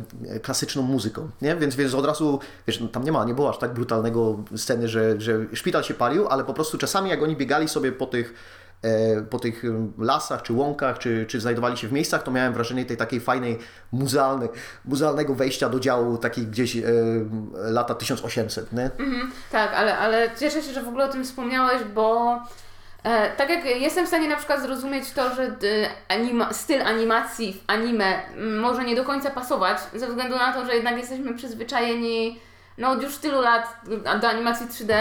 klasyczną 0.42 0.82
muzyką, 0.82 1.30
nie? 1.42 1.56
Więc, 1.56 1.76
więc 1.76 1.94
od 1.94 2.06
razu, 2.06 2.40
wiesz, 2.68 2.80
no, 2.80 2.88
tam 2.88 3.04
nie 3.04 3.12
ma, 3.12 3.26
nie 3.26 3.34
było 3.34 3.50
aż 3.50 3.58
tak 3.58 3.74
brutalnego 3.74 4.38
sceny, 4.56 4.88
że, 4.88 5.22
że 5.22 5.46
szpital 5.54 5.84
się 5.84 5.94
palił, 5.94 6.28
ale 6.28 6.44
po 6.44 6.54
prostu 6.54 6.78
czasami 6.78 7.10
jak 7.10 7.24
oni 7.24 7.36
biegali 7.36 7.68
sobie 7.70 7.92
po 7.92 8.06
tych 8.06 8.34
po 9.30 9.39
tych 9.39 9.63
lasach, 9.98 10.41
czy 10.41 10.54
łąkach, 10.54 11.00
czy, 11.00 11.26
czy 11.30 11.41
znajdowali 11.41 11.78
się 11.78 11.88
w 11.88 11.91
miejscach, 11.91 12.24
to 12.24 12.32
miałem 12.32 12.54
wrażenie 12.54 12.86
tej 12.86 12.98
takiej 12.98 13.20
fajnej, 13.20 13.60
muzealnej, 13.91 14.50
muzealnego 14.86 15.36
wejścia 15.36 15.70
do 15.70 15.80
działu 15.80 16.17
takich 16.17 16.50
gdzieś 16.50 16.78
e, 16.78 16.84
lata 17.54 17.96
1800, 17.96 18.74
nie? 18.74 18.84
Mhm, 18.84 19.32
tak, 19.52 19.74
ale, 19.74 19.98
ale 19.98 20.30
cieszę 20.39 20.62
się, 20.62 20.74
że 20.74 20.84
w 20.84 20.88
ogóle 20.88 21.06
o 21.06 21.12
tym 21.12 21.24
wspomniałeś, 21.24 21.84
bo 21.84 22.36
e, 23.04 23.36
tak 23.36 23.50
jak 23.50 23.65
jestem 23.65 24.06
w 24.06 24.08
stanie 24.08 24.28
na 24.28 24.36
przykład 24.36 24.62
zrozumieć 24.62 25.12
to, 25.12 25.36
że 25.36 25.56
anima, 26.08 26.54
styl 26.54 26.82
animacji 26.82 27.54
w 27.54 27.63
anime 27.67 28.20
może 28.62 28.84
nie 28.84 28.96
do 28.96 29.04
końca 29.04 29.30
pasować, 29.30 29.78
ze 29.96 30.08
względu 30.08 30.36
na 30.36 30.54
to, 30.54 30.65
że 30.65 30.76
jednak 30.76 30.98
jesteśmy 30.98 31.34
przyzwyczajeni 31.34 32.39
no 32.78 32.90
od 32.90 33.04
już 33.04 33.18
tylu 33.18 33.42
lat 33.42 33.76
do 34.22 34.28
animacji 34.30 34.68
3D, 34.68 34.94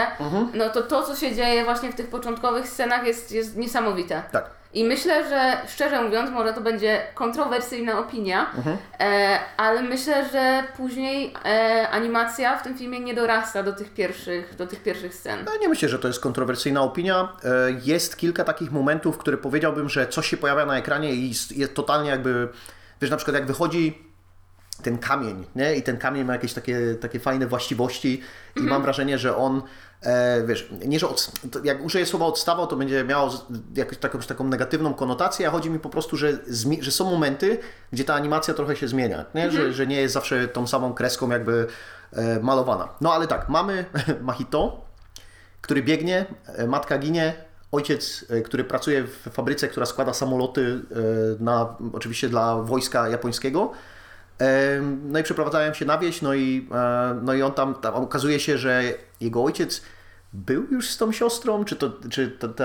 no 0.53 0.69
to 0.69 0.81
to, 0.81 1.03
co 1.03 1.15
się 1.15 1.35
dzieje 1.35 1.63
właśnie 1.63 1.91
w 1.91 1.95
tych 1.95 2.07
początkowych 2.09 2.67
scenach 2.67 3.05
jest, 3.07 3.31
jest 3.31 3.57
niesamowite. 3.57 4.23
Tak. 4.31 4.45
I 4.73 4.83
myślę, 4.83 5.29
że 5.29 5.57
szczerze 5.67 6.01
mówiąc, 6.01 6.29
może 6.31 6.53
to 6.53 6.61
będzie 6.61 7.01
kontrowersyjna 7.15 7.99
opinia, 7.99 8.51
e, 8.99 9.39
ale 9.57 9.81
myślę, 9.83 10.29
że 10.31 10.63
później 10.77 11.33
e, 11.45 11.89
animacja 11.89 12.57
w 12.57 12.63
tym 12.63 12.77
filmie 12.77 12.99
nie 12.99 13.13
dorasta 13.13 13.63
do 13.63 13.73
tych 13.73 13.93
pierwszych, 13.93 14.55
do 14.55 14.67
tych 14.67 14.83
pierwszych 14.83 15.15
scen. 15.15 15.39
No, 15.45 15.51
nie 15.61 15.69
myślę, 15.69 15.89
że 15.89 15.99
to 15.99 16.07
jest 16.07 16.19
kontrowersyjna 16.19 16.81
opinia. 16.81 17.29
E, 17.43 17.47
Jest 17.83 18.17
kilka 18.17 18.43
takich 18.43 18.71
momentów, 18.71 19.17
które 19.17 19.37
powiedziałbym, 19.37 19.89
że 19.89 20.07
coś 20.07 20.27
się 20.27 20.37
pojawia 20.37 20.65
na 20.65 20.77
ekranie 20.77 21.13
i 21.13 21.29
jest, 21.29 21.57
jest 21.57 21.73
totalnie 21.73 22.09
jakby, 22.09 22.47
wiesz, 23.01 23.11
na 23.11 23.17
przykład 23.17 23.35
jak 23.35 23.45
wychodzi 23.45 24.10
ten 24.81 24.97
kamień, 24.97 25.45
nie? 25.55 25.75
I 25.75 25.83
ten 25.83 25.97
kamień 25.97 26.25
ma 26.25 26.33
jakieś 26.33 26.53
takie, 26.53 26.95
takie 27.01 27.19
fajne 27.19 27.47
właściwości 27.47 28.21
i 28.55 28.61
mam 28.61 28.81
wrażenie, 28.81 29.17
że 29.17 29.37
on, 29.37 29.61
e, 30.03 30.43
wiesz, 30.47 30.69
nie, 30.85 30.99
że 30.99 31.09
od, 31.09 31.31
jak 31.63 31.83
użyję 31.83 32.05
słowa 32.05 32.25
odstawał, 32.25 32.67
to 32.67 32.75
będzie 32.75 33.03
miało 33.03 33.31
jakąś 33.75 33.97
taką, 33.97 34.19
taką 34.19 34.47
negatywną 34.47 34.93
konotację, 34.93 35.47
a 35.47 35.51
chodzi 35.51 35.69
mi 35.69 35.79
po 35.79 35.89
prostu, 35.89 36.17
że, 36.17 36.37
że 36.79 36.91
są 36.91 37.11
momenty, 37.11 37.59
gdzie 37.91 38.03
ta 38.03 38.13
animacja 38.13 38.53
trochę 38.53 38.75
się 38.75 38.87
zmienia, 38.87 39.25
nie? 39.35 39.51
Że, 39.51 39.73
że 39.73 39.87
nie 39.87 40.01
jest 40.01 40.13
zawsze 40.13 40.47
tą 40.47 40.67
samą 40.67 40.93
kreską 40.93 41.29
jakby 41.29 41.67
e, 42.13 42.39
malowana. 42.39 42.89
No 43.01 43.13
ale 43.13 43.27
tak, 43.27 43.49
mamy 43.49 43.85
Mahito, 44.21 44.85
który 45.61 45.83
biegnie, 45.83 46.25
e, 46.45 46.67
matka 46.67 46.97
ginie, 46.97 47.33
ojciec, 47.71 48.25
e, 48.29 48.41
który 48.41 48.63
pracuje 48.63 49.03
w 49.03 49.29
fabryce, 49.31 49.67
która 49.67 49.85
składa 49.85 50.13
samoloty 50.13 50.81
e, 50.91 51.43
na, 51.43 51.75
oczywiście 51.93 52.29
dla 52.29 52.55
wojska 52.55 53.09
japońskiego. 53.09 53.71
No 55.03 55.19
i 55.19 55.23
przeprowadzają 55.23 55.73
się 55.73 55.85
na 55.85 55.97
wieś, 55.97 56.21
no 56.21 56.33
i, 56.33 56.67
e, 56.73 57.19
no 57.23 57.33
i 57.33 57.41
on 57.41 57.51
tam, 57.51 57.75
tam 57.75 57.93
okazuje 57.93 58.39
się, 58.39 58.57
że 58.57 58.83
jego 59.21 59.43
ojciec 59.43 59.81
był 60.33 60.67
już 60.71 60.89
z 60.89 60.97
tą 60.97 61.11
siostrą, 61.11 61.65
czy 61.65 61.75
to, 61.75 61.89
czy 62.11 62.27
to, 62.27 62.47
to, 62.47 62.63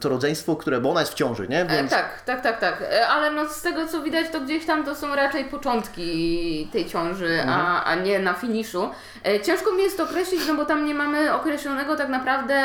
to 0.00 0.08
rodzeństwo, 0.08 0.56
które, 0.56 0.80
bo 0.80 0.90
ona 0.90 1.00
jest 1.00 1.12
w 1.12 1.16
ciąży, 1.16 1.48
nie? 1.48 1.60
E, 1.62 1.66
Więc, 1.76 1.90
tak, 1.90 2.22
tak, 2.24 2.42
tak, 2.42 2.60
tak. 2.60 2.82
E, 2.92 3.08
ale 3.08 3.30
no 3.30 3.48
z 3.48 3.62
tego 3.62 3.86
co 3.86 4.02
widać, 4.02 4.26
to 4.32 4.40
gdzieś 4.40 4.66
tam 4.66 4.84
to 4.84 4.94
są 4.94 5.14
raczej 5.14 5.44
początki 5.44 6.68
tej 6.72 6.86
ciąży, 6.86 7.38
a, 7.48 7.84
a 7.84 7.94
nie 7.94 8.18
na 8.18 8.34
finiszu. 8.34 8.90
Ciężko 9.42 9.72
mi 9.72 9.82
jest 9.82 9.96
to 9.96 10.04
określić, 10.04 10.40
no 10.48 10.54
bo 10.54 10.64
tam 10.64 10.84
nie 10.84 10.94
mamy 10.94 11.32
określonego 11.34 11.96
tak 11.96 12.08
naprawdę 12.08 12.64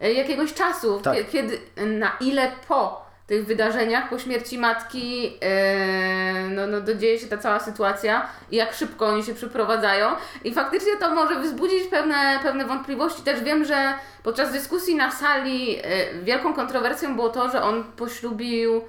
jakiegoś 0.00 0.54
czasu, 0.54 1.00
Tak. 1.00 1.14
kie- 1.16 1.24
kiedy, 1.24 1.58
na 1.86 2.12
ile 2.20 2.52
po 2.68 3.07
tych 3.28 3.46
wydarzeniach, 3.46 4.08
po 4.08 4.18
śmierci 4.18 4.58
matki, 4.58 5.36
e, 5.40 6.48
no, 6.48 6.66
no 6.66 6.80
dodzieje 6.80 7.18
się 7.18 7.26
ta 7.26 7.38
cała 7.38 7.60
sytuacja 7.60 8.28
i 8.50 8.56
jak 8.56 8.74
szybko 8.74 9.06
oni 9.06 9.24
się 9.24 9.34
przeprowadzają. 9.34 10.08
I 10.44 10.54
faktycznie 10.54 10.96
to 10.96 11.14
może 11.14 11.40
wzbudzić 11.40 11.86
pewne, 11.90 12.38
pewne 12.42 12.64
wątpliwości. 12.64 13.22
Też 13.22 13.40
wiem, 13.40 13.64
że 13.64 13.94
podczas 14.22 14.52
dyskusji 14.52 14.94
na 14.94 15.10
sali 15.10 15.76
e, 15.76 15.82
wielką 16.22 16.54
kontrowersją 16.54 17.14
było 17.14 17.28
to, 17.28 17.50
że 17.50 17.62
on 17.62 17.84
poślubił, 17.84 18.82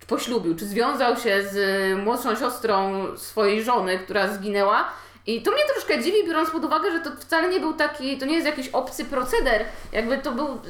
czy 0.00 0.06
poślubił, 0.06 0.56
czy 0.56 0.66
związał 0.66 1.16
się 1.16 1.42
z 1.42 1.58
młodszą 2.04 2.36
siostrą 2.36 3.06
swojej 3.16 3.62
żony, 3.62 3.98
która 3.98 4.28
zginęła. 4.28 4.88
I 5.26 5.42
to 5.42 5.50
mnie 5.50 5.62
troszkę 5.72 6.02
dziwi, 6.02 6.26
biorąc 6.26 6.50
pod 6.50 6.64
uwagę, 6.64 6.92
że 6.92 7.00
to 7.00 7.10
wcale 7.20 7.48
nie 7.48 7.60
był 7.60 7.72
taki, 7.72 8.18
to 8.18 8.26
nie 8.26 8.34
jest 8.34 8.46
jakiś 8.46 8.68
obcy 8.68 9.04
proceder, 9.04 9.64
jakby 9.92 10.18
to 10.18 10.32
był, 10.32 10.60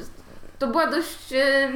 to 0.59 0.67
była 0.67 0.87
dość 0.87 1.33
e, 1.33 1.69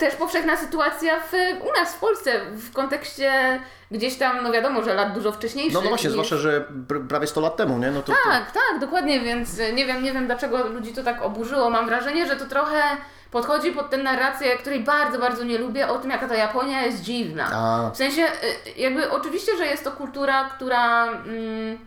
też 0.00 0.14
powszechna 0.14 0.56
sytuacja 0.56 1.20
w, 1.20 1.32
u 1.68 1.80
nas 1.80 1.94
w 1.94 1.98
Polsce, 1.98 2.32
w 2.52 2.72
kontekście 2.72 3.60
gdzieś 3.90 4.16
tam, 4.16 4.42
no 4.42 4.52
wiadomo, 4.52 4.82
że 4.82 4.94
lat 4.94 5.12
dużo 5.12 5.32
wcześniejszych. 5.32 5.74
no, 5.74 5.80
no 5.80 5.88
właśnie, 5.88 6.06
niż- 6.08 6.12
zwłaszcza, 6.12 6.36
że 6.36 6.64
pr- 6.88 7.06
prawie 7.08 7.26
100 7.26 7.40
lat 7.40 7.56
temu, 7.56 7.78
nie? 7.78 7.90
No 7.90 8.02
to, 8.02 8.12
to, 8.12 8.18
tak, 8.30 8.50
tak, 8.52 8.80
dokładnie, 8.80 9.20
więc 9.20 9.58
e, 9.60 9.72
nie 9.72 9.86
wiem, 9.86 10.02
nie 10.02 10.12
wiem 10.12 10.26
dlaczego 10.26 10.66
ludzi 10.68 10.92
to 10.92 11.02
tak 11.02 11.22
oburzyło. 11.22 11.70
Mam 11.70 11.86
wrażenie, 11.86 12.26
że 12.26 12.36
to 12.36 12.46
trochę 12.46 12.82
podchodzi 13.30 13.72
pod 13.72 13.90
tę 13.90 13.96
narrację, 13.96 14.56
której 14.56 14.80
bardzo, 14.80 15.18
bardzo 15.18 15.44
nie 15.44 15.58
lubię, 15.58 15.88
o 15.88 15.98
tym, 15.98 16.10
jaka 16.10 16.28
ta 16.28 16.34
Japonia 16.34 16.82
jest 16.82 17.00
dziwna. 17.02 17.46
A. 17.52 17.90
W 17.94 17.96
sensie, 17.96 18.22
e, 18.22 18.80
jakby 18.80 19.10
oczywiście, 19.10 19.56
że 19.56 19.66
jest 19.66 19.84
to 19.84 19.90
kultura, 19.92 20.44
która 20.56 21.04
mm, 21.06 21.78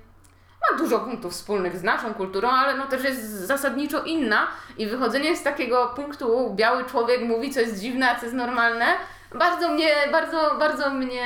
ma 0.71 0.77
dużo 0.77 0.99
punktów 0.99 1.33
wspólnych 1.33 1.77
z 1.77 1.83
naszą 1.83 2.13
kulturą, 2.13 2.49
ale 2.49 2.77
no 2.77 2.85
też 2.85 3.03
jest 3.03 3.31
zasadniczo 3.31 4.03
inna 4.03 4.47
i 4.77 4.87
wychodzenie 4.87 5.37
z 5.37 5.43
takiego 5.43 5.93
punktu, 5.95 6.53
biały 6.55 6.85
człowiek 6.85 7.21
mówi, 7.21 7.51
co 7.51 7.59
jest 7.59 7.79
dziwne, 7.79 8.11
a 8.11 8.15
co 8.15 8.25
jest 8.25 8.35
normalne, 8.35 8.85
bardzo 9.39 9.69
mnie, 9.69 9.89
bardzo, 10.11 10.55
bardzo 10.59 10.89
mnie 10.89 11.23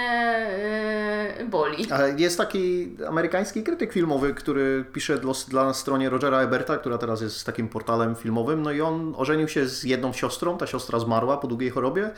e, 1.40 1.46
boli. 1.46 1.92
Ale 1.92 2.12
Jest 2.18 2.38
taki 2.38 2.96
amerykański 3.08 3.64
krytyk 3.64 3.94
filmowy, 3.94 4.34
który 4.34 4.86
pisze 4.94 5.18
dla, 5.18 5.34
dla 5.48 5.74
stronie 5.74 6.10
Rogera 6.10 6.40
Eberta, 6.40 6.78
która 6.78 6.98
teraz 6.98 7.22
jest 7.22 7.46
takim 7.46 7.70
portalem 7.70 8.16
filmowym, 8.16 8.62
no 8.62 8.72
i 8.72 8.82
on 8.82 9.14
ożenił 9.18 9.48
się 9.48 9.68
z 9.68 9.84
jedną 9.84 10.14
siostrą, 10.14 10.58
ta 10.58 10.68
siostra 10.68 11.00
zmarła 11.00 11.38
po 11.38 11.48
długiej 11.48 11.70
chorobie, 11.70 12.12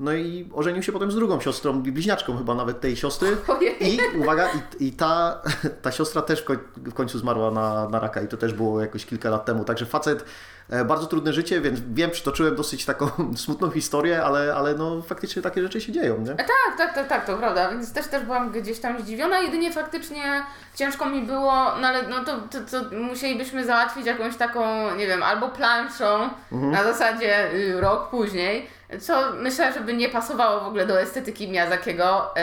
No 0.00 0.12
i 0.12 0.48
ożenił 0.54 0.82
się 0.82 0.92
potem 0.92 1.10
z 1.10 1.14
drugą 1.14 1.40
siostrą, 1.40 1.82
bliźniaczką 1.82 2.38
chyba 2.38 2.54
nawet 2.54 2.80
tej 2.80 2.96
siostry. 2.96 3.36
Ojej. 3.48 3.94
I 3.94 3.98
uwaga, 4.18 4.48
i, 4.80 4.86
i 4.86 4.92
ta, 4.92 5.42
ta 5.82 5.92
siostra 5.92 6.22
też 6.22 6.42
w 6.42 6.44
koń- 6.44 6.58
w 6.76 6.94
końcu 6.94 7.18
zmarła 7.18 7.50
na, 7.50 7.88
na 7.88 7.98
raka 8.00 8.20
i 8.20 8.28
to 8.28 8.36
też 8.36 8.52
było 8.54 8.80
jakoś 8.80 9.06
kilka 9.06 9.30
lat 9.30 9.44
temu. 9.44 9.64
Także 9.64 9.86
facet, 9.86 10.24
e, 10.70 10.84
bardzo 10.84 11.06
trudne 11.06 11.32
życie, 11.32 11.60
więc 11.60 11.80
wiem, 11.94 12.10
przytoczyłem 12.10 12.56
dosyć 12.56 12.84
taką 12.84 13.10
smutną 13.36 13.70
historię, 13.70 14.22
ale, 14.24 14.54
ale 14.54 14.74
no 14.74 15.02
faktycznie 15.02 15.42
takie 15.42 15.62
rzeczy 15.62 15.80
się 15.80 15.92
dzieją, 15.92 16.18
nie? 16.18 16.34
Tak, 16.34 16.48
tak, 16.78 16.94
tak, 16.94 17.08
tak, 17.08 17.26
to 17.26 17.36
prawda, 17.36 17.70
więc 17.70 17.92
też 17.92 18.06
też 18.08 18.24
byłam 18.24 18.50
gdzieś 18.52 18.78
tam 18.80 19.02
zdziwiona, 19.02 19.38
jedynie 19.40 19.72
faktycznie 19.72 20.42
ciężko 20.74 21.06
mi 21.06 21.22
było, 21.22 21.52
no 21.80 21.88
ale 21.88 22.08
no 22.08 22.24
to, 22.24 22.32
to, 22.40 22.80
to 22.80 22.96
musielibyśmy 22.96 23.64
załatwić 23.64 24.06
jakąś 24.06 24.36
taką, 24.36 24.94
nie 24.96 25.06
wiem, 25.06 25.22
albo 25.22 25.48
planszą 25.48 26.30
na 26.50 26.84
zasadzie 26.84 27.52
y, 27.54 27.80
rok 27.80 28.10
później, 28.10 28.75
co 29.00 29.32
myślę, 29.32 29.72
żeby 29.72 29.94
nie 29.94 30.08
pasowało 30.08 30.60
w 30.60 30.66
ogóle 30.66 30.86
do 30.86 31.00
estetyki 31.00 31.48
Miyazakiego 31.48 32.34
y, 32.36 32.40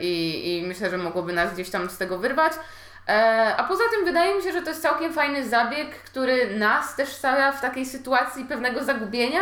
i, 0.00 0.58
i 0.58 0.66
myślę, 0.66 0.90
że 0.90 0.98
mogłoby 0.98 1.32
nas 1.32 1.54
gdzieś 1.54 1.70
tam 1.70 1.90
z 1.90 1.98
tego 1.98 2.18
wyrwać. 2.18 2.52
E, 3.08 3.54
A 3.56 3.64
poza 3.64 3.82
tym 3.96 4.04
wydaje 4.04 4.34
mi 4.36 4.42
się, 4.42 4.52
że 4.52 4.62
to 4.62 4.68
jest 4.68 4.82
całkiem 4.82 5.12
fajny 5.12 5.48
zabieg, 5.48 5.90
który 6.02 6.58
nas 6.58 6.96
też 6.96 7.08
stawia 7.08 7.52
w 7.52 7.60
takiej 7.60 7.86
sytuacji 7.86 8.44
pewnego 8.44 8.84
zagubienia. 8.84 9.40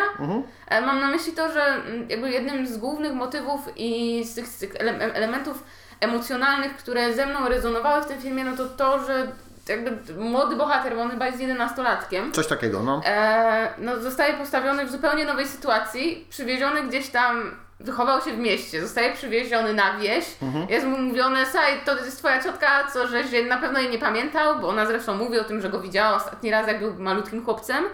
E, 0.68 0.80
Mam 0.80 1.00
na 1.00 1.06
myśli 1.06 1.32
to, 1.32 1.52
że 1.52 1.64
mm, 1.64 2.10
jakby 2.10 2.30
jednym 2.30 2.66
z 2.66 2.76
głównych 2.78 3.12
motywów 3.12 3.60
i 3.76 4.22
z 4.24 4.34
tych, 4.34 4.46
z 4.46 4.58
tych 4.58 4.72
ele- 4.74 5.12
elementów 5.14 5.64
emocjonalnych, 6.00 6.76
które 6.76 7.14
ze 7.14 7.26
mną 7.26 7.48
rezonowały 7.48 8.02
w 8.02 8.06
tym 8.06 8.20
filmie, 8.20 8.44
no 8.44 8.56
to 8.56 8.64
to, 8.68 9.04
że 9.06 9.26
jakby 9.68 10.14
młody 10.14 10.56
bohater, 10.56 10.94
bo 10.96 11.02
on 11.02 11.10
chyba 11.10 11.26
jest 11.26 11.38
11-latkiem, 11.38 12.32
Coś 12.32 12.46
takiego, 12.46 12.82
no. 12.82 13.00
e, 13.04 13.68
no, 13.78 14.00
zostaje 14.00 14.34
postawiony 14.34 14.86
w 14.86 14.90
zupełnie 14.90 15.24
nowej 15.24 15.48
sytuacji, 15.48 16.26
przywieziony 16.30 16.82
gdzieś 16.82 17.08
tam, 17.10 17.56
wychował 17.80 18.20
się 18.20 18.32
w 18.32 18.38
mieście, 18.38 18.80
zostaje 18.82 19.12
przywieziony 19.12 19.74
na 19.74 19.96
wieś, 19.98 20.24
jest 20.68 20.86
mu 20.86 20.98
mówione, 20.98 21.46
słuchaj, 21.50 21.72
to 21.84 21.96
jest 21.96 22.18
twoja 22.18 22.42
ciotka, 22.42 22.66
co 22.92 23.06
żeś 23.06 23.26
na 23.48 23.56
pewno 23.58 23.80
jej 23.80 23.90
nie 23.90 23.98
pamiętał, 23.98 24.58
bo 24.60 24.68
ona 24.68 24.86
zresztą 24.86 25.14
mówi 25.16 25.38
o 25.38 25.44
tym, 25.44 25.60
że 25.60 25.68
go 25.70 25.80
widziała 25.80 26.16
ostatni 26.16 26.50
raz, 26.50 26.66
jak 26.66 26.78
był 26.78 26.94
malutkim 26.98 27.44
chłopcem, 27.44 27.84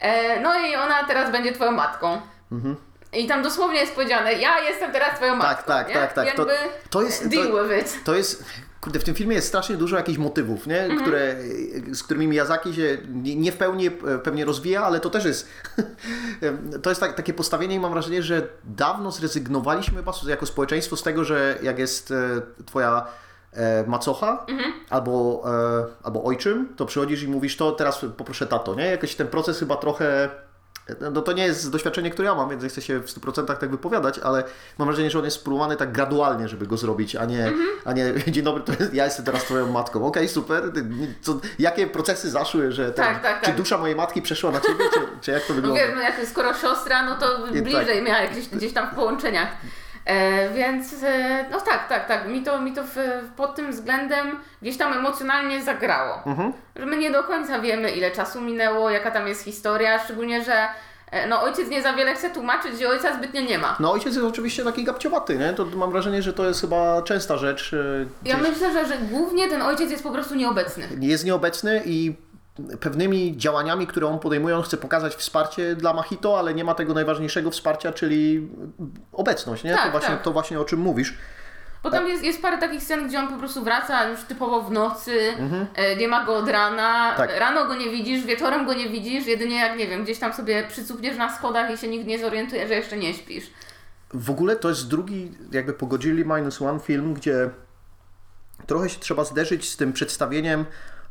e, 0.00 0.40
no 0.40 0.58
i 0.58 0.76
ona 0.76 1.04
teraz 1.04 1.30
będzie 1.32 1.52
twoją 1.52 1.70
matką. 1.72 2.20
I 3.12 3.26
tam 3.26 3.42
dosłownie 3.42 3.80
jest 3.80 3.94
powiedziane, 3.94 4.32
ja 4.34 4.58
jestem 4.60 4.92
teraz 4.92 5.14
twoją 5.16 5.32
Tak, 5.32 5.42
matką, 5.42 5.66
tak, 5.72 5.88
nie? 5.88 5.94
tak, 5.94 6.12
tak. 6.12 6.24
To, 6.34 6.42
Jakby 6.46 6.54
to 6.90 7.02
jest... 7.02 7.28
deal 7.28 7.46
To, 7.48 7.64
with 7.64 7.78
it. 7.80 8.04
to 8.04 8.14
jest... 8.14 8.44
Kurde, 8.80 8.98
w 8.98 9.04
tym 9.04 9.14
filmie 9.14 9.34
jest 9.34 9.48
strasznie 9.48 9.76
dużo 9.76 9.96
jakichś 9.96 10.18
motywów, 10.18 10.66
nie? 10.66 10.88
Które, 11.02 11.36
z 11.92 12.02
którymi 12.02 12.28
Miyazaki 12.28 12.74
się 12.74 12.98
nie, 13.14 13.52
w 13.52 13.56
pełni 13.56 13.86
e, 13.86 13.90
pewnie 14.18 14.44
rozwija, 14.44 14.82
ale 14.84 15.00
to 15.00 15.10
też 15.10 15.24
jest 15.24 15.48
to 16.82 16.90
jest 16.90 17.00
tak, 17.00 17.14
takie 17.14 17.34
postawienie 17.34 17.74
i 17.74 17.80
mam 17.80 17.92
wrażenie, 17.92 18.22
że 18.22 18.48
dawno 18.64 19.10
zrezygnowaliśmy 19.10 20.02
jako 20.28 20.46
społeczeństwo 20.46 20.96
z 20.96 21.02
tego, 21.02 21.24
że 21.24 21.58
jak 21.62 21.78
jest 21.78 22.10
e, 22.10 22.40
twoja 22.66 23.06
e, 23.52 23.84
macocha 23.86 24.46
albo, 24.90 25.44
e, 25.46 25.86
albo 26.02 26.24
ojczym, 26.24 26.74
to 26.76 26.86
przychodzisz 26.86 27.22
i 27.22 27.28
mówisz 27.28 27.56
to 27.56 27.72
teraz 27.72 28.04
poproszę 28.16 28.46
tato, 28.46 28.74
nie? 28.74 28.84
Jakoś 28.84 29.14
ten 29.14 29.26
proces 29.26 29.58
chyba 29.58 29.76
trochę 29.76 30.30
no 31.12 31.22
to 31.22 31.32
nie 31.32 31.46
jest 31.46 31.70
doświadczenie, 31.70 32.10
które 32.10 32.28
ja 32.28 32.34
mam, 32.34 32.50
więc 32.50 32.62
nie 32.62 32.68
chcę 32.68 32.82
się 32.82 33.00
w 33.00 33.06
100% 33.06 33.44
tak 33.58 33.70
wypowiadać, 33.70 34.18
ale 34.18 34.44
mam 34.78 34.88
wrażenie, 34.88 35.10
że 35.10 35.18
on 35.18 35.24
jest 35.24 35.36
spróbowany 35.36 35.76
tak 35.76 35.92
gradualnie, 35.92 36.48
żeby 36.48 36.66
go 36.66 36.76
zrobić, 36.76 37.16
a 37.16 37.24
nie, 37.24 37.52
a 37.84 37.92
nie 37.92 38.14
dzień 38.32 38.44
dobry, 38.44 38.62
to 38.62 38.72
jest, 38.82 38.94
ja 38.94 39.04
jestem 39.04 39.24
teraz 39.24 39.44
twoją 39.44 39.72
matką. 39.72 40.06
Okej, 40.06 40.28
super. 40.28 40.62
Co, 41.22 41.40
jakie 41.58 41.86
procesy 41.86 42.30
zaszły, 42.30 42.72
że 42.72 42.92
ten, 42.92 43.04
Tak, 43.04 43.22
tak, 43.22 43.40
czy 43.40 43.46
tak. 43.46 43.56
dusza 43.56 43.78
mojej 43.78 43.96
matki 43.96 44.22
przeszła 44.22 44.50
na 44.50 44.60
ciebie, 44.60 44.84
czy, 44.94 45.00
czy 45.20 45.30
jak 45.30 45.42
to 45.42 45.48
No 45.48 45.54
wygląda? 45.54 45.80
wiesz, 45.80 45.90
no 45.94 46.00
jak 46.02 46.14
skoro 46.26 46.54
siostra, 46.54 47.02
no 47.02 47.16
to 47.16 47.46
bliżej 47.62 47.86
tak. 47.96 48.04
miała 48.04 48.26
gdzieś, 48.26 48.48
gdzieś 48.48 48.72
tam 48.72 48.90
w 48.90 48.94
połączeniach. 48.94 49.48
E, 50.06 50.50
więc 50.50 51.02
e, 51.02 51.44
no 51.50 51.60
tak, 51.60 51.88
tak, 51.88 52.08
tak. 52.08 52.28
Mi 52.28 52.42
to, 52.42 52.60
mi 52.60 52.72
to 52.72 52.82
w, 52.84 52.96
pod 53.36 53.54
tym 53.54 53.70
względem 53.72 54.38
gdzieś 54.62 54.76
tam 54.76 54.92
emocjonalnie 54.92 55.62
zagrało. 55.62 56.22
Mhm. 56.26 56.52
Że 56.76 56.86
my 56.86 56.96
nie 56.96 57.10
do 57.10 57.24
końca 57.24 57.60
wiemy, 57.60 57.90
ile 57.90 58.10
czasu 58.10 58.40
minęło, 58.40 58.90
jaka 58.90 59.10
tam 59.10 59.28
jest 59.28 59.44
historia, 59.44 59.98
szczególnie, 60.04 60.44
że 60.44 60.66
e, 61.10 61.26
no, 61.28 61.42
ojciec 61.42 61.68
nie 61.68 61.82
za 61.82 61.92
wiele 61.92 62.14
chce 62.14 62.30
tłumaczyć, 62.30 62.78
że 62.78 62.88
ojca 62.88 63.14
zbytnio 63.16 63.40
nie 63.40 63.58
ma. 63.58 63.76
No 63.80 63.92
ojciec 63.92 64.14
jest 64.14 64.26
oczywiście 64.26 64.64
taki 64.64 64.84
gapciowaty, 64.84 65.38
nie? 65.38 65.52
To 65.52 65.64
mam 65.64 65.90
wrażenie, 65.90 66.22
że 66.22 66.32
to 66.32 66.46
jest 66.46 66.60
chyba 66.60 67.02
częsta 67.02 67.36
rzecz. 67.36 67.72
e, 67.74 68.06
Ja 68.24 68.36
gdzieś- 68.36 68.48
myślę, 68.50 68.72
że, 68.72 68.86
że 68.86 68.98
głównie 68.98 69.48
ten 69.48 69.62
ojciec 69.62 69.90
jest 69.90 70.02
po 70.02 70.10
prostu 70.10 70.34
nieobecny. 70.34 70.88
jest 71.00 71.24
nieobecny 71.24 71.82
i 71.84 72.14
pewnymi 72.80 73.36
działaniami, 73.36 73.86
które 73.86 74.06
on 74.06 74.18
podejmuje, 74.18 74.56
on 74.56 74.62
chce 74.62 74.76
pokazać 74.76 75.14
wsparcie 75.14 75.74
dla 75.76 75.92
Machito, 75.92 76.38
ale 76.38 76.54
nie 76.54 76.64
ma 76.64 76.74
tego 76.74 76.94
najważniejszego 76.94 77.50
wsparcia, 77.50 77.92
czyli 77.92 78.48
obecność, 79.12 79.64
nie? 79.64 79.74
Tak, 79.74 79.84
to, 79.84 79.90
właśnie, 79.90 80.14
tak. 80.14 80.22
to 80.22 80.32
właśnie 80.32 80.60
o 80.60 80.64
czym 80.64 80.80
mówisz. 80.80 81.14
Bo 81.82 81.90
tam 81.90 82.08
jest, 82.08 82.24
jest 82.24 82.42
parę 82.42 82.58
takich 82.58 82.82
scen, 82.82 83.08
gdzie 83.08 83.18
on 83.18 83.28
po 83.28 83.36
prostu 83.38 83.64
wraca 83.64 84.08
już 84.08 84.20
typowo 84.24 84.62
w 84.62 84.70
nocy, 84.70 85.34
e, 85.74 85.96
nie 85.96 86.08
ma 86.08 86.24
go 86.24 86.36
od 86.36 86.48
rana, 86.48 87.10
Mhm. 87.10 87.28
Tak. 87.28 87.40
rano 87.40 87.64
go 87.66 87.74
nie 87.74 87.90
widzisz, 87.90 88.24
wieczorem 88.24 88.66
go 88.66 88.74
nie 88.74 88.88
widzisz, 88.88 89.26
jedynie 89.26 89.56
jak, 89.56 89.78
nie 89.78 89.86
wiem, 89.86 90.04
gdzieś 90.04 90.18
tam 90.18 90.32
sobie 90.32 90.64
przycupniesz 90.68 91.16
na 91.16 91.36
schodach 91.36 91.70
i 91.70 91.76
się 91.78 91.88
nikt 91.88 92.06
nie 92.06 92.18
zorientuje, 92.18 92.68
że 92.68 92.74
jeszcze 92.74 92.96
nie 92.96 93.14
śpisz. 93.14 93.44
W 94.14 94.30
ogóle 94.30 94.56
to 94.56 94.68
jest 94.68 94.88
drugi, 94.88 95.32
jakby 95.52 95.72
po 95.72 95.86
Godzilli 95.86 96.24
Minus 96.24 96.62
One 96.62 96.80
film, 96.80 97.14
gdzie 97.14 97.50
trochę 98.66 98.88
się 98.88 99.00
trzeba 99.00 99.24
zderzyć 99.24 99.70
z 99.72 99.76
tym 99.76 99.92
przedstawieniem, 99.92 100.64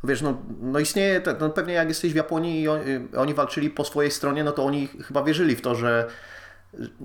wiesz, 0.06 0.22
no, 0.22 0.38
no 0.62 0.80
istnieje, 0.80 1.22
no 1.40 1.50
pewnie 1.50 1.74
jak 1.74 1.88
jesteś 1.88 2.14
w 2.14 2.16
Japonii 2.16 2.62
i 2.62 2.68
oni, 2.68 2.84
oni 3.18 3.34
walczyli 3.34 3.70
po 3.70 3.86
swojej 3.86 4.12
stronie, 4.12 4.44
no 4.44 4.52
to 4.52 4.66
oni 4.66 4.88
chyba 4.88 5.24
wierzyli 5.24 5.56
w 5.56 5.62
to, 5.62 5.76
że 5.76 6.08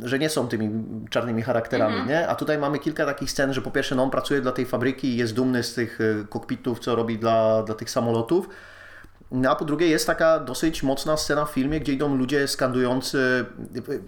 że 0.03 0.19
nie 0.19 0.29
są 0.29 0.49
tymi 0.49 0.71
czarnymi 1.11 1.43
charakterami, 1.43 2.07
nie? 2.09 2.29
A 2.29 2.35
tutaj 2.35 2.59
mamy 2.59 2.79
kilka 2.79 3.07
takich 3.07 3.31
scen, 3.31 3.53
że 3.53 3.63
po 3.63 3.71
pierwsze 3.71 3.95
no 3.95 4.03
on 4.03 4.11
pracuje 4.11 4.41
dla 4.41 4.53
tej 4.53 4.67
fabryki 4.67 5.09
i 5.09 5.17
jest 5.17 5.35
dumny 5.35 5.63
z 5.63 5.75
tych 5.75 6.01
y, 6.01 6.27
kokpitów, 6.29 6.79
co 6.79 6.95
robi 6.95 7.19
dla, 7.19 7.63
dla 7.63 7.75
tych 7.75 7.91
samolotów. 7.91 8.49
No 9.33 9.51
a 9.51 9.57
po 9.57 9.65
drugie 9.65 9.87
jest 9.89 10.07
taka 10.07 10.39
dosyć 10.39 10.83
mocna 10.83 11.17
scena 11.17 11.45
w 11.45 11.51
filmie, 11.51 11.81
gdzie 11.81 11.93
idą 11.93 12.17
ludzie 12.17 12.49
skandujący, 12.49 13.45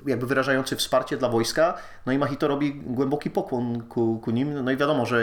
jakby 0.07 0.27
wyrażający 0.27 0.77
wsparcie 0.77 1.17
dla 1.17 1.29
wojska, 1.29 1.75
no 2.07 2.13
i 2.13 2.19
Mahito 2.19 2.49
robi 2.49 2.75
głęboki 2.75 3.31
pokłon 3.31 3.83
ku, 3.89 4.21
ku 4.25 4.31
nim, 4.31 4.65
no 4.65 4.71
i 4.71 4.77
wiadomo, 4.77 5.07
że 5.07 5.23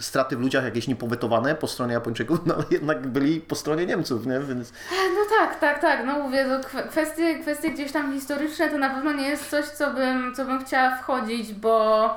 straty 0.00 0.36
w 0.36 0.40
ludziach 0.40 0.64
jakieś 0.64 0.88
niepowetowane 0.88 1.54
po 1.54 1.66
stronie 1.68 1.92
Japończyków, 1.92 2.38
no 2.46 2.54
ale 2.54 2.64
jednak 2.70 3.06
byli 3.06 3.40
po 3.40 3.54
stronie 3.54 3.86
Niemców, 3.86 4.26
nie? 4.26 4.40
Więc 4.40 4.72
No 4.92 5.20
tak, 5.38 5.60
tak, 5.60 5.80
tak, 5.80 6.06
no 6.06 6.18
mówię, 6.18 6.44
to 6.44 6.68
kwe- 6.68 6.88
kwestie, 6.88 7.38
kwestie 7.38 7.70
gdzieś 7.70 7.92
tam 7.92 8.12
historyczne 8.12 8.68
to 8.70 8.78
na 8.78 8.90
pewno 8.90 9.12
nie 9.12 9.28
jest 9.28 9.50
coś, 9.50 9.64
co 9.64 9.90
bym, 9.90 10.34
co 10.34 10.44
bym 10.44 10.64
chciała 10.64 10.96
wchodzić, 10.96 11.52
bo 11.54 12.10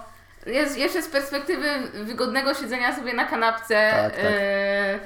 jest 0.45 0.77
jeszcze 0.77 1.01
z 1.01 1.07
perspektywy 1.07 1.67
wygodnego 2.05 2.53
siedzenia 2.53 2.95
sobie 2.95 3.13
na 3.13 3.25
kanapce, 3.25 3.91
Tak, 3.91 4.15
tak. 4.15 4.23
e, 4.25 4.99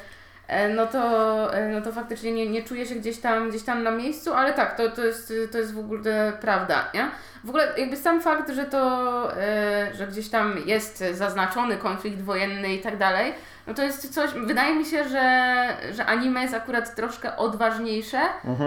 no, 0.76 0.88
to, 0.88 1.54
e, 1.54 1.70
no 1.70 1.82
to 1.82 1.92
faktycznie 1.92 2.32
nie, 2.32 2.50
nie 2.50 2.64
czuję 2.64 2.86
się 2.86 2.96
gdzieś 2.96 3.18
tam, 3.18 3.50
gdzieś 3.50 3.64
tam 3.64 3.84
na 3.84 3.92
miejscu, 3.92 4.34
ale 4.34 4.54
tak, 4.54 4.78
to, 4.78 4.90
to, 4.90 5.06
jest, 5.06 5.34
to 5.52 5.58
jest 5.58 5.74
w 5.74 5.80
ogóle 5.80 6.34
prawda, 6.42 6.92
nie? 6.94 7.12
W 7.44 7.50
ogóle 7.50 7.68
jakby 7.78 7.98
sam 7.98 8.22
fakt, 8.22 8.50
że 8.50 8.66
to, 8.66 9.38
e, 9.38 9.92
że 9.94 10.08
gdzieś 10.08 10.30
tam 10.30 10.56
jest 10.66 11.04
zaznaczony 11.14 11.78
konflikt 11.78 12.22
wojenny 12.22 12.74
i 12.74 12.82
tak 12.82 12.98
dalej, 12.98 13.34
no 13.68 13.74
to 13.74 13.84
jest 13.84 14.14
coś, 14.14 14.30
wydaje 14.32 14.76
mi 14.76 14.86
się, 14.86 15.10
że, 15.10 15.68
że 15.94 16.06
anime 16.06 16.42
jest 16.42 16.54
akurat 16.54 16.96
troszkę 16.96 17.38
odważniejsze, 17.38 18.20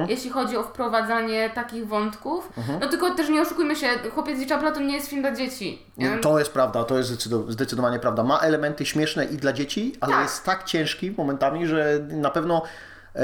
jeśli 0.08 0.30
chodzi 0.30 0.56
o 0.56 0.62
wprowadzanie 0.62 1.50
takich 1.50 1.88
wątków. 1.88 2.52
No 2.80 2.88
tylko 2.88 3.10
też 3.14 3.28
nie 3.28 3.42
oszukujmy 3.42 3.76
się, 3.76 3.86
Chłopiec 4.14 4.40
i 4.40 4.46
Czapla 4.46 4.70
to 4.72 4.80
nie 4.80 4.94
jest 4.94 5.08
film 5.08 5.22
dla 5.22 5.32
dzieci. 5.32 5.82
to 6.22 6.38
jest 6.38 6.52
prawda, 6.52 6.84
to 6.84 6.98
jest 6.98 7.10
zdecydo- 7.10 7.50
zdecydowanie 7.50 7.98
prawda. 7.98 8.22
Ma 8.24 8.38
elementy 8.38 8.86
śmieszne 8.86 9.24
i 9.24 9.36
dla 9.36 9.52
dzieci, 9.52 9.96
ale 10.00 10.12
Tak. 10.12 10.22
jest 10.22 10.44
tak 10.44 10.64
ciężki 10.64 11.14
momentami, 11.18 11.66
że 11.66 11.98
na 12.08 12.30
pewno 12.30 12.62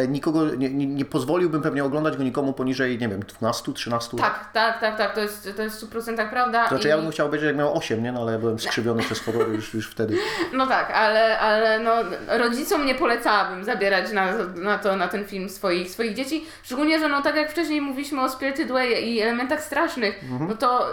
nikogo, 0.08 0.44
nie, 0.54 0.70
nie, 0.86 1.04
pozwoliłbym 1.04 1.62
pewnie 1.62 1.84
oglądać 1.84 2.16
go 2.16 2.22
nikomu 2.24 2.52
poniżej, 2.52 2.98
nie 2.98 3.08
wiem, 3.08 3.20
12-13 3.22 3.90
lat. 3.90 4.10
Tak, 4.32 4.50
tak, 4.52 4.80
tak, 4.80 4.98
tak, 4.98 5.14
to 5.14 5.20
jest, 5.20 5.48
to 5.56 5.62
jest 5.62 5.84
w 5.84 5.90
100% 5.90 6.30
prawda. 6.30 6.68
Znaczy 6.68 6.88
i- 6.88 6.90
ja 6.90 6.98
bym 6.98 7.10
chciał 7.10 7.26
obejrzeć 7.26 7.46
jak 7.46 7.56
miał 7.56 7.76
8, 7.76 8.02
nie? 8.02 8.12
No 8.12 8.20
ale 8.20 8.32
ja 8.32 8.38
byłem 8.38 8.58
skrzywiony 8.58 9.02
przez 9.02 9.20
horror 9.20 9.48
już, 9.52 9.74
już 9.74 9.90
wtedy. 9.90 10.16
No 10.52 10.66
tak, 10.66 10.90
ale, 10.90 11.38
ale 11.38 11.78
no, 11.78 11.92
rodzicom 12.28 12.86
nie 12.86 12.94
polecałabym 12.94 13.64
zabierać 13.64 14.12
na, 14.12 14.32
na, 14.54 14.78
to, 14.78 14.96
na 14.96 15.08
ten 15.08 15.24
film 15.24 15.48
swoich, 15.48 15.90
swoich 15.90 16.14
dzieci. 16.14 16.46
Szczególnie, 16.62 16.98
że 16.98 17.08
no 17.08 17.22
tak 17.22 17.36
jak 17.36 17.50
wcześniej 17.50 17.80
mówiliśmy 17.80 18.20
o 18.22 18.28
Spirited 18.28 18.68
Way 18.72 19.08
i 19.14 19.20
elementach 19.20 19.62
strasznych, 19.64 20.20
no 20.48 20.54
to 20.56 20.86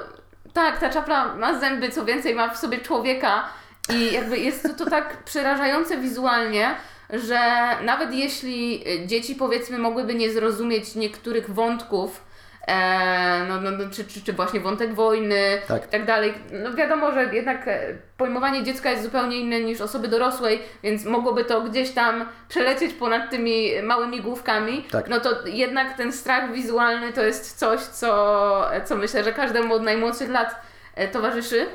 tak, 0.54 0.78
ta 0.80 0.90
czapla 0.90 1.36
ma 1.36 1.60
zęby, 1.60 1.90
co 1.90 2.06
więcej 2.06 2.36
ma 2.36 2.50
w 2.50 2.58
sobie 2.58 2.78
człowieka 2.78 3.44
i 3.90 4.14
jakby 4.14 4.38
jest 4.38 4.64
to, 4.64 4.70
to 4.86 4.90
tak 4.90 5.24
przerażające 5.24 5.98
wizualnie, 5.98 6.76
że 7.12 7.40
nawet 7.84 8.14
jeśli 8.14 8.84
y, 9.04 9.08
dzieci 9.08 9.36
powiedzmy 9.36 9.80
mogłyby 9.80 10.16
nie 10.16 10.32
zrozumieć 10.32 10.96
niektórych 10.96 11.50
wątków, 11.50 12.24
e, 12.68 13.46
no, 13.50 13.62
no, 13.62 13.72
no, 13.72 13.90
czy, 13.92 14.04
czy, 14.06 14.22
czy 14.22 14.34
właśnie 14.34 14.60
wątek 14.60 14.94
wojny 14.94 15.62
Tak. 15.68 15.86
i 15.86 15.88
tak 15.88 16.06
dalej. 16.06 16.34
No 16.52 16.74
wiadomo, 16.74 17.12
że 17.12 17.36
jednak 17.36 17.68
e, 17.68 17.80
pojmowanie 18.18 18.64
dziecka 18.64 18.92
jest 18.92 19.04
zupełnie 19.04 19.38
inne 19.38 19.60
niż 19.60 19.82
osoby 19.82 20.08
dorosłej, 20.08 20.62
więc 20.84 21.06
mogłoby 21.06 21.46
to 21.46 21.62
gdzieś 21.62 21.92
tam 21.92 22.26
przelecieć 22.50 22.94
ponad 22.94 23.30
tymi 23.30 23.82
małymi 23.84 24.22
główkami. 24.22 24.84
Tak. 24.92 25.08
No 25.08 25.20
to 25.20 25.48
jednak 25.48 25.98
ten 25.98 26.12
strach 26.14 26.54
wizualny 26.54 27.14
to 27.14 27.22
jest 27.22 27.58
coś, 27.58 27.80
co, 27.80 28.70
co 28.86 28.96
myślę, 28.96 29.24
że 29.24 29.34
każdemu 29.34 29.74
od 29.74 29.84
najmłodszych 29.84 30.30
lat 30.30 30.56
e, 30.96 31.08
towarzyszy. 31.08 31.66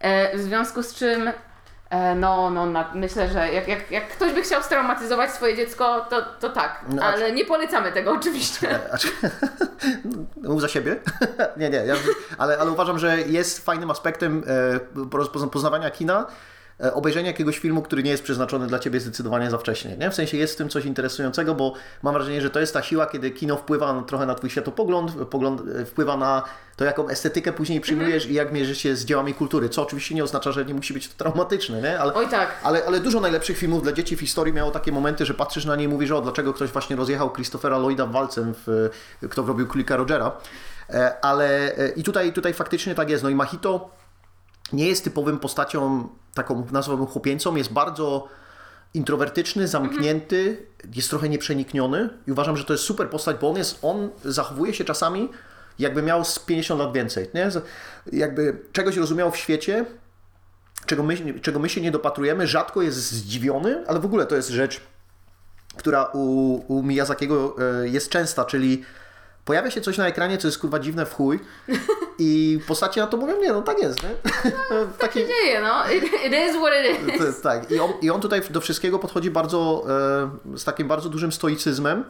E, 0.00 0.36
w 0.36 0.40
związku 0.40 0.82
z 0.82 0.94
czym 0.94 1.30
no, 2.16 2.50
no 2.50 2.66
na, 2.66 2.90
myślę, 2.94 3.28
że 3.28 3.52
jak, 3.52 3.68
jak, 3.68 3.90
jak 3.90 4.08
ktoś 4.08 4.32
by 4.32 4.42
chciał 4.42 4.62
straumatyzować 4.62 5.30
swoje 5.30 5.56
dziecko, 5.56 6.06
to, 6.10 6.22
to 6.40 6.48
tak, 6.50 6.84
No, 6.88 7.02
ale 7.02 7.32
nie 7.32 7.44
polecamy 7.44 7.92
tego 7.92 8.12
oczywiście. 8.20 8.78
Acz- 8.92 9.30
Mów 10.48 10.60
za 10.60 10.68
siebie. 10.68 10.96
nie, 11.56 11.70
nie, 11.70 11.78
ja, 11.78 11.94
ale, 12.38 12.58
ale 12.58 12.70
uważam, 12.70 12.98
że 12.98 13.20
jest 13.20 13.64
fajnym 13.64 13.90
aspektem 13.90 14.44
e, 14.96 15.04
poz- 15.04 15.48
poznawania 15.50 15.90
kina. 15.90 16.26
E, 16.84 16.94
Obejrzenie 16.94 17.26
jakiegoś 17.28 17.58
filmu, 17.58 17.82
który 17.82 18.02
nie 18.02 18.10
jest 18.10 18.22
przeznaczony 18.22 18.66
dla 18.66 18.78
ciebie 18.78 19.00
zdecydowanie 19.00 19.50
za 19.50 19.58
wcześnie. 19.58 19.96
Nie? 19.96 20.10
W 20.10 20.14
sensie 20.14 20.36
jest 20.36 20.54
w 20.54 20.56
tym 20.56 20.68
coś 20.68 20.84
interesującego, 20.84 21.54
bo 21.54 21.72
mam 22.02 22.14
wrażenie, 22.14 22.40
że 22.40 22.50
to 22.50 22.60
jest 22.60 22.72
ta 22.74 22.82
siła, 22.82 23.06
kiedy 23.06 23.30
kino 23.30 23.56
wpływa 23.56 23.92
na- 23.92 24.02
trochę 24.02 24.26
na 24.26 24.34
twój 24.34 24.50
światopogląd, 24.50 25.12
pogląd 25.30 25.62
e, 25.80 25.84
wpływa 25.84 26.16
na 26.16 26.42
to, 26.76 26.84
jaką 26.84 27.08
estetykę 27.08 27.52
później 27.52 27.80
przyjmujesz 27.80 28.26
i 28.26 28.34
jak 28.34 28.52
mierzysz 28.52 28.78
się 28.78 28.96
z 28.96 29.04
dziełami 29.04 29.34
kultury. 29.34 29.68
Co 29.68 29.82
oczywiście 29.82 30.14
nie 30.14 30.24
oznacza, 30.24 30.52
że 30.52 30.64
nie 30.64 30.74
musi 30.74 30.94
być 30.94 31.08
to 31.08 31.14
traumatyczne, 31.16 31.82
nie? 31.82 32.00
Ale, 32.00 32.14
Oj 32.14 32.28
tak. 32.28 32.48
ale, 32.62 32.84
ale 32.86 33.00
dużo 33.00 33.20
najlepszych 33.20 33.58
filmów 33.58 33.82
dla 33.82 33.92
dzieci 33.92 34.16
w 34.16 34.20
historii 34.20 34.52
miało 34.54 34.70
takie 34.70 34.92
momenty, 34.92 35.26
że 35.26 35.34
patrzysz 35.34 35.64
na 35.64 35.76
nie 35.76 35.84
i 35.84 35.88
mówisz, 35.88 36.10
o 36.10 36.20
dlaczego 36.20 36.52
ktoś 36.54 36.70
właśnie 36.70 36.96
rozjechał 36.96 37.30
Christophera 37.32 37.78
Lloyda 37.78 38.06
walcem, 38.06 38.54
w, 38.66 38.90
kto 39.30 39.42
robił 39.42 39.66
Królika 39.66 39.96
Rogera. 39.96 40.32
E, 40.90 41.24
Ale 41.24 41.76
e, 41.78 41.88
i 41.88 42.02
tutaj, 42.02 42.32
tutaj 42.32 42.54
faktycznie 42.54 42.94
tak 42.94 43.10
jest. 43.10 43.22
No 43.24 43.30
i 43.30 43.34
Machito 43.34 43.90
nie 44.72 44.88
jest 44.88 45.04
typowym 45.04 45.38
postacią 45.38 46.08
taką 46.34 46.66
nazwałbym 46.72 47.06
chłopieńcą, 47.06 47.56
jest 47.56 47.72
bardzo 47.72 48.28
introwertyczny, 48.94 49.68
zamknięty, 49.68 50.66
jest 50.94 51.10
trochę 51.10 51.28
nieprzenikniony 51.28 52.08
i 52.26 52.32
uważam, 52.32 52.56
że 52.56 52.64
to 52.64 52.72
jest 52.72 52.84
super 52.84 53.10
postać, 53.10 53.36
bo 53.40 53.50
on 53.50 53.56
jest, 53.56 53.78
on 53.82 54.10
zachowuje 54.24 54.74
się 54.74 54.84
czasami 54.84 55.28
jakby 55.78 56.02
miał 56.02 56.24
z 56.24 56.38
50 56.38 56.80
lat 56.80 56.92
więcej, 56.92 57.30
nie? 57.34 57.48
Jakby 58.12 58.62
czegoś 58.72 58.96
rozumiał 58.96 59.30
w 59.30 59.36
świecie, 59.36 59.86
czego 60.86 61.02
my, 61.02 61.40
czego 61.40 61.58
my 61.58 61.68
się 61.68 61.80
nie 61.80 61.90
dopatrujemy, 61.90 62.46
rzadko 62.46 62.82
jest 62.82 62.98
zdziwiony, 62.98 63.84
ale 63.86 64.00
w 64.00 64.04
ogóle 64.04 64.26
to 64.26 64.36
jest 64.36 64.48
rzecz, 64.48 64.80
która 65.76 66.04
u, 66.04 66.54
u 66.74 66.82
Miyazakiego 66.82 67.56
e, 67.82 67.88
jest 67.88 68.08
częsta, 68.08 68.44
czyli 68.44 68.84
pojawia 69.50 69.70
się 69.70 69.80
coś 69.80 69.98
na 69.98 70.06
ekranie, 70.06 70.38
co 70.38 70.48
jest 70.48 70.58
kurwa 70.58 70.78
dziwne 70.78 71.06
w 71.06 71.14
chuj 71.14 71.40
i 72.18 72.60
postacie 72.66 73.00
na 73.00 73.06
to 73.06 73.16
mówią, 73.16 73.40
nie 73.40 73.52
no 73.52 73.62
tak 73.62 73.78
jest, 73.82 74.02
nie? 74.02 74.08
Taki, 74.98 75.18
się 75.18 75.26
dzieje, 75.26 75.60
no. 75.60 75.90
It, 75.90 76.04
it 76.04 76.32
is 76.32 76.56
what 76.56 76.72
it 76.84 77.08
is. 77.08 77.18
to 77.18 77.24
jest 77.24 77.42
tak. 77.42 77.70
I 77.70 77.80
on, 77.80 77.92
I 78.02 78.10
on 78.10 78.20
tutaj 78.20 78.40
do 78.50 78.60
wszystkiego 78.60 78.98
podchodzi 78.98 79.30
bardzo, 79.30 79.84
e, 80.54 80.58
z 80.58 80.64
takim 80.64 80.88
bardzo 80.88 81.08
dużym 81.08 81.32
stoicyzmem 81.32 82.04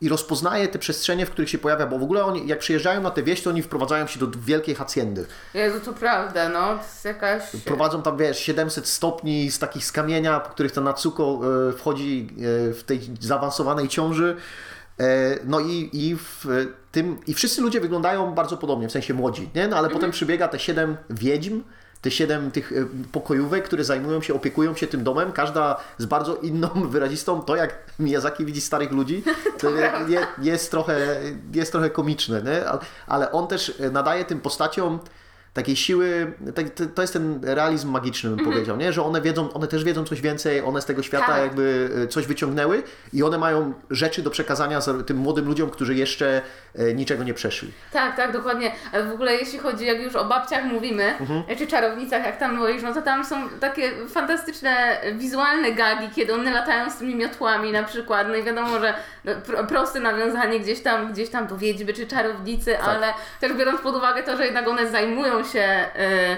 i 0.00 0.08
rozpoznaje 0.08 0.68
te 0.68 0.78
przestrzenie, 0.78 1.26
w 1.26 1.30
których 1.30 1.50
się 1.50 1.58
pojawia, 1.58 1.86
bo 1.86 1.98
w 1.98 2.02
ogóle 2.02 2.24
oni, 2.24 2.46
jak 2.46 2.58
przyjeżdżają 2.58 3.02
na 3.02 3.10
tę 3.10 3.22
wieś, 3.22 3.42
to 3.42 3.50
oni 3.50 3.62
wprowadzają 3.62 4.06
się 4.06 4.20
do 4.20 4.26
wielkiej 4.38 4.74
haciendy. 4.74 5.26
Jezu, 5.54 5.80
to 5.80 5.92
prawda, 5.92 6.48
no. 6.48 6.76
To 6.76 6.82
jest 6.82 7.04
jakaś... 7.04 7.42
Prowadzą 7.64 8.02
tam, 8.02 8.16
wiesz, 8.16 8.38
700 8.38 8.86
stopni 8.86 9.50
z 9.50 9.58
takich 9.58 9.84
z 9.84 9.92
kamienia, 9.92 10.40
po 10.40 10.50
których 10.50 10.72
ta 10.72 10.80
Natsuko 10.80 11.40
e, 11.68 11.72
wchodzi 11.72 12.28
e, 12.30 12.72
w 12.74 12.82
tej 12.84 13.00
zaawansowanej 13.20 13.88
ciąży. 13.88 14.36
E, 15.00 15.04
No 15.44 15.60
i, 15.60 15.90
i 15.92 16.16
w 16.16 16.46
tym, 16.92 17.18
i 17.26 17.34
wszyscy 17.34 17.62
ludzie 17.62 17.80
wyglądają 17.80 18.34
bardzo 18.34 18.56
podobnie, 18.56 18.88
w 18.88 18.92
sensie 18.92 19.14
młodzi, 19.14 19.50
nie? 19.54 19.68
No 19.68 19.76
ale 19.76 19.90
potem 19.90 20.10
przybiega 20.10 20.48
te 20.48 20.58
siedem 20.58 20.96
wiedźm, 21.10 21.62
te 22.00 22.10
siedem 22.10 22.50
tych 22.50 22.72
e, 22.72 22.74
pokojówek, 23.12 23.64
które 23.64 23.84
zajmują 23.84 24.22
się, 24.22 24.34
opiekują 24.34 24.74
się 24.74 24.86
tym 24.86 25.04
domem, 25.04 25.32
każda 25.32 25.76
z 25.98 26.06
bardzo 26.06 26.36
inną, 26.36 26.68
wyrazistą, 26.90 27.42
to 27.42 27.56
jak 27.56 27.78
Miyazaki 27.98 28.44
widzi 28.44 28.60
starych 28.60 28.92
ludzi, 28.92 29.22
to 29.60 29.70
je, 30.08 30.26
jest, 30.42 30.70
trochę, 30.70 31.20
jest 31.52 31.72
trochę 31.72 31.90
komiczne, 31.90 32.42
nie? 32.42 32.66
Ale- 32.68 32.80
Ale 33.06 33.32
on 33.32 33.46
też 33.46 33.80
e, 33.80 33.90
nadaje 33.90 34.24
tym 34.24 34.40
postaciom 34.40 34.98
takiej 35.54 35.76
siły, 35.76 36.32
tak- 36.54 36.70
to- 36.94 37.02
jest 37.02 37.12
ten 37.12 37.40
realizm 37.42 37.90
magiczny, 37.90 38.30
bym 38.30 38.44
powiedział, 38.44 38.76
nie? 38.76 38.92
że 38.92 39.02
one 39.02 39.20
wiedzą, 39.20 39.52
one 39.52 39.66
też 39.66 39.84
wiedzą 39.84 40.04
coś 40.04 40.20
więcej, 40.20 40.60
one 40.60 40.82
z 40.82 40.84
tego 40.84 41.02
świata 41.02 41.26
Tak. 41.26 41.40
jakby 41.42 41.90
e, 42.04 42.08
coś 42.08 42.26
wyciągnęły 42.26 42.82
i 43.12 43.22
one 43.22 43.38
mają 43.38 43.74
rzeczy 43.90 44.22
do 44.22 44.30
przekazania 44.30 44.80
za- 44.80 45.02
tym 45.02 45.16
młodym 45.16 45.46
ludziom, 45.46 45.70
którzy 45.70 45.94
jeszcze 45.94 46.42
e, 46.74 46.94
niczego 46.94 47.24
nie 47.24 47.34
przeszli. 47.34 47.72
Tak, 47.92 48.16
tak, 48.16 48.32
dokładnie. 48.32 48.72
Ale 48.92 49.04
w 49.04 49.12
ogóle 49.12 49.34
jeśli 49.34 49.58
chodzi, 49.58 49.84
jak 49.86 50.00
już 50.02 50.16
o 50.16 50.24
babciach 50.24 50.64
mówimy, 50.64 51.04
Mhm. 51.20 51.42
czy 51.58 51.66
czarownicach, 51.66 52.24
jak 52.26 52.36
tam 52.38 52.56
mówisz, 52.56 52.82
no 52.82 52.94
to 52.94 53.02
tam 53.02 53.24
są 53.24 53.48
takie 53.60 53.90
fantastyczne 54.08 54.96
wizualne 55.12 55.72
gagi, 55.72 56.08
kiedy 56.14 56.34
one 56.34 56.50
latają 56.50 56.90
z 56.90 56.96
tymi 56.96 57.14
miotłami 57.14 57.72
na 57.72 57.82
przykład, 57.82 58.28
no 58.28 58.34
i 58.34 58.42
wiadomo, 58.42 58.80
że 58.80 58.94
no, 59.24 59.32
pro, 59.46 59.64
proste 59.64 60.00
nawiązanie 60.00 60.60
gdzieś 60.60 60.80
tam, 60.80 61.12
gdzieś 61.12 61.28
tam 61.30 61.46
do 61.46 61.56
wiedźmy 61.56 61.92
czy 61.92 62.06
czarownicy, 62.06 62.72
Tak. 62.72 62.88
ale 62.88 63.06
też 63.40 63.52
biorąc 63.52 63.80
pod 63.80 63.96
uwagę 63.96 64.22
to, 64.22 64.36
że 64.36 64.44
jednak 64.44 64.68
one 64.68 64.90
zajmują 64.90 65.43
się 65.44 65.60
e, 65.60 66.36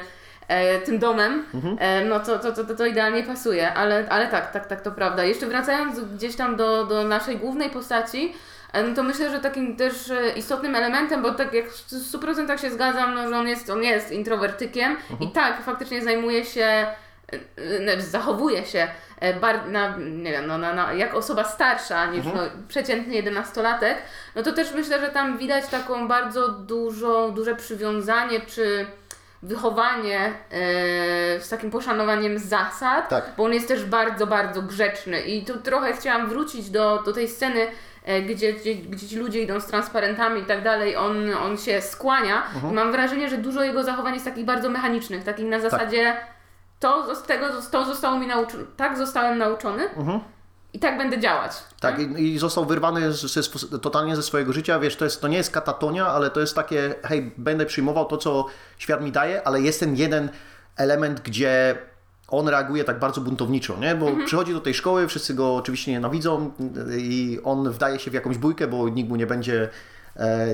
e, 0.48 0.78
tym 0.80 0.98
domem, 0.98 1.44
Mhm. 1.54 1.76
e, 1.80 2.04
no 2.04 2.20
to, 2.20 2.38
to, 2.38 2.52
to, 2.64 2.74
to, 2.74 2.86
idealnie 2.86 3.22
pasuje, 3.22 3.74
ale, 3.74 4.06
ale 4.10 4.26
tak, 4.26 4.52
tak, 4.52 4.66
tak, 4.66 4.80
to 4.80 4.90
prawda. 4.92 5.24
Jeszcze 5.24 5.46
wracając 5.46 6.00
gdzieś 6.00 6.36
tam 6.36 6.56
do, 6.56 6.86
do 6.86 7.04
naszej 7.04 7.36
głównej 7.36 7.70
postaci, 7.70 8.34
e, 8.72 8.82
no 8.82 8.94
to 8.94 9.02
myślę, 9.02 9.30
że 9.30 9.38
takim 9.40 9.76
też 9.76 10.10
e, 10.10 10.30
istotnym 10.36 10.74
elementem, 10.74 11.22
bo 11.22 11.34
tak 11.34 11.52
jak 11.52 11.70
w 11.70 11.90
100% 12.12 12.56
się 12.60 12.70
zgadzam, 12.70 13.14
no, 13.14 13.28
że 13.28 13.36
on 13.38 13.48
jest, 13.48 13.70
on 13.70 13.82
jest 13.82 14.12
introwertykiem 14.12 14.96
i 15.20 15.28
tak, 15.30 15.62
faktycznie 15.62 16.02
zajmuje 16.02 16.44
się, 16.44 16.86
zachowuje 17.98 18.64
się 18.64 18.88
e, 19.20 19.40
bar, 19.40 19.68
na, 19.68 19.96
nie 19.96 20.32
wiem, 20.32 20.46
no, 20.46 20.58
na, 20.58 20.74
na, 20.74 20.92
jak 20.92 21.14
osoba 21.14 21.44
starsza 21.44 22.06
niż 22.06 22.24
no, 22.24 22.40
przeciętny 22.68 23.14
jedenastolatek, 23.14 23.98
no 24.34 24.42
to 24.42 24.52
też 24.52 24.72
myślę, 24.72 25.00
że 25.00 25.08
tam 25.08 25.38
widać 25.38 25.66
taką 25.66 26.08
bardzo 26.08 26.48
dużą, 26.48 27.32
duże 27.32 27.54
przywiązanie 27.54 28.40
czy 28.40 28.86
wychowanie 29.42 30.20
e, 30.20 30.30
z 31.40 31.48
takim 31.48 31.70
poszanowaniem 31.70 32.38
zasad, 32.38 33.08
Tak. 33.08 33.24
bo 33.36 33.44
on 33.44 33.52
jest 33.52 33.68
też 33.68 33.84
bardzo, 33.84 34.26
bardzo 34.26 34.62
grzeczny. 34.62 35.20
I 35.20 35.44
tu 35.44 35.60
trochę 35.60 35.92
chciałam 35.92 36.28
wrócić 36.28 36.70
do, 36.70 37.02
do 37.02 37.12
tej 37.12 37.28
sceny, 37.28 37.66
e, 38.04 38.22
gdzie, 38.22 38.52
gdzie, 38.52 38.74
gdzie 38.74 39.08
ci 39.08 39.16
ludzie 39.16 39.42
idą 39.42 39.60
z 39.60 39.66
transparentami 39.66 40.40
i 40.40 40.44
tak 40.44 40.62
dalej, 40.62 40.96
on, 40.96 41.34
on 41.34 41.58
się 41.58 41.80
skłania. 41.80 42.42
I 42.70 42.74
mam 42.74 42.92
wrażenie, 42.92 43.28
że 43.28 43.38
dużo 43.38 43.62
jego 43.62 43.84
zachowań 43.84 44.14
jest 44.14 44.26
takich 44.26 44.44
bardzo 44.44 44.68
mechanicznych, 44.68 45.24
takich 45.24 45.46
na 45.46 45.60
zasadzie 45.60 46.16
to, 46.80 47.16
z 47.16 47.22
tego, 47.22 47.46
to 47.70 47.84
zostało 47.84 48.18
mi 48.18 48.26
nauczone, 48.26 48.64
tak 48.76 48.98
zostałem 48.98 49.38
nauczony 49.38 49.82
i 50.72 50.78
tak 50.78 50.98
będę 50.98 51.18
działać. 51.20 51.52
Tak, 51.80 51.98
i, 51.98 52.34
i 52.34 52.38
został 52.38 52.64
wyrwany 52.64 53.12
z, 53.12 53.24
sw- 53.36 53.80
totalnie 53.80 54.16
ze 54.16 54.22
swojego 54.22 54.52
życia, 54.52 54.78
wiesz, 54.78 54.96
to, 54.96 55.04
jest, 55.04 55.20
to 55.20 55.28
nie 55.28 55.36
jest 55.36 55.50
katatonia, 55.50 56.06
ale 56.06 56.30
to 56.30 56.40
jest 56.40 56.54
takie, 56.54 56.94
hej, 57.02 57.32
będę 57.36 57.66
przyjmował 57.66 58.04
to, 58.04 58.16
co 58.16 58.46
świat 58.78 59.02
mi 59.02 59.12
daje, 59.12 59.46
ale 59.46 59.60
jest 59.60 59.80
ten 59.80 59.96
jeden 59.96 60.28
element, 60.76 61.20
gdzie 61.20 61.78
on 62.28 62.48
reaguje 62.48 62.84
tak 62.84 62.98
bardzo 62.98 63.20
buntowniczo, 63.20 63.76
nie? 63.76 63.94
Bo 63.94 64.06
przychodzi 64.26 64.52
do 64.52 64.60
tej 64.60 64.74
szkoły, 64.74 65.08
wszyscy 65.08 65.34
go 65.34 65.56
oczywiście 65.56 65.92
nienawidzą 65.92 66.52
i 66.98 67.40
on 67.44 67.70
wdaje 67.70 67.98
się 67.98 68.10
w 68.10 68.14
jakąś 68.14 68.38
bójkę, 68.38 68.66
bo 68.66 68.88
nikt 68.88 69.08
mu 69.08 69.16
nie 69.16 69.26
będzie 69.26 69.68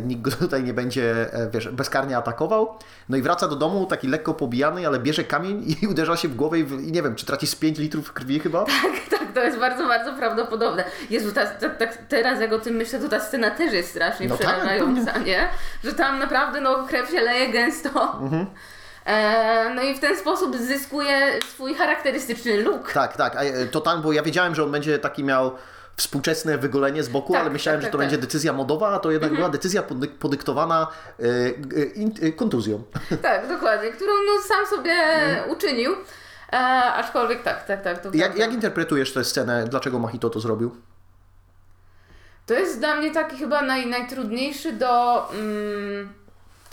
nikt 0.02 0.22
go 0.22 0.30
tutaj 0.30 0.62
nie 0.62 0.74
będzie, 0.74 1.34
e, 1.34 1.50
wiesz, 1.50 1.68
bezkarnie 1.68 2.16
atakował. 2.16 2.78
No 3.08 3.16
i 3.16 3.22
wraca 3.22 3.48
do 3.48 3.56
domu 3.56 3.86
taki 3.86 4.08
lekko 4.08 4.34
pobijany, 4.34 4.86
ale 4.86 4.98
bierze 4.98 5.24
kamień 5.24 5.64
i 5.82 5.86
uderza 5.86 6.16
się 6.16 6.28
w 6.28 6.36
głowę 6.36 6.58
i, 6.58 6.64
w, 6.64 6.80
i 6.80 6.92
nie 6.92 7.02
wiem, 7.02 7.14
czy 7.14 7.26
traci 7.26 7.46
z 7.46 7.54
5 7.56 7.78
litrów 7.78 8.12
krwi 8.12 8.40
chyba? 8.40 8.64
Tak, 8.82 9.20
tak, 9.20 9.32
to 9.34 9.40
jest 9.40 9.58
bardzo, 9.58 9.88
bardzo 9.88 10.12
prawdopodobne. 10.12 10.84
Jezu, 11.10 11.32
ta, 11.32 11.46
ta, 11.46 11.68
ta, 11.68 11.86
teraz 12.08 12.40
jak 12.40 12.52
o 12.52 12.58
tym 12.58 12.74
myślę, 12.74 12.98
to 12.98 13.08
ta 13.08 13.20
scena 13.20 13.50
też 13.50 13.72
jest 13.72 13.90
strasznie 13.90 14.28
No 14.28 14.36
tak, 14.36 14.46
przerażająca, 14.46 15.18
nie? 15.18 15.48
Że 15.84 15.92
tam 15.92 16.18
naprawdę 16.18 16.60
no, 16.60 16.86
krew 16.88 17.10
się 17.10 17.20
leje 17.20 17.52
gęsto. 17.52 18.18
Mhm. 18.20 18.46
E, 19.06 19.74
no 19.74 19.82
i 19.82 19.94
w 19.94 20.00
ten 20.00 20.16
sposób 20.16 20.56
zyskuje 20.56 21.38
swój 21.48 21.74
charakterystyczny 21.74 22.62
look. 22.62 22.92
Tak, 22.92 23.16
tak. 23.16 23.36
e, 23.36 23.66
To 23.66 23.80
tam, 23.80 24.02
bo 24.02 24.12
ja 24.12 24.22
wiedziałem, 24.22 24.54
że 24.54 24.64
on 24.64 24.72
będzie 24.72 24.98
taki 24.98 25.24
miał 25.24 25.52
współczesne 25.96 26.58
wygolenie 26.58 27.02
z 27.02 27.08
boku, 27.08 27.32
Tak, 27.32 27.42
ale 27.42 27.50
myślałem, 27.50 27.80
tak, 27.80 27.86
że 27.86 27.92
to 27.92 27.98
tak, 27.98 28.04
będzie 28.04 28.16
tak. 28.16 28.26
decyzja 28.26 28.52
modowa, 28.52 28.88
a 28.88 28.98
to 28.98 29.10
jednak 29.10 29.34
była 29.34 29.48
decyzja 29.48 29.82
podyk- 29.82 30.18
podyktowana 30.18 30.86
e, 31.20 31.24
e, 32.24 32.28
e, 32.28 32.32
kontuzją. 32.32 32.82
Tak, 33.22 33.48
dokładnie, 33.48 33.90
którą 33.92 34.12
no, 34.26 34.42
sam 34.42 34.66
sobie 34.66 34.94
uczynił. 35.48 35.92
E, 36.52 36.56
aczkolwiek 36.84 37.42
tak, 37.42 37.66
tak, 37.66 37.82
tak. 37.82 37.96
Mhm. 37.96 38.14
Jak, 38.14 38.36
jak 38.38 38.52
interpretujesz 38.52 39.12
tę 39.12 39.24
scenę? 39.24 39.64
Dlaczego 39.64 39.98
Machito 39.98 40.30
to 40.30 40.40
zrobił? 40.40 40.76
To 42.46 42.54
jest 42.54 42.78
dla 42.78 42.96
mnie 42.96 43.10
taki 43.10 43.36
chyba 43.36 43.62
naj, 43.62 43.86
najtrudniejszy 43.86 44.72
do 44.72 45.22
mm, 45.32 46.12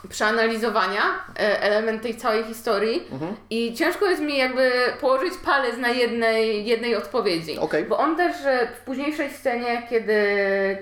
przeanalizowania 0.10 1.02
e, 1.40 1.62
element 1.62 2.02
tej 2.02 2.16
całej 2.16 2.44
historii 2.44 3.08
Mhm. 3.12 3.36
i 3.50 3.74
ciężko 3.74 4.06
jest 4.06 4.22
mi 4.22 4.38
jakby 4.38 4.72
położyć 5.02 5.34
palec 5.46 5.78
na 5.78 5.90
jednej, 5.90 6.66
jednej 6.66 6.96
odpowiedzi. 6.96 7.58
Okej. 7.60 7.84
Bo 7.84 7.98
on 7.98 8.16
też 8.18 8.36
w 8.76 8.86
późniejszej 8.86 9.30
scenie, 9.30 9.88
kiedy, 9.90 10.18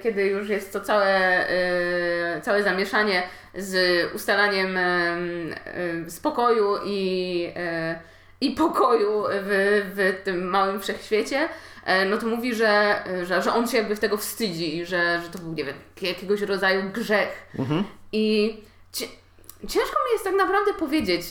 kiedy 0.03 0.23
już 0.27 0.49
jest 0.49 0.73
to 0.73 0.81
całe, 0.81 1.05
e, 1.49 2.41
całe 2.41 2.63
zamieszanie 2.63 3.23
z 3.55 3.75
ustalaniem 4.15 4.79
spokoju 6.07 6.77
i, 6.85 7.49
e, 7.55 7.99
i 8.41 8.51
pokoju 8.51 9.23
w, 9.29 9.81
w 9.95 10.23
tym 10.23 10.49
małym 10.49 10.79
wszechświecie, 10.81 11.49
no 12.09 12.17
to 12.17 12.25
mówi, 12.27 12.55
że, 12.55 12.95
że, 13.23 13.41
że 13.41 13.53
on 13.53 13.67
się 13.67 13.77
jakby 13.77 13.97
tego 13.97 14.17
wstydzi, 14.17 14.85
że, 14.85 15.21
że 15.23 15.29
to 15.29 15.39
był, 15.39 15.53
nie 15.53 15.63
wiem, 15.63 15.75
jakiegoś 16.01 16.41
rodzaju 16.41 16.89
grzech. 16.93 17.47
I 18.11 18.57
cie, 18.57 18.66
ciężko 19.67 19.95
mi 20.05 20.11
jest 20.13 20.23
tak 20.23 20.35
naprawdę 20.35 20.73
powiedzieć, 20.73 21.21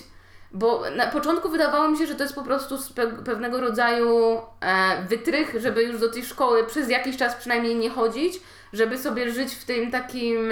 Bo 0.53 0.83
na 0.97 1.07
początku 1.07 1.49
wydawało 1.49 1.89
mi 1.89 1.99
się, 1.99 2.07
że 2.07 2.15
to 2.15 2.23
jest 2.23 2.35
po 2.35 2.43
prostu 2.43 2.79
pewnego 3.25 3.61
rodzaju 3.61 4.41
e, 4.61 5.03
wytrych, 5.09 5.57
żeby 5.61 5.83
już 5.83 6.01
do 6.01 6.13
tej 6.13 6.25
szkoły 6.25 6.65
przez 6.65 6.91
jakiś 6.91 7.17
czas 7.17 7.35
przynajmniej 7.35 7.77
nie 7.77 7.91
chodzić, 7.91 8.41
żeby 8.73 8.99
sobie 8.99 9.31
żyć 9.31 9.55
w 9.55 9.65
tym 9.65 9.91
takim, 9.91 10.51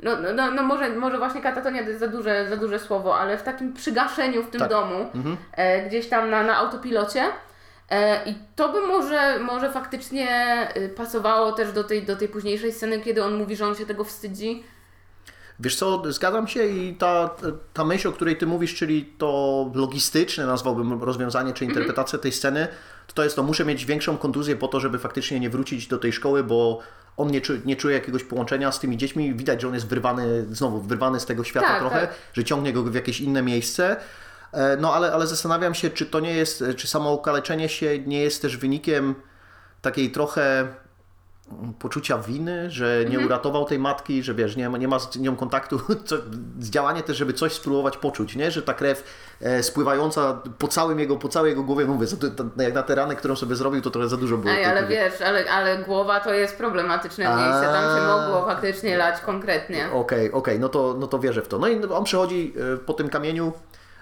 no, 0.00 0.16
no- 0.16 0.32
no, 0.32 0.50
no 0.50 0.62
może, 0.62 0.88
może 0.90 1.18
właśnie 1.18 1.40
katatonia 1.42 1.82
to 1.82 1.88
jest 1.88 2.00
za 2.00 2.08
duże, 2.08 2.46
za 2.48 2.56
duże 2.56 2.78
słowo, 2.78 3.18
ale 3.18 3.38
w 3.38 3.42
takim 3.42 3.72
przygaszeniu 3.74 4.42
w 4.42 4.50
tym 4.50 4.60
Tak. 4.60 4.70
domu, 4.70 5.10
e, 5.52 5.86
gdzieś 5.88 6.08
tam 6.08 6.30
na, 6.30 6.42
na 6.42 6.56
autopilocie. 6.56 7.24
E, 7.90 8.24
I 8.30 8.34
to 8.56 8.68
by 8.68 8.80
może, 8.80 9.38
może 9.38 9.70
faktycznie 9.72 10.28
y, 10.76 10.88
pasowało 10.88 11.52
też 11.52 11.72
do 11.72 11.84
tej, 11.84 12.02
do 12.02 12.16
tej 12.16 12.28
późniejszej 12.28 12.72
sceny, 12.72 13.00
kiedy 13.00 13.24
on 13.24 13.34
mówi, 13.34 13.56
że 13.56 13.66
on 13.66 13.74
się 13.74 13.86
tego 13.86 14.04
wstydzi. 14.04 14.64
Wiesz 15.60 15.76
co, 15.76 16.02
zgadzam 16.12 16.48
się 16.48 16.66
i 16.66 16.94
ta, 16.94 17.30
ta 17.72 17.84
myśl, 17.84 18.08
o 18.08 18.12
której 18.12 18.36
ty 18.36 18.46
mówisz, 18.46 18.74
czyli 18.74 19.04
to 19.18 19.70
logistyczne, 19.74 20.46
nazwałbym 20.46 21.02
rozwiązanie 21.02 21.52
czy 21.52 21.64
interpretacja 21.64 22.18
tej 22.18 22.32
sceny, 22.32 22.68
to, 23.06 23.14
to 23.14 23.24
jest 23.24 23.36
to, 23.36 23.42
muszę 23.42 23.64
mieć 23.64 23.84
większą 23.84 24.16
kontuzję 24.18 24.56
po 24.56 24.68
to, 24.68 24.80
żeby 24.80 24.98
faktycznie 24.98 25.40
nie 25.40 25.50
wrócić 25.50 25.86
do 25.86 25.98
tej 25.98 26.12
szkoły, 26.12 26.44
bo 26.44 26.78
on 27.16 27.30
nie, 27.30 27.40
czu, 27.40 27.52
nie 27.64 27.76
czuje 27.76 27.94
jakiegoś 27.94 28.24
połączenia 28.24 28.72
z 28.72 28.80
tymi 28.80 28.96
dziećmi. 28.96 29.34
Widać, 29.34 29.60
że 29.60 29.68
on 29.68 29.74
jest 29.74 29.86
wyrwany, 29.86 30.46
znowu 30.50 30.80
wyrwany 30.80 31.20
z 31.20 31.26
tego 31.26 31.44
świata 31.44 31.66
Tak, 31.66 31.80
trochę, 31.80 32.00
tak. 32.00 32.14
że 32.32 32.44
ciągnie 32.44 32.72
go 32.72 32.82
w 32.82 32.94
jakieś 32.94 33.20
inne 33.20 33.42
miejsce. 33.42 33.96
E, 34.52 34.76
No 34.76 34.94
ale, 34.94 35.12
ale 35.12 35.26
zastanawiam 35.26 35.74
się, 35.74 35.90
czy 35.90 36.06
to 36.06 36.20
nie 36.20 36.34
jest, 36.34 36.64
czy 36.76 36.86
samo 36.88 37.12
okaleczenie 37.12 37.68
się 37.68 37.98
nie 37.98 38.22
jest 38.22 38.42
też 38.42 38.56
wynikiem 38.56 39.14
takiej 39.82 40.10
trochę 40.10 40.68
poczucia 41.78 42.18
winy, 42.18 42.70
że 42.70 42.98
nie 43.00 43.06
Mhm. 43.06 43.26
uratował 43.26 43.64
tej 43.64 43.78
matki, 43.78 44.22
że 44.22 44.34
wiesz, 44.34 44.56
nie 44.56 44.70
ma, 44.70 44.78
nie 44.78 44.88
ma 44.88 44.98
z 44.98 45.16
nią 45.16 45.36
kontaktu, 45.36 45.80
co, 46.04 46.16
działanie 46.58 47.02
też, 47.02 47.16
żeby 47.16 47.32
coś 47.32 47.52
spróbować 47.52 47.96
poczuć, 47.96 48.36
nie? 48.36 48.50
Że 48.50 48.62
ta 48.62 48.74
krew 48.74 49.04
e, 49.40 49.62
spływająca 49.62 50.42
po 50.58 50.68
całym 50.68 50.98
jego, 50.98 51.16
po 51.16 51.28
całej 51.28 51.50
jego 51.50 51.62
głowie, 51.62 51.84
mówię, 51.84 52.06
jak 52.56 52.74
na 52.74 52.82
te 52.82 52.94
rany, 52.94 53.16
którą 53.16 53.36
sobie 53.36 53.56
zrobił, 53.56 53.80
to 53.82 53.90
trochę 53.90 54.08
za 54.08 54.16
dużo 54.16 54.36
było. 54.36 54.54
Ej, 54.54 54.64
ale 54.64 54.86
wiesz, 54.86 55.20
ale, 55.20 55.50
ale 55.50 55.78
głowa 55.78 56.20
to 56.20 56.34
jest 56.34 56.56
problematyczne 56.58 57.24
miejsce, 57.24 57.62
tam 57.72 57.96
się 57.96 58.06
mogło 58.06 58.46
faktycznie 58.46 58.96
lać 58.96 59.20
konkretnie. 59.20 59.90
Okej, 59.92 60.32
okej, 60.32 60.60
no, 60.60 60.68
to, 60.68 60.96
no 60.98 61.06
to 61.06 61.18
wierzę 61.18 61.42
w 61.42 61.48
to. 61.48 61.58
No 61.58 61.68
i 61.68 61.84
on 61.84 62.04
przychodzi 62.04 62.54
e, 62.74 62.76
po 62.76 62.92
tym 62.92 63.08
kamieniu 63.08 63.52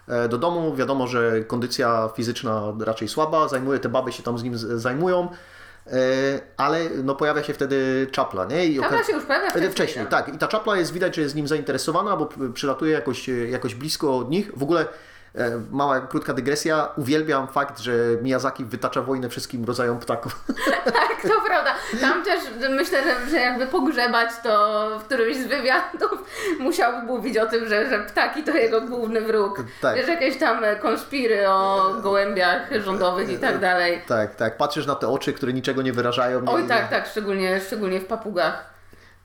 e, 0.08 0.28
do 0.28 0.38
domu, 0.38 0.74
wiadomo, 0.74 1.06
że 1.06 1.40
kondycja 1.44 2.10
fizyczna 2.16 2.72
raczej 2.80 3.08
słaba, 3.08 3.48
zajmuje, 3.48 3.78
te 3.78 3.88
baby 3.88 4.12
się 4.12 4.22
tam 4.22 4.38
z 4.38 4.42
nim 4.42 4.58
zajmują, 4.58 5.28
ale 6.56 6.80
no 7.04 7.14
pojawia 7.14 7.42
się 7.42 7.54
wtedy 7.54 8.06
czapla, 8.12 8.44
nie? 8.44 8.66
I 8.66 8.80
się 9.04 9.12
już 9.12 9.24
pojawia 9.24 9.50
wcześniej, 9.50 9.72
wcześniej, 9.72 10.06
tak. 10.06 10.26
tak. 10.26 10.34
I 10.34 10.38
ta 10.38 10.48
czapla 10.48 10.76
jest 10.76 10.92
widać, 10.92 11.16
że 11.16 11.22
jest 11.22 11.34
nim 11.34 11.48
zainteresowana, 11.48 12.16
bo 12.16 12.28
przylatuje 12.54 12.92
jakoś, 12.92 13.28
jakoś 13.28 13.74
blisko 13.74 14.16
od 14.16 14.30
nich. 14.30 14.50
W 14.56 14.62
ogóle 14.62 14.80
e, 14.80 14.86
mała, 15.70 16.00
krótka 16.00 16.34
dygresja. 16.34 16.88
Uwielbiam 16.96 17.48
fakt, 17.48 17.78
że 17.78 17.92
Miyazaki 18.22 18.64
wytacza 18.64 19.02
wojnę 19.02 19.28
wszystkim 19.28 19.64
rodzajom 19.64 19.98
ptaków. 19.98 20.36
Tak, 20.84 21.22
to 21.22 21.40
prawda. 21.46 21.74
Tam 22.00 22.24
też 22.24 22.40
myślę, 22.70 22.98
że, 23.04 23.30
że 23.30 23.36
jakby 23.36 23.66
pogrzebać 23.66 24.30
to 24.42 24.86
w 25.00 25.04
którymś 25.04 25.36
z 25.36 25.46
wywiadów 25.46 26.24
musiałby 26.58 27.02
mówić 27.06 27.38
o 27.38 27.46
tym, 27.46 27.68
że, 27.68 27.90
że 27.90 27.98
ptaki 27.98 28.42
to 28.44 28.50
jego 28.50 28.80
główny 28.80 29.20
wróg. 29.20 29.62
Tak. 29.80 29.96
Wiesz, 29.96 30.08
jakieś 30.08 30.38
tam 30.38 30.62
konspiry 30.82 31.48
o 31.48 31.90
gołębiach 32.02 32.62
rządowych 32.84 33.30
i 33.30 33.38
tak 33.38 33.58
dalej. 33.58 34.02
tak, 34.08 34.34
tak. 34.34 34.56
Patrzysz 34.56 34.86
na 34.86 34.94
te 34.94 35.08
oczy, 35.08 35.32
które 35.32 35.52
niczego 35.52 35.82
nie 35.82 35.92
wyrażają. 35.92 36.42
Oj 36.46 36.62
nie- 36.62 36.68
tak, 36.68 36.88
tak, 36.90 37.06
szczególnie, 37.06 37.60
szczególnie 37.60 38.00
w 38.00 38.06
papugach. 38.06 38.69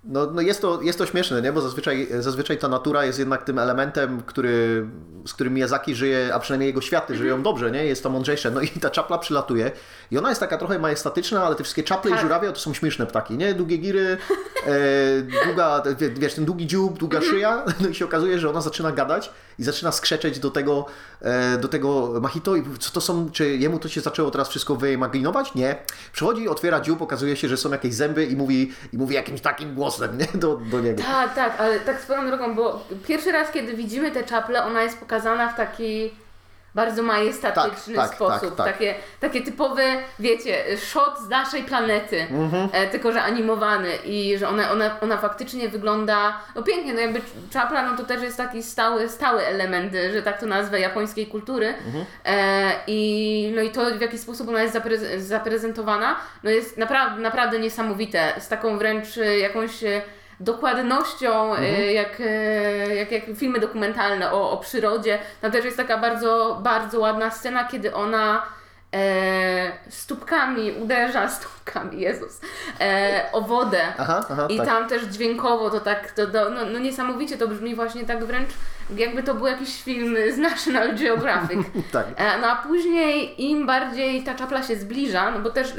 No, 0.07 0.25
no 0.25 0.41
jest, 0.41 0.61
to, 0.61 0.81
jest 0.81 0.97
to 0.99 1.05
śmieszne, 1.05 1.41
nie? 1.41 1.53
bo 1.53 1.61
zazwyczaj, 1.61 2.07
zazwyczaj 2.19 2.57
ta 2.57 2.67
natura 2.67 3.05
jest 3.05 3.19
jednak 3.19 3.43
tym 3.43 3.59
elementem, 3.59 4.21
który, 4.25 4.85
z 5.27 5.33
którym 5.33 5.53
Miyazaki 5.53 5.95
żyje, 5.95 6.29
a 6.33 6.39
przynajmniej 6.39 6.67
jego 6.67 6.81
światy 6.81 7.15
żyją 7.15 7.43
dobrze, 7.43 7.71
nie? 7.71 7.85
jest 7.85 8.03
to 8.03 8.09
mądrzejsze. 8.09 8.51
No 8.51 8.61
i 8.61 8.67
ta 8.67 8.89
czapla 8.89 9.17
przylatuje 9.17 9.71
i 10.11 10.17
ona 10.17 10.29
jest 10.29 10.41
taka 10.41 10.57
trochę 10.57 10.79
majestatyczna, 10.79 11.43
ale 11.43 11.55
te 11.55 11.63
wszystkie 11.63 11.83
czaple 11.83 12.11
Tak. 12.11 12.19
i 12.19 12.23
żurawie 12.23 12.51
to 12.51 12.59
są 12.59 12.73
śmieszne 12.73 13.05
ptaki, 13.05 13.37
nie? 13.37 13.53
Długie 13.53 13.77
giry, 13.77 14.17
e, 14.67 15.45
długa, 15.45 15.83
wie- 15.99 16.09
wiesz, 16.09 16.33
ten 16.33 16.45
długi 16.45 16.67
dziób, 16.67 16.97
długa 16.97 17.21
szyja, 17.21 17.65
no 17.81 17.87
i 17.89 17.95
się 17.95 18.05
okazuje, 18.05 18.39
że 18.39 18.49
ona 18.49 18.61
zaczyna 18.61 18.91
gadać 18.91 19.31
i 19.59 19.63
zaczyna 19.63 19.91
skrzeczeć 19.91 20.39
do 20.39 20.51
tego, 20.51 20.85
e, 21.21 21.57
do 21.57 21.67
tego 21.67 22.13
Machito 22.21 22.55
i 22.55 22.63
co 22.79 22.91
to 22.91 23.01
są, 23.01 23.31
czy 23.31 23.57
jemu 23.57 23.79
to 23.79 23.89
się 23.89 24.01
zaczęło 24.01 24.31
teraz 24.31 24.49
wszystko 24.49 24.75
wyimaginować? 24.75 25.55
Nie. 25.55 25.75
Przychodzi, 26.13 26.49
otwiera 26.49 26.79
dziób, 26.81 27.01
okazuje 27.01 27.35
się, 27.35 27.47
że 27.47 27.57
są 27.57 27.71
jakieś 27.71 27.93
zęby 27.93 28.25
i 28.25 28.35
mówi, 28.35 28.71
i 28.93 28.97
mówi 28.97 29.15
jakimś 29.15 29.41
takim 29.41 29.75
głosem, 29.75 29.94
nie? 30.17 30.27
Do, 30.39 30.57
do 30.57 30.81
niego. 30.81 31.03
Tak, 31.03 31.35
tak, 31.35 31.59
ale 31.59 31.79
tak 31.79 32.01
swoją 32.01 32.27
drogą, 32.27 32.55
bo 32.55 32.83
pierwszy 33.07 33.31
raz, 33.31 33.51
kiedy 33.51 33.73
widzimy 33.73 34.11
tę 34.11 34.23
czaplę, 34.23 34.63
ona 34.63 34.83
jest 34.83 34.97
pokazana 34.97 35.47
w 35.49 35.57
taki 35.57 36.11
bardzo 36.75 37.03
majestatyczny 37.03 37.95
Tak, 37.95 38.05
tak, 38.07 38.15
sposób. 38.15 38.55
tak, 38.55 38.65
tak. 38.65 38.73
Takie, 38.73 38.95
takie 39.19 39.41
typowe, 39.41 39.83
wiecie, 40.19 40.77
shot 40.77 41.19
z 41.19 41.29
naszej 41.29 41.63
planety, 41.63 42.21
Mhm. 42.31 42.69
e, 42.73 42.87
tylko 42.87 43.11
że 43.11 43.21
animowany 43.23 43.89
i 44.05 44.37
że 44.37 44.47
ona, 44.49 44.71
ona, 44.71 44.99
ona 45.01 45.17
faktycznie 45.17 45.69
wygląda, 45.69 46.39
no 46.55 46.63
pięknie, 46.63 46.93
no 46.93 46.99
jakby 46.99 47.21
czapla, 47.49 47.91
no 47.91 47.97
to 47.97 48.03
też 48.03 48.21
jest 48.21 48.37
taki 48.37 48.63
stały, 48.63 49.09
stały 49.09 49.45
element, 49.45 49.93
że 50.13 50.21
tak 50.21 50.39
to 50.39 50.45
nazwę, 50.45 50.79
japońskiej 50.79 51.27
kultury 51.27 51.67
Mhm. 51.85 52.05
e, 52.25 52.71
i 52.87 53.51
no 53.55 53.61
i 53.61 53.69
to 53.71 53.85
w 53.97 54.01
jaki 54.01 54.17
sposób 54.17 54.49
ona 54.49 54.61
jest 54.63 54.75
zaprez- 54.75 55.19
zaprezentowana, 55.19 56.15
no 56.43 56.49
jest 56.49 56.77
naprawdę, 56.77 57.21
naprawdę 57.21 57.59
niesamowite, 57.59 58.33
z 58.39 58.47
taką 58.47 58.77
wręcz 58.77 59.17
e, 59.17 59.39
jakąś 59.39 59.83
e, 59.83 60.01
dokładnością, 60.39 61.55
e, 61.55 61.93
jak, 61.93 62.17
e, 62.19 62.95
jak, 62.95 63.11
jak 63.11 63.23
filmy 63.37 63.59
dokumentalne 63.59 64.31
o, 64.31 64.51
o 64.51 64.57
przyrodzie. 64.57 65.19
Tam 65.41 65.51
też 65.51 65.65
jest 65.65 65.77
taka 65.77 65.97
bardzo, 65.97 66.59
bardzo 66.63 66.99
ładna 66.99 67.31
scena, 67.31 67.63
kiedy 67.63 67.95
ona 67.95 68.43
e, 68.93 69.71
stópkami 69.89 70.71
uderza, 70.71 71.29
stópkami, 71.39 72.01
Jezus, 72.01 72.41
e, 72.81 73.25
o 73.31 73.41
wodę. 73.41 73.81
Aha, 73.97 74.25
aha, 74.29 74.47
I 74.49 74.57
tak. 74.57 74.65
tam 74.65 74.89
też 74.89 75.03
dźwiękowo 75.03 75.69
to 75.69 75.79
tak, 75.79 76.11
to, 76.11 76.27
to, 76.27 76.49
no, 76.49 76.65
no 76.65 76.79
niesamowicie 76.79 77.37
to 77.37 77.47
brzmi 77.47 77.75
właśnie 77.75 78.05
tak 78.05 78.25
wręcz, 78.25 78.49
jakby 78.97 79.23
to 79.23 79.33
był 79.33 79.47
jakiś 79.47 79.83
film 79.83 80.15
z 80.33 80.37
National 80.49 80.95
Geographic. 80.95 81.59
Tak. 81.91 82.05
E, 82.15 82.37
No 82.41 82.47
a 82.47 82.55
później 82.55 83.43
im 83.43 83.65
bardziej 83.65 84.23
ta 84.23 84.35
czapla 84.35 84.63
się 84.63 84.75
zbliża, 84.75 85.31
no 85.31 85.39
bo 85.39 85.49
też 85.49 85.73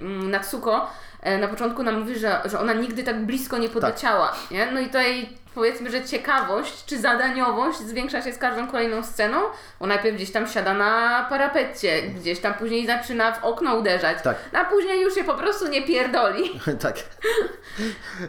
mm, 0.00 0.30
Natsuko 0.30 0.76
e, 0.76 1.07
na 1.40 1.48
początku 1.48 1.82
nam 1.82 2.00
mówi, 2.00 2.18
że, 2.18 2.40
że 2.44 2.60
ona 2.60 2.72
nigdy 2.72 3.02
tak 3.02 3.26
blisko 3.26 3.58
nie 3.58 3.68
podleciała, 3.68 4.32
nie? 4.50 4.72
No 4.72 4.80
i 4.80 4.86
tutaj 4.86 5.28
powiedzmy, 5.54 5.90
że 5.90 6.04
ciekawość 6.04 6.84
czy 6.84 6.98
zadaniowość 6.98 7.78
zwiększa 7.78 8.22
się 8.22 8.32
z 8.32 8.38
każdą 8.38 8.66
kolejną 8.66 9.04
sceną, 9.04 9.38
bo 9.80 9.86
najpierw 9.86 10.16
gdzieś 10.16 10.30
tam 10.32 10.48
siada 10.48 10.74
na 10.74 11.26
parapecie, 11.28 12.02
gdzieś 12.02 12.40
tam 12.40 12.54
później 12.54 12.86
zaczyna 12.86 13.32
w 13.32 13.44
okno 13.44 13.74
uderzać, 13.74 14.18
Tak. 14.22 14.36
a 14.52 14.64
później 14.64 15.00
już 15.02 15.14
się 15.14 15.24
po 15.24 15.34
prostu 15.34 15.68
nie 15.68 15.82
pierdoli. 15.82 16.60
tak. 16.82 16.96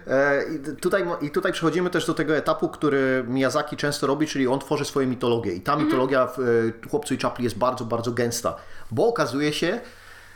E, 0.08 0.44
I 0.44 0.76
tutaj, 0.82 1.06
I 1.22 1.30
tutaj 1.30 1.52
przechodzimy 1.52 1.90
też 1.90 2.06
do 2.06 2.14
tego 2.14 2.38
etapu, 2.38 2.70
który 2.70 3.24
Miyazaki 3.28 3.78
często 3.78 4.08
robi, 4.08 4.28
czyli 4.28 4.48
on 4.48 4.60
tworzy 4.60 4.86
swoją 4.86 5.08
mitologię. 5.08 5.54
I 5.54 5.62
ta 5.62 5.76
mitologia 5.76 6.28
w 6.28 6.40
e, 6.40 6.90
Chłopcu 6.90 7.14
i 7.14 7.18
Czapli 7.18 7.44
jest 7.44 7.58
bardzo, 7.58 7.86
bardzo 7.86 8.12
gęsta, 8.12 8.56
bo 8.92 9.08
okazuje 9.08 9.54
się, 9.54 9.80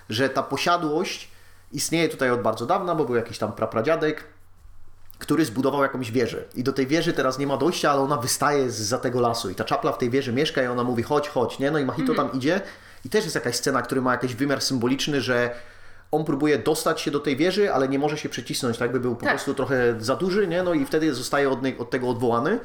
że 0.10 0.30
ta 0.30 0.43
posiadłość 0.43 1.33
istnieje 1.74 2.09
tutaj 2.09 2.32
od 2.32 2.41
bardzo 2.41 2.65
dawna, 2.65 2.95
bo 2.95 3.05
był 3.05 3.15
jakiś 3.15 3.38
tam 3.38 3.53
prapradziadek, 3.53 4.24
który 5.19 5.45
zbudował 5.45 5.82
jakąś 5.84 6.11
wieżę. 6.11 6.43
I 6.55 6.63
do 6.63 6.74
tej 6.74 6.88
wieży 6.88 7.13
teraz 7.13 7.39
nie 7.39 7.47
ma 7.47 7.57
dojścia, 7.57 7.91
ale 7.91 8.01
ona 8.01 8.17
wystaje 8.17 8.71
za 8.71 8.97
tego 8.97 9.21
lasu. 9.21 9.49
I 9.49 9.55
ta 9.55 9.63
czapla 9.63 9.91
w 9.91 9.97
tej 9.97 10.09
wieży 10.09 10.34
mieszka 10.34 10.63
i 10.63 10.67
ona 10.67 10.84
mówi 10.84 11.03
chodź, 11.03 11.30
chodź, 11.30 11.59
nie? 11.59 11.71
No 11.71 11.80
i 11.80 11.86
Machito 11.86 12.15
tam 12.15 12.32
idzie 12.34 12.61
i 13.05 13.09
też 13.09 13.24
jest 13.24 13.36
jakaś 13.36 13.55
scena, 13.55 13.82
który 13.82 14.01
ma 14.01 14.11
jakiś 14.11 14.36
wymiar 14.36 14.61
symboliczny, 14.61 15.21
że 15.21 15.55
on 16.11 16.26
próbuje 16.26 16.57
dostać 16.59 17.01
się 17.01 17.11
do 17.11 17.19
tej 17.19 17.38
wieży, 17.38 17.74
ale 17.74 17.88
nie 17.88 17.99
może 17.99 18.17
się 18.17 18.30
przecisnąć, 18.30 18.78
tak 18.78 18.91
by 18.91 18.99
był 18.99 19.15
po 19.15 19.21
Tak. 19.26 19.30
prostu 19.34 19.53
trochę 19.53 19.95
za 19.99 20.15
duży, 20.15 20.47
nie? 20.47 20.63
No 20.63 20.74
i 20.74 20.86
wtedy 20.86 21.13
zostaje 21.13 21.49
od, 21.49 21.59
od 21.80 21.89
tego 21.89 22.09
odwołany. 22.09 22.59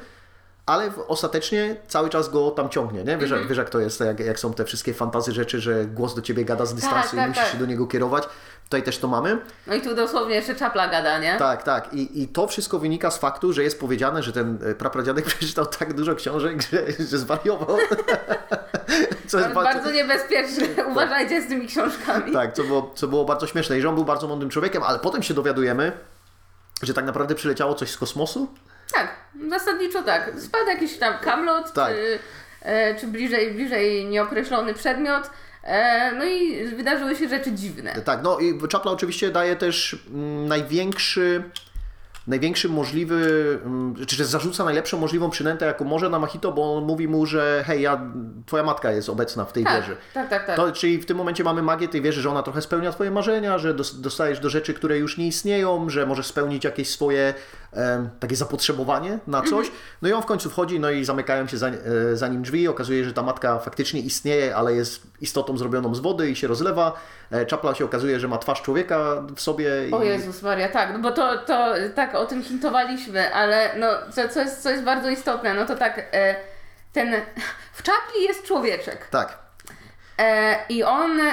Ale 0.65 0.91
ostatecznie 1.07 1.75
cały 1.87 2.09
czas 2.09 2.29
go 2.29 2.51
tam 2.51 2.69
ciągnie, 2.69 3.03
nie? 3.03 3.17
Wiesz, 3.17 3.29
jak, 3.29 3.47
wiesz 3.47 3.57
jak 3.57 3.69
to 3.69 3.79
jest, 3.79 3.99
jak, 3.99 4.19
jak 4.19 4.39
są 4.39 4.53
te 4.53 4.65
wszystkie 4.65 4.93
fantazy 4.93 5.31
rzeczy, 5.31 5.59
że 5.61 5.85
głos 5.85 6.15
do 6.15 6.21
ciebie 6.21 6.45
gada 6.45 6.65
z 6.65 6.75
dystansu 6.75 7.15
i 7.15 7.19
tak, 7.19 7.27
musisz 7.29 7.43
tak. 7.43 7.51
się 7.51 7.57
do 7.57 7.65
niego 7.65 7.87
kierować. 7.87 8.23
Tutaj 8.69 8.83
też 8.83 8.97
to 8.97 9.07
mamy. 9.07 9.37
No 9.67 9.75
i 9.75 9.81
tu 9.81 9.95
dosłownie 9.95 10.35
jeszcze 10.35 10.55
czapla 10.55 10.87
gada, 10.87 11.19
nie? 11.19 11.35
Tak, 11.37 11.63
tak. 11.63 11.93
I, 11.93 12.21
I 12.23 12.27
to 12.27 12.47
wszystko 12.47 12.79
wynika 12.79 13.11
z 13.11 13.17
faktu, 13.17 13.53
że 13.53 13.63
jest 13.63 13.79
powiedziane, 13.79 14.23
że 14.23 14.33
ten 14.33 14.59
e, 14.65 14.75
prapradziadek 14.75 15.25
przeczytał 15.37 15.65
tak 15.65 15.93
dużo 15.93 16.15
książek, 16.15 16.61
że, 16.61 16.91
że 16.91 17.17
zwariował. 17.17 17.77
Co 19.27 19.37
jest 19.37 19.49
jest 19.49 19.53
bardzo 19.53 19.91
niebezpieczne, 19.91 20.65
uważajcie 20.91 21.41
z 21.41 21.47
tymi 21.47 21.67
książkami. 21.67 22.33
Tak, 22.33 22.53
co 22.53 22.63
było, 22.63 22.91
co 22.95 23.07
było 23.07 23.25
bardzo 23.25 23.47
śmieszne. 23.47 23.77
I 23.77 23.81
że 23.81 23.89
on 23.89 23.95
był 23.95 24.05
bardzo 24.05 24.27
mądrym 24.27 24.49
człowiekiem, 24.49 24.83
ale 24.83 24.99
potem 24.99 25.23
się 25.23 25.33
dowiadujemy, 25.33 25.91
że 26.83 26.93
tak 26.93 27.05
naprawdę 27.05 27.35
przyleciało 27.35 27.73
coś 27.73 27.89
z 27.91 27.97
kosmosu. 27.97 28.47
Tak, 28.93 29.15
zasadniczo 29.49 30.03
tak. 30.03 30.31
Spadł 30.39 30.67
jakiś 30.67 30.97
tam 30.97 31.13
kamlot, 31.17 31.73
Tak. 31.73 31.93
czy, 31.93 32.19
e, 32.61 32.95
czy 32.95 33.07
bliżej, 33.07 33.53
bliżej 33.53 34.05
nieokreślony 34.05 34.73
przedmiot. 34.73 35.29
E, 35.63 36.11
no 36.11 36.25
i 36.25 36.65
wydarzyły 36.67 37.15
się 37.15 37.29
rzeczy 37.29 37.51
dziwne. 37.51 37.93
Tak, 38.05 38.19
no 38.23 38.39
i 38.39 38.67
Czapla 38.67 38.91
oczywiście 38.91 39.31
daje 39.31 39.55
też 39.55 39.97
mm, 40.13 40.47
największy, 40.47 41.43
największy 42.27 42.69
możliwy, 42.69 43.59
mm, 43.65 43.95
czy 44.07 44.25
zarzuca 44.25 44.63
najlepszą 44.63 44.97
możliwą 44.99 45.29
przynętę, 45.29 45.65
jaką 45.65 45.85
może 45.85 46.09
na 46.09 46.19
Mahito, 46.19 46.51
bo 46.51 46.77
on 46.77 46.83
mówi 46.83 47.07
mu, 47.07 47.25
że 47.25 47.63
hej, 47.67 47.81
ja, 47.81 48.01
twoja 48.45 48.63
matka 48.63 48.91
jest 48.91 49.09
obecna 49.09 49.45
w 49.45 49.53
tej 49.53 49.63
Tak, 49.63 49.81
wieży. 49.81 49.97
tak, 50.13 50.29
tak, 50.29 50.45
tak. 50.47 50.55
To, 50.55 50.71
czyli 50.71 50.97
w 50.97 51.05
tym 51.05 51.17
momencie 51.17 51.43
mamy 51.43 51.61
magię 51.61 51.87
tej 51.87 52.01
wieży, 52.01 52.21
że 52.21 52.29
ona 52.29 52.43
trochę 52.43 52.61
spełnia 52.61 52.91
twoje 52.91 53.11
marzenia, 53.11 53.57
że 53.57 53.73
dos- 53.73 54.01
dostajesz 54.01 54.39
do 54.39 54.49
rzeczy, 54.49 54.73
które 54.73 54.97
już 54.97 55.17
nie 55.17 55.27
istnieją, 55.27 55.89
że 55.89 56.05
możesz 56.05 56.25
spełnić 56.27 56.63
jakieś 56.63 56.89
swoje 56.89 57.33
takie 58.19 58.35
zapotrzebowanie 58.35 59.19
na 59.27 59.41
coś. 59.41 59.65
Mhm. 59.65 59.75
No 60.01 60.09
i 60.09 60.13
on 60.13 60.21
w 60.21 60.25
końcu 60.25 60.49
wchodzi, 60.49 60.79
no 60.79 60.89
i 60.89 61.05
zamykają 61.05 61.47
się 61.47 61.57
za, 61.57 61.67
e, 61.67 62.15
za 62.15 62.27
nim 62.27 62.41
drzwi. 62.41 62.67
Okazuje 62.67 63.01
się, 63.01 63.07
że 63.07 63.13
ta 63.13 63.23
matka 63.23 63.59
faktycznie 63.59 64.01
istnieje, 64.01 64.55
ale 64.55 64.73
jest 64.73 65.01
istotą 65.21 65.57
zrobioną 65.57 65.95
z 65.95 65.99
wody 65.99 66.29
i 66.29 66.35
się 66.35 66.47
rozlewa. 66.47 66.93
E, 67.31 67.45
Czapla 67.45 67.75
się 67.75 67.85
okazuje, 67.85 68.19
że 68.19 68.27
ma 68.27 68.37
twarz 68.37 68.61
człowieka 68.61 69.23
w 69.35 69.41
sobie. 69.41 69.71
O 69.91 70.03
i... 70.03 70.07
Jezus 70.07 70.41
Maria, 70.41 70.69
tak, 70.69 70.93
no 70.93 70.99
bo 70.99 71.11
to, 71.11 71.37
to 71.37 71.73
tak 71.95 72.15
o 72.15 72.25
tym 72.25 72.43
hintowaliśmy, 72.43 73.33
ale 73.33 73.69
no, 73.79 73.87
co, 74.11 74.29
co, 74.29 74.39
jest, 74.39 74.63
co 74.63 74.69
jest 74.69 74.83
bardzo 74.83 75.09
istotne, 75.09 75.53
no 75.53 75.65
to 75.65 75.75
tak, 75.75 76.09
e, 76.13 76.35
ten, 76.93 77.13
w 77.73 77.83
czapli 77.83 78.23
jest 78.23 78.43
człowieczek 78.43 79.07
Tak. 79.09 79.48
E, 80.19 80.55
i 80.69 80.83
on 80.83 81.19
e, 81.21 81.27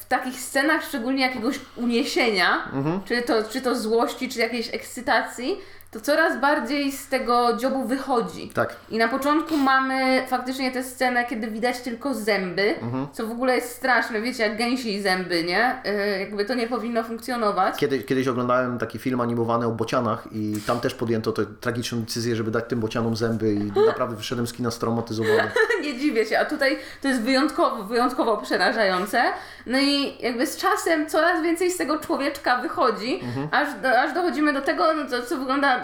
w 0.00 0.04
takich 0.08 0.40
scenach, 0.40 0.84
szczególnie 0.84 1.22
jakiegoś 1.22 1.60
uniesienia, 1.76 2.68
Mhm. 2.72 3.00
czy, 3.04 3.22
to, 3.22 3.42
czy 3.44 3.60
to 3.60 3.74
złości, 3.76 4.28
czy 4.28 4.38
jakiejś 4.38 4.74
ekscytacji, 4.74 5.58
to 5.90 6.00
coraz 6.00 6.40
bardziej 6.40 6.92
z 6.92 7.08
tego 7.08 7.56
dziobu 7.56 7.84
wychodzi. 7.84 8.48
Tak. 8.54 8.76
I 8.90 8.98
na 8.98 9.08
początku 9.08 9.56
mamy 9.56 10.22
faktycznie 10.28 10.70
tę 10.72 10.82
scenę, 10.84 11.24
kiedy 11.24 11.46
widać 11.50 11.80
tylko 11.80 12.14
zęby, 12.14 12.74
Mhm. 12.82 13.06
co 13.12 13.26
w 13.26 13.30
ogóle 13.30 13.54
jest 13.56 13.74
straszne, 13.76 14.20
wiecie, 14.20 14.42
jak 14.42 14.56
gęsi 14.58 15.02
zęby, 15.02 15.44
nie? 15.44 15.74
E, 15.84 16.20
jakby 16.20 16.44
to 16.44 16.54
nie 16.54 16.66
powinno 16.66 17.02
funkcjonować. 17.04 17.76
Kiedy, 17.76 17.98
kiedyś 18.02 18.28
oglądałem 18.28 18.78
taki 18.78 18.98
film 18.98 19.20
animowany 19.20 19.66
o 19.66 19.70
bocianach 19.70 20.28
i 20.32 20.54
tam 20.66 20.80
też 20.80 20.94
podjęto 20.94 21.32
tę 21.32 21.42
tragiczną 21.60 22.00
decyzję, 22.00 22.36
żeby 22.36 22.50
dać 22.50 22.64
tym 22.68 22.80
bocianom 22.80 23.16
zęby 23.16 23.52
i 23.52 23.72
naprawdę 23.86 24.16
wyszedłem 24.16 24.46
z 24.46 24.52
kina 24.52 24.70
straumatyzowany. 24.70 25.50
nie 25.84 25.98
dziwię 25.98 26.26
się, 26.26 26.38
a 26.38 26.44
tutaj 26.44 26.78
to 27.02 27.08
jest 27.08 27.20
wyjątkowo, 27.22 27.84
wyjątkowo 27.84 28.36
przerażające. 28.36 29.22
No 29.66 29.78
i 29.78 30.22
jakby 30.22 30.46
z 30.46 30.56
czasem 30.56 31.06
coraz 31.08 31.42
więcej 31.42 31.70
z 31.70 31.76
tego 31.76 31.98
człowieczka 31.98 32.56
wychodzi, 32.56 33.20
aż, 33.50 33.68
do, 33.82 34.00
aż 34.00 34.14
dochodzimy 34.14 34.52
do 34.52 34.60
tego, 34.60 34.94
no 34.94 35.04
to, 35.10 35.22
co 35.26 35.36
wygląda 35.36 35.79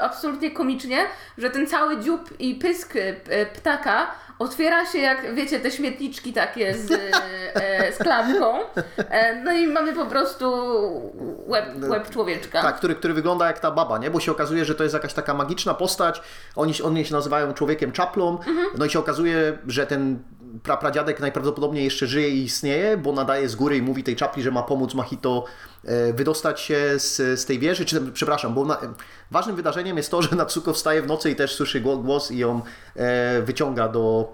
absolutnie 0.00 0.50
komicznie, 0.50 1.06
że 1.38 1.50
ten 1.50 1.66
cały 1.66 2.00
dziób 2.00 2.40
i 2.40 2.54
pysk 2.54 2.96
e, 2.96 3.46
ptaka 3.46 4.06
otwiera 4.38 4.86
się 4.86 4.98
jak, 4.98 5.34
wiecie, 5.34 5.60
te 5.60 5.70
śmietniczki 5.70 6.32
takie 6.32 6.74
z, 6.74 6.92
e, 7.54 7.92
z 7.92 7.98
klapką. 7.98 8.58
E, 8.96 9.42
no 9.42 9.52
i 9.52 9.66
mamy 9.66 9.92
po 9.92 10.06
prostu 10.06 10.52
łeb, 11.46 11.64
łeb 11.78 12.10
człowieczka. 12.10 12.62
Tak, 12.62 12.76
który, 12.76 12.94
który 12.94 13.14
wygląda 13.14 13.46
jak 13.46 13.58
ta 13.58 13.70
baba, 13.70 13.98
nie? 13.98 14.10
Bo 14.10 14.20
się 14.20 14.32
okazuje, 14.32 14.64
że 14.64 14.74
to 14.74 14.82
jest 14.82 14.94
jakaś 14.94 15.14
taka 15.14 15.34
magiczna 15.34 15.74
postać. 15.74 16.22
Oni, 16.56 16.82
oni 16.82 17.04
się 17.04 17.14
nazywają 17.14 17.54
człowiekiem 17.54 17.92
czaplą. 17.92 18.38
No 18.78 18.84
i 18.84 18.90
się 18.90 18.98
okazuje, 18.98 19.58
że 19.66 19.86
ten 19.86 20.18
prapradziadek 20.62 21.20
najprawdopodobniej 21.20 21.84
jeszcze 21.84 22.06
żyje 22.06 22.28
i 22.28 22.44
istnieje, 22.44 22.96
bo 22.96 23.12
nadaje 23.12 23.48
z 23.48 23.56
góry 23.56 23.76
i 23.76 23.82
mówi 23.82 24.04
tej 24.04 24.16
czapli, 24.16 24.42
że 24.42 24.50
ma 24.50 24.62
pomóc 24.62 24.94
Mahito 24.94 25.44
e, 25.84 26.12
wydostać 26.12 26.60
się 26.60 26.98
z, 26.98 27.40
z 27.40 27.44
tej 27.44 27.58
wieży. 27.58 27.84
Czy, 27.84 28.12
przepraszam, 28.12 28.54
bo 28.54 28.64
na, 28.64 28.78
ważnym 29.30 29.56
wydarzeniem 29.56 29.96
jest 29.96 30.10
to, 30.10 30.22
że 30.22 30.36
Natsuko 30.36 30.72
wstaje 30.72 31.02
w 31.02 31.06
nocy 31.06 31.30
i 31.30 31.36
też 31.36 31.54
słyszy 31.54 31.80
głos, 31.80 32.30
i 32.30 32.38
ją 32.38 32.62
e, 32.96 33.42
wyciąga 33.42 33.88
do, 33.88 34.32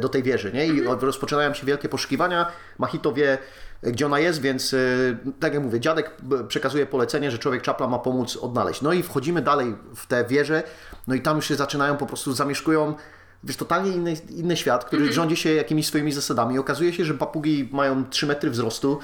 do 0.00 0.08
tej 0.08 0.22
wieży, 0.22 0.52
nie? 0.52 0.66
I 0.66 0.82
rozpoczynają 0.82 1.54
się 1.54 1.66
wielkie 1.66 1.88
poszukiwania. 1.88 2.46
Mahito 2.78 3.12
wie, 3.12 3.38
gdzie 3.82 4.06
ona 4.06 4.18
jest, 4.18 4.40
więc 4.40 4.72
y, 4.72 5.18
tak 5.40 5.54
jak 5.54 5.62
mówię, 5.62 5.80
dziadek 5.80 6.16
przekazuje 6.48 6.86
polecenie, 6.86 7.30
że 7.30 7.38
człowiek 7.38 7.62
czapla 7.62 7.86
ma 7.86 7.98
pomóc 7.98 8.36
odnaleźć. 8.36 8.82
No 8.82 8.92
i 8.92 9.02
wchodzimy 9.02 9.42
dalej 9.42 9.76
w 9.96 10.06
tę 10.06 10.24
wieżę, 10.24 10.62
no 11.08 11.14
i 11.14 11.20
tam 11.20 11.36
już 11.36 11.48
się 11.48 11.56
zaczynają 11.56 11.96
po 11.96 12.06
prostu 12.06 12.32
zamieszkują 12.32 12.94
wiesz, 13.44 13.56
totalnie 13.56 13.90
inny, 13.90 14.14
inny 14.30 14.56
świat, 14.56 14.84
który 14.84 15.12
rządzi 15.12 15.36
się 15.36 15.54
jakimiś 15.54 15.86
swoimi 15.86 16.12
zasadami. 16.12 16.58
Okazuje 16.58 16.92
się, 16.92 17.04
że 17.04 17.14
papugi 17.14 17.68
mają 17.72 18.04
3 18.04 18.26
metry 18.26 18.50
wzrostu. 18.50 18.98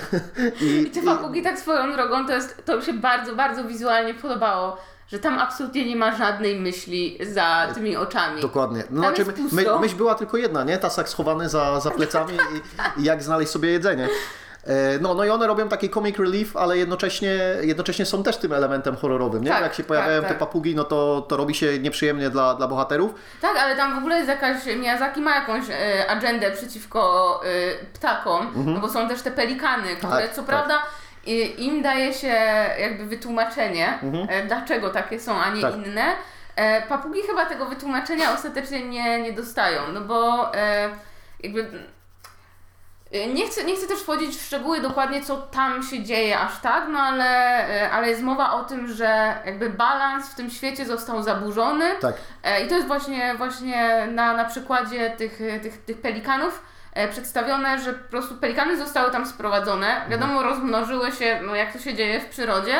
I, 0.60 0.64
I 0.64 0.90
te 0.90 1.02
papugi 1.02 1.42
tak 1.42 1.58
swoją 1.58 1.92
drogą, 1.92 2.26
to, 2.26 2.32
jest, 2.32 2.64
to 2.64 2.76
mi 2.76 2.82
się 2.82 2.92
bardzo, 2.92 3.36
bardzo 3.36 3.64
wizualnie 3.64 4.14
podobało, 4.14 4.76
że 5.08 5.18
tam 5.18 5.38
absolutnie 5.38 5.86
nie 5.86 5.96
ma 5.96 6.16
żadnej 6.16 6.60
myśli 6.60 7.18
za 7.32 7.68
tymi 7.74 7.96
oczami. 7.96 8.42
Dokładnie. 8.42 8.84
No, 8.90 9.00
znaczy, 9.00 9.24
my, 9.52 9.64
myśl 9.80 9.96
była 9.96 10.14
tylko 10.14 10.36
jedna, 10.36 10.64
nie? 10.64 10.78
Tasak 10.78 11.08
schowany 11.08 11.48
za, 11.48 11.80
za 11.80 11.90
plecami 11.90 12.34
i, 12.34 13.00
i 13.00 13.04
jak 13.04 13.22
znaleźć 13.22 13.50
sobie 13.50 13.70
jedzenie. 13.70 14.08
E, 14.68 14.98
No, 15.00 15.14
no 15.14 15.24
i 15.24 15.30
one 15.30 15.46
robią 15.46 15.68
taki 15.68 15.90
comic 15.90 16.18
relief, 16.18 16.56
ale 16.56 16.78
jednocześnie, 16.78 17.38
jednocześnie 17.60 18.06
są 18.06 18.22
też 18.22 18.36
tym 18.36 18.52
elementem 18.52 18.96
horrorowym, 18.96 19.44
nie? 19.44 19.50
Tak, 19.50 19.62
jak 19.62 19.74
się 19.74 19.84
pojawiają 19.84 20.20
tak, 20.20 20.28
te 20.28 20.34
tak. 20.34 20.38
papugi, 20.38 20.74
no 20.74 20.84
to, 20.84 21.26
to 21.28 21.36
robi 21.36 21.54
się 21.54 21.78
nieprzyjemnie 21.78 22.30
dla, 22.30 22.54
dla 22.54 22.68
bohaterów. 22.68 23.14
Tak, 23.40 23.56
ale 23.56 23.76
tam 23.76 23.94
w 23.94 23.98
ogóle 23.98 24.16
jest 24.16 24.28
jakaś, 24.28 24.56
Miyazaki 24.76 25.20
ma 25.20 25.34
jakąś 25.34 25.64
e, 25.70 26.10
agendę 26.10 26.50
przeciwko 26.50 27.40
e, 27.44 27.84
ptakom, 27.92 28.52
no 28.74 28.80
bo 28.80 28.88
są 28.88 29.08
też 29.08 29.22
te 29.22 29.30
pelikany, 29.30 29.88
które 29.96 30.08
Mhm. 30.12 30.22
Tak, 30.26 30.34
co 30.34 30.42
tak. 30.42 30.46
prawda 30.46 30.82
im 31.58 31.82
daje 31.82 32.14
się 32.14 32.36
jakby 32.80 33.04
wytłumaczenie, 33.06 33.98
e, 34.28 34.46
dlaczego 34.46 34.90
takie 34.90 35.20
są, 35.20 35.40
a 35.40 35.48
nie 35.50 35.54
Mhm. 35.66 35.74
Tak. 35.74 35.86
inne. 35.86 36.04
E, 36.56 36.82
papugi 36.82 37.20
chyba 37.22 37.46
tego 37.46 37.66
wytłumaczenia 37.66 38.34
ostatecznie 38.34 38.88
nie, 38.88 39.22
nie 39.22 39.32
dostają, 39.32 39.80
no 39.94 40.00
bo 40.00 40.50
e, 40.54 40.88
jakby 41.42 41.66
Nie 43.12 43.46
chcę, 43.46 43.64
nie 43.64 43.76
chcę 43.76 43.86
też 43.86 44.00
wchodzić 44.00 44.36
w 44.36 44.46
szczegóły 44.46 44.80
dokładnie, 44.80 45.22
co 45.22 45.36
tam 45.36 45.82
się 45.82 46.02
dzieje 46.02 46.38
aż 46.38 46.60
tak, 46.60 46.88
no 46.88 46.98
ale, 46.98 47.24
e, 47.82 47.90
ale 47.90 48.08
jest 48.08 48.22
mowa 48.22 48.52
o 48.52 48.64
tym, 48.64 48.88
że 48.88 49.34
jakby 49.46 49.70
balans 49.70 50.28
w 50.28 50.34
tym 50.34 50.50
świecie 50.50 50.86
został 50.86 51.22
zaburzony. 51.22 51.84
Tak. 52.00 52.14
E, 52.42 52.64
I 52.64 52.68
to 52.68 52.74
jest 52.74 52.86
właśnie, 52.86 53.34
właśnie 53.34 54.06
na, 54.10 54.34
na 54.34 54.44
przykładzie 54.44 55.10
tych, 55.10 55.40
e, 55.40 55.60
tych, 55.60 55.84
tych 55.84 56.00
pelikanów 56.00 56.62
e, 56.94 57.08
przedstawione, 57.08 57.78
że 57.78 57.92
po 57.92 58.10
prostu 58.10 58.34
pelikany 58.34 58.76
zostały 58.76 59.10
tam 59.10 59.26
sprowadzone. 59.26 60.00
Wiadomo, 60.08 60.42
rozmnożyły 60.42 61.12
się, 61.12 61.40
no 61.46 61.54
jak 61.54 61.72
to 61.72 61.78
się 61.78 61.94
dzieje 61.94 62.20
w 62.20 62.26
przyrodzie. 62.26 62.74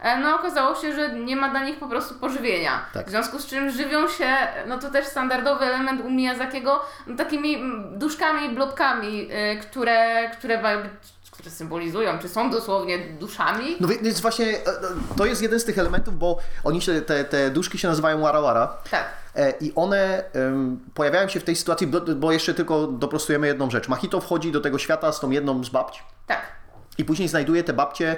E, 0.00 0.18
No 0.18 0.34
okazało 0.34 0.74
się, 0.74 0.94
że 0.94 1.12
nie 1.12 1.36
ma 1.36 1.48
dla 1.50 1.64
nich 1.64 1.78
po 1.78 1.88
prostu 1.88 2.14
pożywienia. 2.14 2.84
Tak. 2.92 3.06
W 3.06 3.10
związku 3.10 3.38
z 3.38 3.46
czym 3.46 3.70
żywią 3.70 4.08
się, 4.08 4.36
no 4.66 4.78
to 4.78 4.90
też 4.90 5.06
standardowy 5.06 5.64
element 5.64 6.02
u 6.04 6.10
Miyazakiego, 6.10 6.82
no, 7.06 7.16
takimi 7.16 7.62
duszkami, 7.92 8.48
blobkami, 8.48 9.28
y, 9.32 9.60
które, 9.60 10.30
które 10.30 10.62
mają 10.62 10.82
być, 10.82 10.90
które 11.30 11.50
symbolizują, 11.50 12.18
czy 12.18 12.28
są 12.28 12.50
dosłownie 12.50 12.98
duszami. 12.98 13.76
No 13.80 13.88
więc 13.88 14.20
właśnie 14.20 14.46
e, 14.46 14.50
e, 14.52 14.62
to 15.16 15.26
jest 15.26 15.42
jeden 15.42 15.60
z 15.60 15.64
tych 15.64 15.78
elementów, 15.78 16.18
bo 16.18 16.38
oni 16.64 16.82
się, 16.82 17.00
te, 17.00 17.24
te 17.24 17.50
duszki 17.50 17.78
się 17.78 17.88
nazywają 17.88 18.20
warawara. 18.20 18.76
Tak. 18.90 19.04
I 19.60 19.72
one 19.76 20.24
em, 20.32 20.80
pojawiają 20.94 21.28
się 21.28 21.40
w 21.40 21.44
tej 21.44 21.56
sytuacji, 21.56 21.86
bo, 21.86 22.00
bo 22.00 22.32
jeszcze 22.32 22.54
tylko 22.54 22.86
doprostujemy 22.86 23.46
jedną 23.46 23.70
rzecz. 23.70 23.88
Mahito 23.88 24.20
wchodzi 24.20 24.52
do 24.52 24.60
tego 24.60 24.78
świata 24.78 25.12
z 25.12 25.20
tą 25.20 25.30
jedną 25.30 25.64
z 25.64 25.68
babci 25.68 26.02
Tak, 26.26 26.42
i 26.98 27.04
później 27.04 27.28
znajduje 27.28 27.64
te 27.64 27.72
babcie 27.72 28.16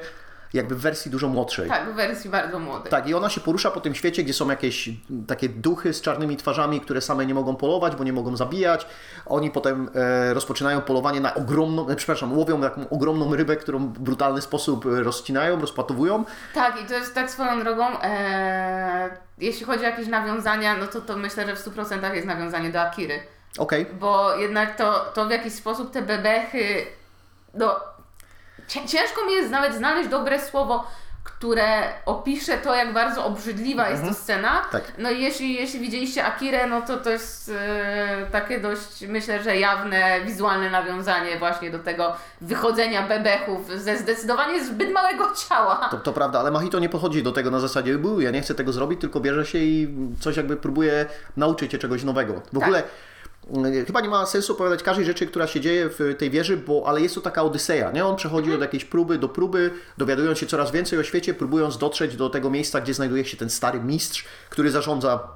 jakby 0.56 0.74
w 0.74 0.80
wersji 0.80 1.10
dużo 1.10 1.28
młodszej. 1.28 1.68
tak, 1.68 1.92
w 1.92 1.94
wersji 1.94 2.30
bardzo 2.30 2.58
młodej. 2.58 2.90
Tak, 2.90 3.08
i 3.08 3.14
ona 3.14 3.30
się 3.30 3.40
porusza 3.40 3.70
po 3.70 3.80
tym 3.80 3.94
świecie, 3.94 4.24
gdzie 4.24 4.34
są 4.34 4.50
jakieś 4.50 4.90
takie 5.26 5.48
duchy 5.48 5.94
z 5.94 6.00
czarnymi 6.00 6.36
twarzami, 6.36 6.80
które 6.80 7.00
same 7.00 7.26
nie 7.26 7.34
mogą 7.34 7.56
polować, 7.56 7.96
bo 7.96 8.04
nie 8.04 8.12
mogą 8.12 8.36
zabijać. 8.36 8.86
Oni 9.26 9.50
potem 9.50 9.90
e, 9.94 10.34
rozpoczynają 10.34 10.80
polowanie 10.80 11.20
na 11.20 11.34
ogromną, 11.34 11.88
e, 11.88 11.96
przepraszam, 11.96 12.38
łowią 12.38 12.60
taką 12.60 12.88
ogromną 12.88 13.36
rybę, 13.36 13.56
którą 13.56 13.78
w 13.78 13.98
brutalny 13.98 14.42
sposób 14.42 14.86
e, 14.86 15.02
rozcinają, 15.02 15.60
rozpatowują. 15.60 16.24
Tak, 16.54 16.82
i 16.82 16.84
to 16.84 16.94
jest 16.94 17.14
tak 17.14 17.30
swoją 17.30 17.60
drogą, 17.64 17.84
e, 18.02 19.10
jeśli 19.38 19.66
chodzi 19.66 19.80
o 19.80 19.86
jakieś 19.86 20.08
nawiązania, 20.08 20.76
no 20.76 20.86
to, 20.86 21.00
to 21.00 21.16
myślę, 21.16 21.46
że 21.46 21.56
w 21.56 21.58
100% 21.58 22.14
jest 22.14 22.26
nawiązanie 22.26 22.70
do 22.70 22.80
Akiry. 22.80 23.20
Okej, 23.58 23.86
Bo 24.00 24.36
jednak 24.36 24.76
to, 24.76 25.12
to 25.14 25.26
w 25.26 25.30
jakiś 25.30 25.52
sposób 25.52 25.90
te 25.90 26.02
bebechy, 26.02 26.86
no 27.54 27.80
ciężko 28.68 29.26
mi 29.26 29.32
jest 29.32 29.50
nawet 29.50 29.74
znaleźć 29.74 30.08
dobre 30.08 30.40
słowo, 30.40 30.84
które 31.24 31.82
opisze 32.06 32.58
to, 32.58 32.74
jak 32.74 32.92
bardzo 32.92 33.24
obrzydliwa 33.24 33.88
jest 33.88 34.04
to 34.04 34.14
scena. 34.14 34.62
Tak. 34.72 34.82
No 34.98 35.10
i 35.10 35.22
jeśli, 35.22 35.54
jeśli 35.54 35.80
widzieliście 35.80 36.24
Akirę, 36.24 36.66
no 36.66 36.82
to 36.82 36.96
to 36.96 37.10
jest 37.10 37.50
e, 37.54 38.26
takie 38.32 38.60
dość, 38.60 39.06
myślę, 39.08 39.42
że 39.42 39.56
jawne, 39.56 40.20
wizualne 40.24 40.70
nawiązanie 40.70 41.38
właśnie 41.38 41.70
do 41.70 41.78
tego 41.78 42.16
wychodzenia 42.40 43.02
bebechów 43.02 43.70
ze 43.76 43.96
zdecydowanie 43.98 44.64
zbyt 44.64 44.92
małego 44.92 45.24
ciała. 45.48 45.88
to, 45.90 45.96
to 45.96 46.12
prawda, 46.12 46.40
ale 46.40 46.50
Mahito 46.50 46.78
nie 46.78 46.88
podchodzi 46.88 47.22
do 47.22 47.32
tego 47.32 47.50
na 47.50 47.60
zasadzie, 47.60 47.98
ja 48.18 48.30
nie 48.30 48.40
chcę 48.42 48.54
tego 48.54 48.72
zrobić, 48.72 49.00
tylko 49.00 49.20
bierze 49.20 49.46
się 49.46 49.58
i 49.58 49.88
coś 50.20 50.36
jakby 50.36 50.56
próbuje 50.56 51.06
nauczyć 51.36 51.72
się 51.72 51.78
czegoś 51.78 52.04
nowego. 52.04 52.32
W 52.32 52.44
Tak. 52.44 52.62
ogóle 52.62 52.82
chyba 53.86 54.00
nie 54.00 54.08
ma 54.08 54.26
sensu 54.26 54.52
opowiadać 54.52 54.82
każdej 54.82 55.04
rzeczy, 55.06 55.26
która 55.26 55.46
się 55.46 55.60
dzieje 55.60 55.88
w 55.88 56.14
tej 56.18 56.30
wieży, 56.30 56.56
bo 56.56 56.82
ale 56.86 57.00
jest 57.00 57.14
to 57.14 57.20
taka 57.20 57.42
odyseja, 57.42 57.90
nie? 57.90 58.06
On 58.06 58.16
przechodzi 58.16 58.44
Mhm. 58.46 58.56
od 58.56 58.62
jakiejś 58.62 58.84
próby 58.84 59.18
do 59.18 59.28
próby, 59.28 59.70
dowiadując 59.98 60.38
się 60.38 60.46
coraz 60.46 60.70
więcej 60.70 60.98
o 60.98 61.02
świecie, 61.02 61.34
próbując 61.34 61.78
dotrzeć 61.78 62.16
do 62.16 62.30
tego 62.30 62.50
miejsca, 62.50 62.80
gdzie 62.80 62.94
znajduje 62.94 63.24
się 63.24 63.36
ten 63.36 63.50
stary 63.50 63.80
mistrz, 63.80 64.24
który 64.50 64.70
zarządza, 64.70 65.28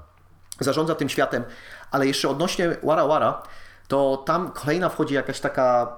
zarządza 0.61 0.95
tym 0.95 1.09
światem. 1.09 1.45
Ale 1.91 2.07
jeszcze 2.07 2.29
odnośnie 2.29 2.77
Wara 2.83 3.07
Wara, 3.07 3.43
to 3.89 4.23
tam 4.27 4.51
kolejna 4.53 4.89
wchodzi 4.89 5.15
jakaś 5.15 5.41
taka 5.41 5.97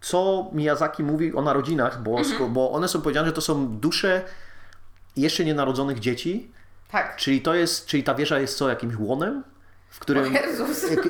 co 0.00 0.50
Miyazaki 0.52 1.02
mówi 1.02 1.34
o 1.34 1.42
narodzinach, 1.42 2.02
bo, 2.02 2.18
Mhm. 2.18 2.52
bo 2.52 2.70
one 2.72 2.88
są 2.88 3.00
powiedziane, 3.02 3.26
że 3.26 3.32
to 3.32 3.40
są 3.40 3.68
dusze 3.78 4.22
jeszcze 5.16 5.44
nienarodzonych 5.44 5.98
dzieci, 5.98 6.50
Tak. 6.90 7.16
czyli 7.16 7.42
to 7.42 7.54
jest, 7.54 7.86
czyli 7.86 8.04
ta 8.04 8.14
wieża 8.14 8.38
jest 8.38 8.58
co, 8.58 8.68
jakimś 8.68 8.94
łonem? 8.98 9.42
W 9.94 9.98
którym. 9.98 10.34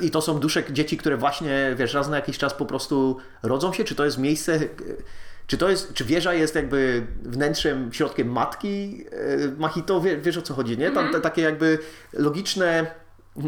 I 0.01 0.11
to 0.11 0.23
są 0.23 0.39
dusze 0.39 0.63
dzieci, 0.73 0.97
które 0.97 1.17
właśnie, 1.17 1.75
wiesz, 1.79 1.95
raz 1.95 2.09
na 2.09 2.17
jakiś 2.17 2.39
czas 2.39 2.55
po 2.55 2.67
prostu 2.67 3.17
rodzą 3.43 3.73
się? 3.73 3.85
Czy 3.85 3.95
to 3.95 4.05
jest 4.05 4.19
miejsce, 4.19 4.61
czy 5.47 5.59
to 5.59 5.69
jest, 5.71 5.95
czy 5.95 6.05
wieża 6.05 6.35
jest 6.35 6.55
jakby 6.55 7.07
wnętrzem, 7.23 7.93
środkiem 7.93 8.33
matki 8.33 9.05
e, 9.11 9.61
Machito? 9.61 10.01
Wie, 10.01 10.17
wiesz 10.17 10.37
o 10.37 10.43
co 10.43 10.55
chodzi, 10.55 10.79
nie? 10.79 10.91
Tam 10.91 11.13
te, 11.13 11.21
takie 11.21 11.43
jakby 11.43 11.79
logiczne 12.13 12.87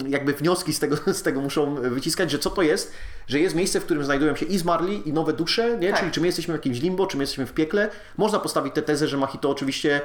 jakby 0.08 0.32
wnioski 0.32 0.72
z 0.72 0.78
tego, 0.78 0.96
z 1.12 1.22
tego 1.22 1.40
muszą 1.40 1.74
wyciskać, 1.74 2.30
że 2.30 2.38
co 2.38 2.50
to 2.50 2.62
jest, 2.62 2.92
że 3.26 3.40
jest 3.40 3.54
miejsce, 3.54 3.80
w 3.80 3.84
którym 3.84 4.04
znajdują 4.04 4.36
się 4.36 4.46
i 4.46 4.58
zmarli, 4.58 5.08
i 5.08 5.12
nowe 5.12 5.32
dusze, 5.32 5.78
nie? 5.78 5.90
Tak. 5.90 6.00
Czyli 6.00 6.12
czy 6.12 6.20
my 6.20 6.26
jesteśmy 6.26 6.54
w 6.54 6.56
jakimś 6.56 6.80
limbo, 6.80 7.06
czy 7.06 7.16
my 7.16 7.22
jesteśmy 7.22 7.46
w 7.46 7.52
piekle. 7.52 7.90
Można 8.16 8.38
postawić 8.38 8.74
tę 8.74 8.82
tezę, 8.82 9.08
że 9.08 9.16
Machito 9.16 9.50
oczywiście 9.50 9.96
e, 9.96 10.00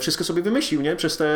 wszystko 0.00 0.24
sobie 0.24 0.42
wymyślił, 0.42 0.80
nie? 0.80 0.96
Przez 0.96 1.16
te, 1.16 1.26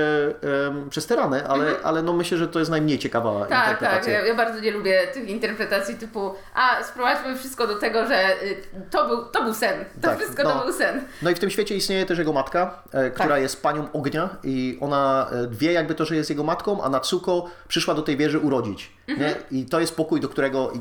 em, 0.66 0.90
przez 0.90 1.06
te 1.06 1.16
rany, 1.16 1.48
ale, 1.48 1.74
ale 1.82 2.02
no 2.02 2.12
myślę, 2.12 2.38
że 2.38 2.48
to 2.48 2.58
jest 2.58 2.70
najmniej 2.70 2.98
ciekawa 2.98 3.40
Tak, 3.40 3.48
tak. 3.48 3.64
interpretacja. 3.64 4.12
Ja, 4.12 4.26
ja 4.26 4.34
bardzo 4.34 4.60
nie 4.60 4.70
lubię 4.70 5.06
tych 5.14 5.28
interpretacji 5.28 5.94
typu 5.94 6.34
a 6.54 6.84
sprowadźmy 6.84 7.36
wszystko 7.36 7.66
do 7.66 7.74
tego, 7.74 8.06
że 8.06 8.42
y, 8.42 8.62
to 8.90 9.08
był, 9.08 9.24
to 9.24 9.42
był 9.44 9.54
sen. 9.54 9.84
To 10.02 10.08
Tak, 10.08 10.18
wszystko 10.18 10.42
no. 10.42 10.50
to 10.50 10.64
był 10.64 10.72
sen. 10.72 11.04
No 11.22 11.30
i 11.30 11.34
w 11.34 11.38
tym 11.38 11.50
świecie 11.50 11.76
istnieje 11.76 12.06
też 12.06 12.18
jego 12.18 12.32
matka, 12.32 12.82
e, 12.92 13.10
która 13.10 13.28
Tak. 13.28 13.42
jest 13.42 13.62
panią 13.62 13.92
ognia 13.92 14.28
i 14.44 14.78
ona 14.80 15.26
e, 15.32 15.48
wie 15.50 15.72
jakby 15.72 15.94
to, 15.94 16.04
że 16.04 16.16
jest 16.16 16.30
jego 16.30 16.44
matką, 16.44 16.82
a 16.82 16.88
Natsuko 16.88 17.50
przyszła 17.68 17.94
do 17.94 18.02
tej 18.02 18.16
wieży 18.16 18.38
urodzić. 18.38 18.92
Mhm. 19.08 19.30
Nie? 19.30 19.58
I 19.58 19.66
to 19.66 19.80
jest 19.80 19.96
pokój, 19.96 20.20
do 20.20 20.28
którego... 20.28 20.72
I, 20.72 20.80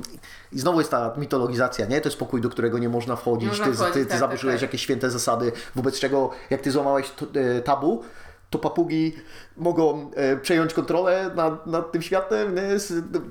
I 0.55 0.59
znowu 0.59 0.79
jest 0.79 0.91
ta 0.91 1.13
mitologizacja, 1.17 1.85
nie? 1.85 2.01
To 2.01 2.09
jest 2.09 2.19
pokój, 2.19 2.41
do 2.41 2.49
którego 2.49 2.77
nie 2.77 2.89
można 2.89 3.15
wchodzić. 3.15 3.43
Nie 3.43 3.49
można 3.49 3.65
ty, 3.65 3.73
wchodzić, 3.73 3.93
ty, 3.93 4.03
ty 4.03 4.09
tak, 4.09 4.19
zaburzyłeś 4.19 4.53
tak, 4.53 4.59
tak. 4.61 4.69
jakieś 4.69 4.81
święte 4.81 5.09
zasady, 5.09 5.51
wobec 5.75 5.99
czego 5.99 6.29
jak 6.49 6.61
ty 6.61 6.71
złamałeś 6.71 7.09
to, 7.09 7.25
e, 7.25 7.54
tabu, 7.61 8.03
to 8.49 8.59
papugi 8.59 9.15
mogą 9.57 10.11
e, 10.15 10.37
przejąć 10.37 10.73
kontrolę 10.73 11.31
nad, 11.35 11.67
nad 11.67 11.91
tym 11.91 12.01
światem. 12.01 12.55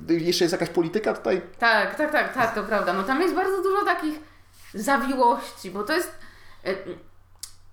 Jeszcze 0.09 0.45
jest 0.45 0.53
jakaś 0.53 0.69
polityka 0.69 1.15
tutaj. 1.15 1.43
Tak, 1.59 1.95
tak, 1.95 2.13
tak, 2.13 2.35
tak, 2.35 2.55
to 2.55 2.63
prawda. 2.65 2.93
No 2.93 3.03
tam 3.03 3.21
jest 3.23 3.35
bardzo 3.35 3.63
dużo 3.63 3.85
takich 3.85 4.15
zawiłości, 4.75 5.71
bo 5.71 5.83
to 5.83 5.93
jest. 5.93 6.13
y, 6.67 6.77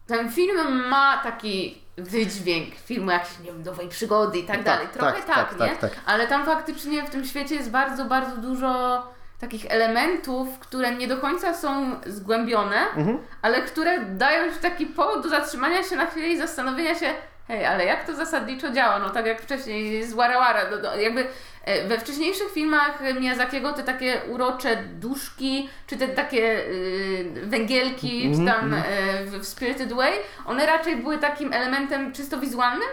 Ten 0.07 0.31
film 0.31 0.87
ma 0.89 1.17
taki 1.23 1.81
wydźwięk 1.97 2.75
filmu 2.75 3.11
jakiejś, 3.11 3.39
nie 3.39 3.45
wiem, 3.45 3.63
nowej 3.63 3.87
przygody 3.89 4.39
i 4.39 4.43
tak, 4.43 4.55
Tak, 4.55 4.65
dalej. 4.65 4.87
Trochę 4.93 5.13
tak, 5.13 5.25
tak, 5.25 5.49
tak, 5.49 5.59
nie? 5.69 5.77
tak, 5.77 5.79
tak. 5.91 5.99
Ale 6.05 6.27
tam 6.27 6.45
faktycznie 6.45 7.03
w 7.07 7.09
tym 7.09 7.25
świecie 7.25 7.55
jest 7.55 7.69
bardzo, 7.69 8.05
bardzo 8.05 8.37
dużo 8.37 9.03
takich 9.41 9.65
elementów, 9.69 10.59
które 10.59 10.95
nie 10.95 11.07
do 11.07 11.17
końca 11.17 11.53
są 11.53 11.95
zgłębione, 12.05 12.77
Mhm. 12.95 13.17
ale 13.41 13.61
które 13.61 13.99
dają 13.99 14.51
ci 14.53 14.59
taki 14.59 14.85
powód 14.85 15.23
do 15.23 15.29
zatrzymania 15.29 15.83
się 15.83 15.95
na 15.95 16.05
chwilę 16.05 16.27
i 16.27 16.37
zastanowienia 16.37 16.95
się, 16.95 17.13
hej, 17.47 17.65
ale 17.65 17.85
jak 17.85 18.03
to 18.05 18.15
zasadniczo 18.15 18.69
działa? 18.71 18.99
No 18.99 19.09
tak 19.09 19.25
jak 19.25 19.41
wcześniej 19.41 20.03
z 20.03 20.13
Warawara, 20.13 20.69
do, 20.69 20.81
do, 20.81 20.95
jakby 20.95 21.27
e, 21.65 21.87
we 21.87 21.99
wcześniejszych 21.99 22.51
filmach 22.51 22.99
Miyazakiego 23.19 23.73
te 23.73 23.83
takie 23.83 24.21
urocze 24.29 24.75
duszki, 24.75 25.69
czy 25.87 25.97
te 25.97 26.07
takie 26.07 26.59
y, 26.59 27.25
węgielki, 27.43 28.25
Mhm, 28.27 28.47
czy 28.47 28.53
tam 28.53 28.73
e, 28.73 28.83
w, 29.25 29.45
Spirited 29.45 29.93
Way, 29.93 30.13
one 30.45 30.65
raczej 30.65 30.95
były 30.95 31.17
takim 31.17 31.53
elementem 31.53 32.13
czysto 32.13 32.37
wizualnym, 32.37 32.89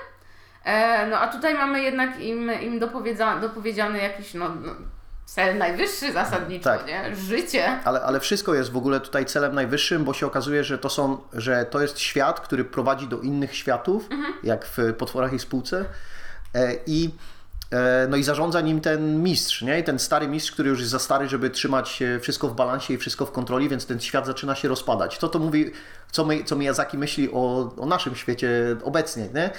E, 0.64 1.06
no 1.06 1.18
a 1.18 1.28
tutaj 1.28 1.54
mamy 1.54 1.82
jednak 1.82 2.20
im, 2.20 2.50
im 2.62 2.78
dopowiedza, 2.78 3.36
dopowiedziany 3.36 3.98
jakiś 3.98 4.34
no, 4.34 4.48
no, 4.48 4.72
cel 5.28 5.58
najwyższy 5.58 6.12
zasadniczo, 6.12 6.64
Tak. 6.64 6.86
nie? 6.86 7.16
Życie. 7.16 7.78
Ale, 7.84 8.02
ale 8.02 8.20
wszystko 8.20 8.54
jest 8.54 8.70
w 8.70 8.76
ogóle 8.76 9.00
tutaj 9.00 9.26
celem 9.26 9.54
najwyższym, 9.54 10.04
bo 10.04 10.14
się 10.14 10.26
okazuje, 10.26 10.64
że 10.64 10.78
to 10.78 10.90
są, 10.90 11.18
że 11.32 11.66
to 11.70 11.80
jest 11.80 11.98
świat, 11.98 12.40
który 12.40 12.64
prowadzi 12.64 13.08
do 13.08 13.20
innych 13.20 13.56
światów, 13.56 14.08
jak 14.42 14.66
w 14.66 14.94
potworach 14.98 15.32
i 15.32 15.38
spółce. 15.38 15.84
E, 16.54 16.74
I 16.86 17.10
e, 17.72 18.06
no 18.10 18.16
i 18.16 18.22
zarządza 18.22 18.60
nim 18.60 18.80
ten 18.80 19.22
mistrz, 19.22 19.62
nie? 19.62 19.78
I 19.78 19.84
ten 19.84 19.98
stary 19.98 20.28
mistrz, 20.28 20.52
który 20.52 20.68
już 20.68 20.78
jest 20.78 20.90
za 20.90 20.98
stary, 20.98 21.28
żeby 21.28 21.50
trzymać 21.50 22.02
e, 22.02 22.20
wszystko 22.20 22.48
w 22.48 22.54
balansie 22.54 22.94
i 22.94 22.98
wszystko 22.98 23.26
w 23.26 23.32
kontroli, 23.32 23.68
więc 23.68 23.86
ten 23.86 24.00
świat 24.00 24.26
zaczyna 24.26 24.54
się 24.54 24.68
rozpadać. 24.68 25.18
Co 25.18 25.28
to 25.28 25.38
mówi, 25.38 25.72
co, 26.10 26.24
my, 26.24 26.44
co 26.44 26.56
Miyazaki 26.56 26.98
myśli 26.98 27.30
o, 27.32 27.72
o 27.78 27.86
naszym 27.86 28.14
świecie 28.16 28.76
obecnie, 28.84 29.28
nie? 29.34 29.50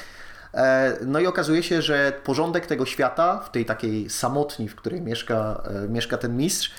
E, 0.53 0.97
No 1.05 1.19
i 1.19 1.27
okazuje 1.27 1.63
się, 1.63 1.81
że 1.81 2.13
porządek 2.23 2.65
tego 2.65 2.85
świata, 2.85 3.39
w 3.39 3.51
tej 3.51 3.65
takiej 3.65 4.09
samotni, 4.09 4.69
w 4.69 4.75
której 4.75 5.01
mieszka, 5.01 5.61
e, 5.85 5.87
mieszka 5.87 6.17
ten 6.17 6.37
mistrz, 6.37 6.71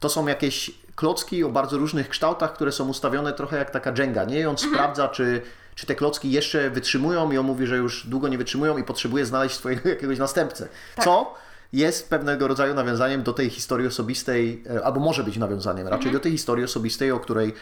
to 0.00 0.08
są 0.08 0.26
jakieś 0.26 0.70
klocki 0.94 1.44
o 1.44 1.48
bardzo 1.48 1.78
różnych 1.78 2.08
kształtach, 2.08 2.52
które 2.52 2.72
są 2.72 2.88
ustawione 2.88 3.32
trochę 3.32 3.56
jak 3.56 3.70
taka 3.70 3.92
dżęga, 3.92 4.24
nie? 4.24 4.40
I 4.40 4.46
on 4.46 4.58
sprawdza, 4.58 5.08
czy, 5.08 5.42
czy 5.74 5.86
te 5.86 5.94
klocki 5.94 6.30
jeszcze 6.30 6.70
wytrzymują 6.70 7.30
i 7.32 7.38
on 7.38 7.46
mówi, 7.46 7.66
że 7.66 7.76
już 7.76 8.06
długo 8.06 8.28
nie 8.28 8.38
wytrzymują 8.38 8.78
i 8.78 8.84
potrzebuje 8.84 9.26
znaleźć 9.26 9.56
swojego 9.56 9.88
jakiegoś 9.94 10.18
następcę. 10.18 10.68
Co 11.04 11.34
jest 11.72 12.10
pewnego 12.10 12.48
rodzaju 12.48 12.74
nawiązaniem 12.74 13.22
do 13.22 13.32
tej 13.32 13.50
historii 13.50 13.86
osobistej, 13.86 14.64
e, 14.70 14.84
albo 14.84 15.00
może 15.00 15.24
być 15.24 15.36
nawiązaniem 15.36 15.88
raczej 15.88 16.12
do 16.12 16.20
tej 16.20 16.32
historii 16.32 16.64
osobistej, 16.64 17.12
o 17.12 17.20
której, 17.20 17.54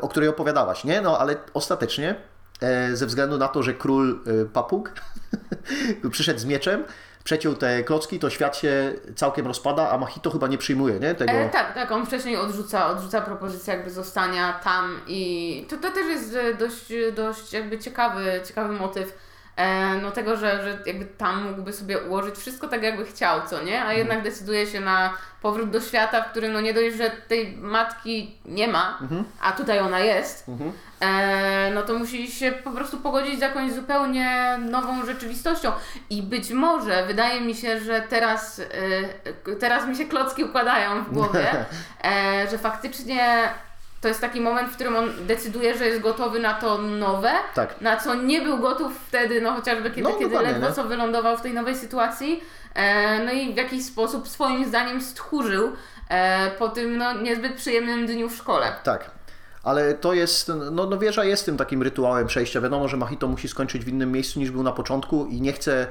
o 0.00 0.08
której 0.08 0.28
opowiadałaś, 0.28 0.84
nie? 0.84 1.00
No 1.00 1.18
ale 1.18 1.36
ostatecznie 1.54 2.14
ze 2.92 3.06
względu 3.06 3.38
na 3.38 3.48
to, 3.48 3.62
że 3.62 3.74
król 3.74 4.20
e, 4.26 4.44
papug 4.44 4.92
przyszedł 6.10 6.40
z 6.40 6.44
mieczem, 6.44 6.84
przeciął 7.24 7.54
te 7.54 7.84
klocki, 7.84 8.18
to 8.18 8.30
świat 8.30 8.56
się 8.56 8.92
całkiem 9.16 9.46
rozpada, 9.46 9.90
a 9.90 9.98
Machito 9.98 10.30
chyba 10.30 10.48
nie 10.48 10.58
przyjmuje, 10.58 11.00
nie? 11.00 11.14
Tego... 11.14 11.32
E, 11.32 11.48
tak, 11.48 11.74
tak, 11.74 11.92
on 11.92 12.06
wcześniej 12.06 12.36
odrzuca, 12.36 12.86
odrzuca 12.86 13.20
propozycję 13.20 13.74
jakby 13.74 13.90
zostania 13.90 14.52
tam 14.52 15.00
i 15.06 15.66
to, 15.70 15.76
to 15.76 15.90
też 15.90 16.06
jest 16.06 16.34
e, 16.34 16.54
dość, 16.54 16.92
dość 17.16 17.52
jakby 17.52 17.78
ciekawy, 17.78 18.40
ciekawy 18.44 18.74
motyw 18.74 19.08
e, 19.08 19.31
no 20.02 20.10
tego, 20.10 20.36
że, 20.36 20.62
że 20.62 20.78
jakby 20.86 21.04
tam 21.04 21.48
mógłby 21.48 21.72
sobie 21.72 21.98
ułożyć 21.98 22.34
wszystko 22.34 22.68
tak 22.68 22.82
jakby 22.82 23.04
chciał, 23.04 23.40
co 23.46 23.62
nie? 23.62 23.84
A 23.84 23.92
jednak 23.92 24.22
decyduje 24.22 24.66
się 24.66 24.80
na 24.80 25.14
powrót 25.42 25.70
do 25.70 25.80
świata, 25.80 26.22
w 26.22 26.30
którym 26.30 26.52
no 26.52 26.60
nie 26.60 26.74
dość, 26.74 26.96
że 26.96 27.10
tej 27.10 27.56
matki 27.56 28.34
nie 28.44 28.68
ma, 28.68 28.98
a 29.42 29.52
tutaj 29.52 29.78
ona 29.78 30.00
jest, 30.00 30.46
e, 31.00 31.70
no 31.74 31.82
to 31.82 31.98
musi 31.98 32.32
się 32.32 32.52
po 32.52 32.70
prostu 32.70 32.96
pogodzić 32.96 33.38
z 33.38 33.42
jakąś 33.42 33.72
zupełnie 33.72 34.58
nową 34.70 35.06
rzeczywistością. 35.06 35.72
I 36.10 36.22
być 36.22 36.50
może, 36.50 37.06
wydaje 37.06 37.40
mi 37.40 37.54
się, 37.54 37.80
że 37.80 38.00
teraz, 38.00 38.60
e, 39.46 39.54
teraz 39.56 39.86
mi 39.86 39.96
się 39.96 40.04
klocki 40.04 40.44
układają 40.44 41.04
w 41.04 41.12
głowie, 41.12 41.50
e, 42.04 42.46
że 42.50 42.58
faktycznie 42.58 43.48
to 44.02 44.08
jest 44.08 44.20
taki 44.20 44.40
moment, 44.40 44.68
w 44.70 44.74
którym 44.74 44.96
on 44.96 45.10
decyduje, 45.26 45.78
że 45.78 45.86
jest 45.86 46.00
gotowy 46.00 46.40
na 46.40 46.54
to 46.54 46.78
nowe, 46.78 47.32
Tak. 47.54 47.80
na 47.80 47.96
co 47.96 48.14
nie 48.14 48.40
był 48.42 48.58
gotów 48.58 48.92
wtedy, 49.08 49.40
no 49.40 49.52
chociażby 49.52 49.90
kiedy, 49.90 50.02
No, 50.02 50.14
kiedy 50.18 50.38
ledwo 50.38 50.68
nie? 50.68 50.74
co 50.74 50.84
wylądował 50.84 51.36
w 51.36 51.40
tej 51.40 51.54
nowej 51.54 51.76
sytuacji. 51.76 52.44
E, 52.74 53.24
no 53.24 53.32
i 53.32 53.52
w 53.54 53.56
jakiś 53.56 53.84
sposób 53.84 54.28
swoim 54.28 54.64
zdaniem 54.68 55.00
stchórzył 55.02 55.72
e, 56.08 56.50
po 56.50 56.68
tym 56.68 56.96
no, 56.98 57.12
niezbyt 57.12 57.54
przyjemnym 57.54 58.06
dniu 58.06 58.28
w 58.28 58.36
szkole. 58.36 58.72
Tak. 58.82 59.10
Ale 59.62 59.94
to 59.94 60.14
jest, 60.14 60.52
no, 60.72 60.86
no 60.86 60.98
wieża 60.98 61.24
jest 61.24 61.44
tym 61.44 61.56
takim 61.56 61.82
rytuałem 61.82 62.26
przejścia. 62.26 62.60
Wiadomo, 62.60 62.88
że 62.88 62.96
Machito 62.96 63.28
musi 63.28 63.48
skończyć 63.48 63.84
w 63.84 63.88
innym 63.88 64.12
miejscu 64.12 64.40
niż 64.40 64.50
był 64.50 64.62
na 64.62 64.72
początku 64.72 65.26
i 65.26 65.40
nie 65.40 65.52
chce 65.52 65.86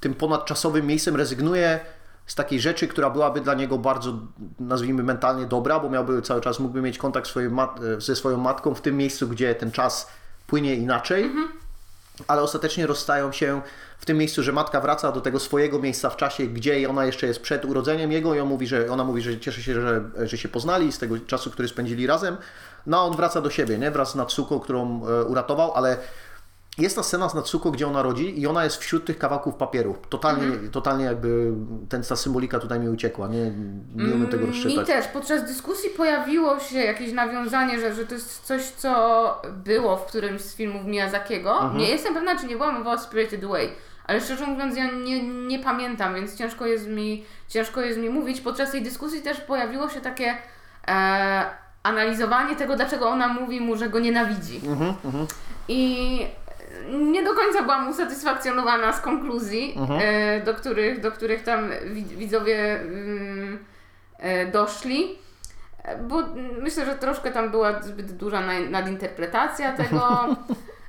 tym 0.00 0.14
ponadczasowym 0.14 0.86
miejscem, 0.86 1.16
rezygnuje 1.16 1.80
z 2.26 2.34
takiej 2.34 2.60
rzeczy, 2.60 2.88
która 2.88 3.10
byłaby 3.10 3.40
dla 3.40 3.54
niego 3.54 3.78
bardzo, 3.78 4.18
nazwijmy, 4.60 5.02
mentalnie 5.02 5.46
dobra, 5.46 5.80
bo 5.80 5.90
miałby 5.90 6.22
cały 6.22 6.40
czas, 6.40 6.60
mógłby 6.60 6.82
mieć 6.82 6.98
kontakt 6.98 7.34
mat- 7.50 7.80
ze 7.98 8.16
swoją 8.16 8.36
matką 8.36 8.74
w 8.74 8.80
tym 8.80 8.96
miejscu, 8.96 9.28
gdzie 9.28 9.54
ten 9.54 9.72
czas 9.72 10.08
płynie 10.46 10.74
inaczej. 10.74 11.30
ale 12.28 12.42
ostatecznie 12.42 12.86
rozstają 12.86 13.32
się 13.32 13.60
w 13.98 14.06
tym 14.06 14.18
miejscu, 14.18 14.42
że 14.42 14.52
matka 14.52 14.80
wraca 14.80 15.12
do 15.12 15.20
tego 15.20 15.40
swojego 15.40 15.78
miejsca 15.78 16.10
w 16.10 16.16
czasie, 16.16 16.46
gdzie 16.46 16.90
ona 16.90 17.04
jeszcze 17.06 17.26
jest 17.26 17.40
przed 17.40 17.64
urodzeniem 17.64 18.12
jego 18.12 18.34
i 18.34 18.40
on 18.40 18.48
mówi, 18.48 18.66
że, 18.66 18.90
ona 18.90 19.04
mówi, 19.04 19.22
że 19.22 19.40
cieszy 19.40 19.62
się, 19.62 19.74
że, 19.74 20.02
że 20.26 20.38
się 20.38 20.48
poznali 20.48 20.92
z 20.92 20.98
tego 20.98 21.18
czasu, 21.18 21.50
który 21.50 21.68
spędzili 21.68 22.06
razem. 22.06 22.36
No 22.86 22.98
a 22.98 23.00
on 23.00 23.16
wraca 23.16 23.40
do 23.40 23.50
siebie, 23.50 23.78
nie? 23.78 23.90
Wraz 23.90 24.10
z 24.10 24.14
Natsuko, 24.14 24.60
którą 24.60 25.06
e, 25.06 25.24
uratował, 25.24 25.72
ale 25.74 25.96
jest 26.78 26.96
ta 26.96 27.02
scena 27.02 27.28
z 27.28 27.34
Natsuko, 27.34 27.70
gdzie 27.70 27.86
ona 27.86 28.02
rodzi 28.02 28.40
i 28.40 28.46
ona 28.46 28.64
jest 28.64 28.76
wśród 28.76 29.04
tych 29.04 29.18
kawałków 29.18 29.54
papieru. 29.54 29.96
Totalnie, 30.08 30.68
totalnie 30.72 31.04
jakby 31.04 31.52
ten, 31.88 32.02
ta 32.02 32.16
symbolika 32.16 32.58
tutaj 32.58 32.80
mi 32.80 32.88
uciekła, 32.88 33.28
nie, 33.28 33.50
nie 33.94 34.14
umiem 34.14 34.26
tego 34.26 34.46
Mi 34.46 34.52
rozczytać. 34.52 34.86
też 34.86 35.06
podczas 35.08 35.44
dyskusji 35.44 35.90
pojawiło 35.90 36.60
się 36.60 36.78
jakieś 36.78 37.12
nawiązanie, 37.12 37.80
że, 37.80 37.94
że 37.94 38.06
to 38.06 38.14
jest 38.14 38.42
coś, 38.42 38.62
co 38.62 39.42
było 39.64 39.96
w 39.96 40.06
którymś 40.06 40.40
z 40.40 40.54
filmów 40.54 40.84
Miyazakiego. 40.84 41.52
Mhm. 41.52 41.78
Nie 41.78 41.88
jestem 41.88 42.14
pewna, 42.14 42.36
czy 42.36 42.46
nie 42.46 42.56
była 42.56 42.72
mowa 42.72 42.92
o 42.92 42.98
Spirited 42.98 43.44
Away, 43.44 43.68
ale 44.06 44.20
szczerze 44.20 44.46
mówiąc 44.46 44.76
ja 44.76 44.90
nie, 44.90 45.22
nie 45.46 45.58
pamiętam, 45.58 46.14
więc 46.14 46.38
ciężko 46.38 46.66
jest, 46.66 46.86
mi, 46.88 47.24
ciężko 47.48 47.80
jest 47.80 47.98
mi 47.98 48.08
mówić. 48.10 48.40
Podczas 48.40 48.70
tej 48.70 48.82
dyskusji 48.82 49.22
też 49.22 49.40
pojawiło 49.40 49.88
się 49.88 50.00
takie 50.00 50.36
e, 50.88 51.44
analizowanie 51.82 52.56
tego, 52.56 52.76
dlaczego 52.76 53.08
ona 53.08 53.28
mówi 53.28 53.60
mu, 53.60 53.76
że 53.76 53.88
go 53.88 53.98
nienawidzi. 53.98 54.60
Mhm, 54.66 54.94
I 55.68 56.20
nie 56.90 57.22
do 57.22 57.34
końca 57.34 57.62
byłam 57.62 57.88
usatysfakcjonowana 57.88 58.92
z 58.92 59.00
konkluzji, 59.00 59.74
Mhm. 59.78 60.00
e, 60.04 60.40
do, 60.40 60.54
których, 60.54 61.00
do 61.00 61.12
których 61.12 61.42
tam 61.42 61.70
wi- 61.84 62.16
widzowie 62.16 62.80
mm, 62.80 63.64
e, 64.18 64.46
doszli. 64.46 65.18
Bo 66.02 66.22
myślę, 66.60 66.84
że 66.84 66.94
troszkę 66.94 67.30
tam 67.30 67.50
była 67.50 67.82
zbyt 67.82 68.12
duża 68.12 68.40
na- 68.40 68.60
nadinterpretacja 68.70 69.72
tego. 69.72 70.08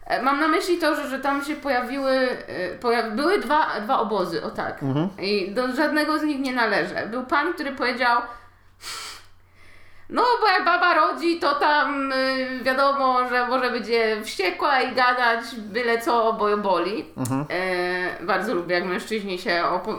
E, 0.07 0.21
Mam 0.21 0.39
na 0.39 0.47
myśli 0.47 0.77
to, 0.77 0.95
że, 0.95 1.07
że 1.09 1.19
tam 1.19 1.43
się 1.45 1.55
pojawiły, 1.55 2.27
pojawi, 2.81 3.11
były 3.15 3.39
dwa, 3.39 3.67
dwa 3.81 3.99
obozy, 3.99 4.43
o 4.43 4.51
tak. 4.51 4.79
I 5.21 5.51
do 5.51 5.75
żadnego 5.75 6.19
z 6.19 6.23
nich 6.23 6.39
nie 6.39 6.53
należę. 6.53 7.07
Był 7.11 7.23
pan, 7.23 7.53
który 7.53 7.71
powiedział, 7.71 8.21
no 10.09 10.23
bo 10.41 10.47
jak 10.47 10.65
baba 10.65 10.93
rodzi, 10.93 11.39
to 11.39 11.55
tam 11.55 12.11
y, 12.11 12.59
wiadomo, 12.63 13.29
że 13.29 13.47
może 13.47 13.71
będzie 13.71 14.21
wściekła 14.23 14.81
i 14.81 14.95
gadać 14.95 15.55
byle 15.55 16.01
co, 16.01 16.33
bo 16.33 16.49
ją 16.49 16.61
boli. 16.61 17.05
E, 17.49 18.25
bardzo 18.25 18.53
lubię, 18.53 18.75
jak 18.75 18.85
mężczyźni 18.85 19.39
się 19.39 19.51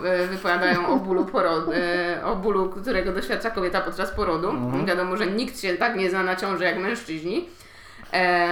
e, 0.05 0.27
wypowiadają 0.27 0.87
o 0.87 0.97
bólu, 0.97 1.25
porod- 1.25 1.73
e, 1.75 2.25
o 2.25 2.37
bólu, 2.37 2.69
którego 2.71 3.13
doświadcza 3.13 3.51
kobieta 3.51 3.81
podczas 3.81 4.11
porodu. 4.11 4.53
Wiadomo, 4.87 5.17
że 5.17 5.27
nikt 5.27 5.61
się 5.61 5.75
tak 5.75 5.97
nie 5.97 6.11
zna 6.11 6.23
na 6.23 6.37
ciąży 6.37 6.65
jak 6.65 6.79
mężczyźni. 6.79 7.49
E, 8.13 8.49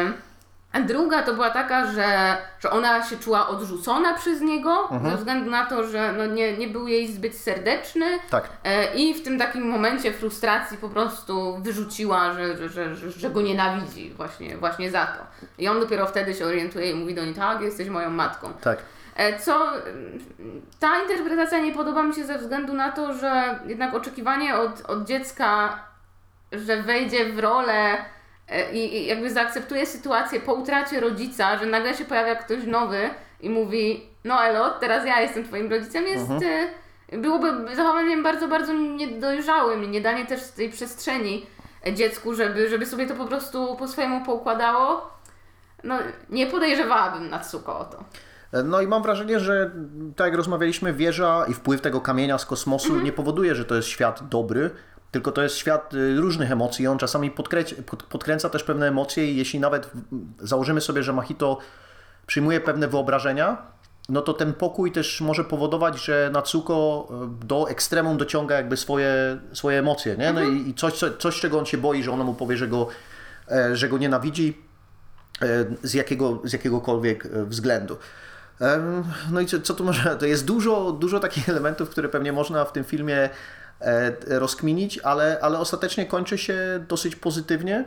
a 0.75 0.81
druga 0.81 1.23
to 1.23 1.35
była 1.35 1.51
taka, 1.51 1.93
że, 1.93 2.37
że 2.61 2.71
ona 2.71 3.09
się 3.09 3.17
czuła 3.17 3.49
odrzucona 3.49 4.15
przez 4.15 4.41
niego, 4.41 4.89
ze 5.11 5.17
względu 5.17 5.51
na 5.51 5.67
to, 5.67 5.89
że 5.89 6.13
no 6.13 6.27
nie, 6.27 6.59
nie 6.59 6.69
był 6.69 6.89
jej 6.89 7.13
zbyt 7.13 7.37
serdeczny. 7.37 8.07
Tak. 8.31 8.49
E, 8.65 8.95
I 8.95 9.15
w 9.15 9.23
tym 9.23 9.39
takim 9.39 9.69
momencie 9.69 10.13
frustracji 10.13 10.79
po 10.79 10.89
prostu 10.89 11.59
wyrzuciła, 11.63 12.33
że, 12.33 12.69
że, 12.69 12.95
że, 12.97 13.11
że, 13.11 13.31
go 13.31 13.43
nienawidzi 13.43 14.11
właśnie, 14.11 14.57
właśnie 14.57 14.91
za 14.91 15.07
to. 15.07 15.47
I 15.59 15.69
on 15.69 15.81
dopiero 15.81 16.07
wtedy 16.07 16.35
się 16.35 16.47
orientuje 16.47 16.91
i 16.91 16.95
mówi 16.95 17.15
do 17.15 17.25
niej, 17.25 17.35
tak, 17.35 17.61
jesteś 17.61 17.89
moją 17.89 18.11
matką. 18.11 18.53
Tak. 18.61 18.79
E, 19.17 19.39
Co 19.39 19.77
mm, 19.77 20.21
ta 20.81 21.03
interpretacja 21.03 21.59
nie 21.59 21.73
podoba 21.73 22.03
mi 22.03 22.15
się 22.15 22.25
ze 22.25 22.39
względu 22.39 22.73
na 22.73 22.93
to, 22.93 23.15
że 23.15 23.59
jednak 23.67 23.95
oczekiwanie 23.95 24.57
od, 24.57 24.81
od 24.81 25.05
dziecka, 25.05 25.79
że 26.53 26.83
wejdzie 26.83 27.33
w 27.33 27.39
rolę 27.39 27.97
i, 28.73 28.97
i 28.97 29.07
jakby 29.07 29.31
zaakceptuje 29.31 29.87
sytuację 29.87 30.41
po 30.41 30.55
utracie 30.55 31.01
rodzica, 31.01 31.59
że 31.59 31.67
nagle 31.67 31.95
się 31.95 32.05
pojawia 32.05 32.37
ktoś 32.37 32.65
nowy 32.67 33.11
i 33.41 33.51
mówi, 33.51 34.07
no 34.25 34.45
Elo, 34.45 34.71
teraz 34.71 35.07
ja 35.07 35.21
jestem 35.21 35.45
twoim 35.45 35.71
rodzicem, 35.71 36.07
jest 36.07 36.31
e, 37.13 37.19
byłoby 37.19 37.77
zachowaniem 37.77 38.23
bardzo, 38.23 38.49
bardzo 38.49 38.73
niedojrzałym 38.73 39.85
i 39.85 39.89
nie 39.89 40.01
danie 40.01 40.27
też 40.27 40.43
tej 40.43 40.71
przestrzeni 40.71 41.47
e, 41.87 41.95
dziecku, 41.95 42.35
żeby, 42.35 42.69
żeby 42.69 42.87
sobie 42.87 43.07
to 43.07 43.15
po 43.15 43.25
prostu 43.25 43.77
po 43.77 43.89
swojemu 43.89 44.25
poukładało. 44.25 45.11
No, 45.85 45.99
nie 46.31 46.47
podejrzewałabym 46.47 47.31
Natsuko 47.31 47.79
o 47.79 47.85
to. 47.85 48.05
No 48.65 48.81
i 48.81 48.87
mam 48.87 49.03
wrażenie, 49.03 49.41
że 49.41 49.71
tak 50.17 50.27
jak 50.27 50.37
rozmawialiśmy, 50.37 50.93
wieża 50.93 51.45
i 51.49 51.55
wpływ 51.55 51.81
tego 51.81 52.01
kamienia 52.01 52.39
z 52.39 52.47
kosmosu 52.47 53.01
nie 53.01 53.13
powoduje, 53.13 53.55
że 53.55 53.65
to 53.65 53.75
jest 53.75 53.89
świat 53.89 54.29
dobry, 54.29 54.71
tylko 55.15 55.33
to 55.33 55.43
jest 55.43 55.57
świat 55.57 55.95
y, 55.95 56.17
różnych 56.17 56.53
emocji. 56.53 56.87
On 56.87 56.99
czasami 56.99 57.31
podkręca 58.09 58.51
też 58.51 58.65
pewne 58.65 58.89
emocje 58.89 59.33
i 59.33 59.37
jeśli 59.37 59.61
nawet 59.61 59.91
założymy 60.39 60.81
sobie, 60.81 61.03
że 61.03 61.13
Machito 61.13 61.59
przyjmuje 62.27 62.61
pewne 62.61 62.89
wyobrażenia, 62.89 63.57
no 64.09 64.23
to 64.23 64.33
ten 64.33 64.53
pokój 64.53 64.93
też 64.93 65.21
może 65.21 65.45
powodować, 65.45 66.05
że 66.05 66.31
Natsuko 66.33 67.09
y, 67.43 67.47
do 67.47 67.71
ekstremum 67.71 68.17
dociąga 68.17 68.57
jakby 68.57 68.77
swoje, 68.77 69.39
swoje 69.53 69.79
emocje, 69.79 70.17
nie? 70.17 70.33
No 70.33 70.43
i, 70.43 70.69
i 70.69 70.75
coś, 70.75 70.93
co, 70.93 71.17
coś, 71.17 71.41
czego 71.41 71.59
on 71.59 71.67
się 71.67 71.79
boi, 71.79 72.03
że 72.03 72.13
ona 72.13 72.25
mu 72.25 72.35
powie, 72.35 72.57
że 72.57 72.69
go, 72.69 72.89
e, 73.51 73.77
że 73.77 73.89
go 73.89 73.99
nienawidzi, 73.99 74.63
e, 75.43 75.47
z, 75.83 75.95
jakiego, 75.95 76.41
z 76.45 76.53
jakiegokolwiek 76.53 77.27
e, 77.27 77.45
względu. 77.45 77.97
No 79.31 79.41
i 79.41 79.47
co, 79.47 79.61
co 79.61 79.75
tu 79.75 79.85
może? 79.85 80.17
To 80.17 80.27
jest 80.27 80.45
dużo, 80.45 80.93
dużo 80.93 81.21
takich 81.21 81.49
elementów, 81.55 81.91
które 81.91 82.09
pewnie 82.09 82.33
można 82.33 82.65
w 82.65 82.73
tym 82.73 82.85
filmie 82.85 83.31
rozkminić, 84.27 84.99
ale, 84.99 85.39
ale 85.43 85.59
ostatecznie 85.59 86.07
kończy 86.07 86.39
się 86.39 86.85
dosyć 86.89 87.17
pozytywnie. 87.17 87.85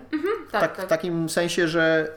Tak, 0.52 0.62
tak, 0.62 0.76
tak. 0.78 0.86
W 0.86 0.90
takim 0.90 1.30
sensie, 1.30 1.68
że 1.68 2.12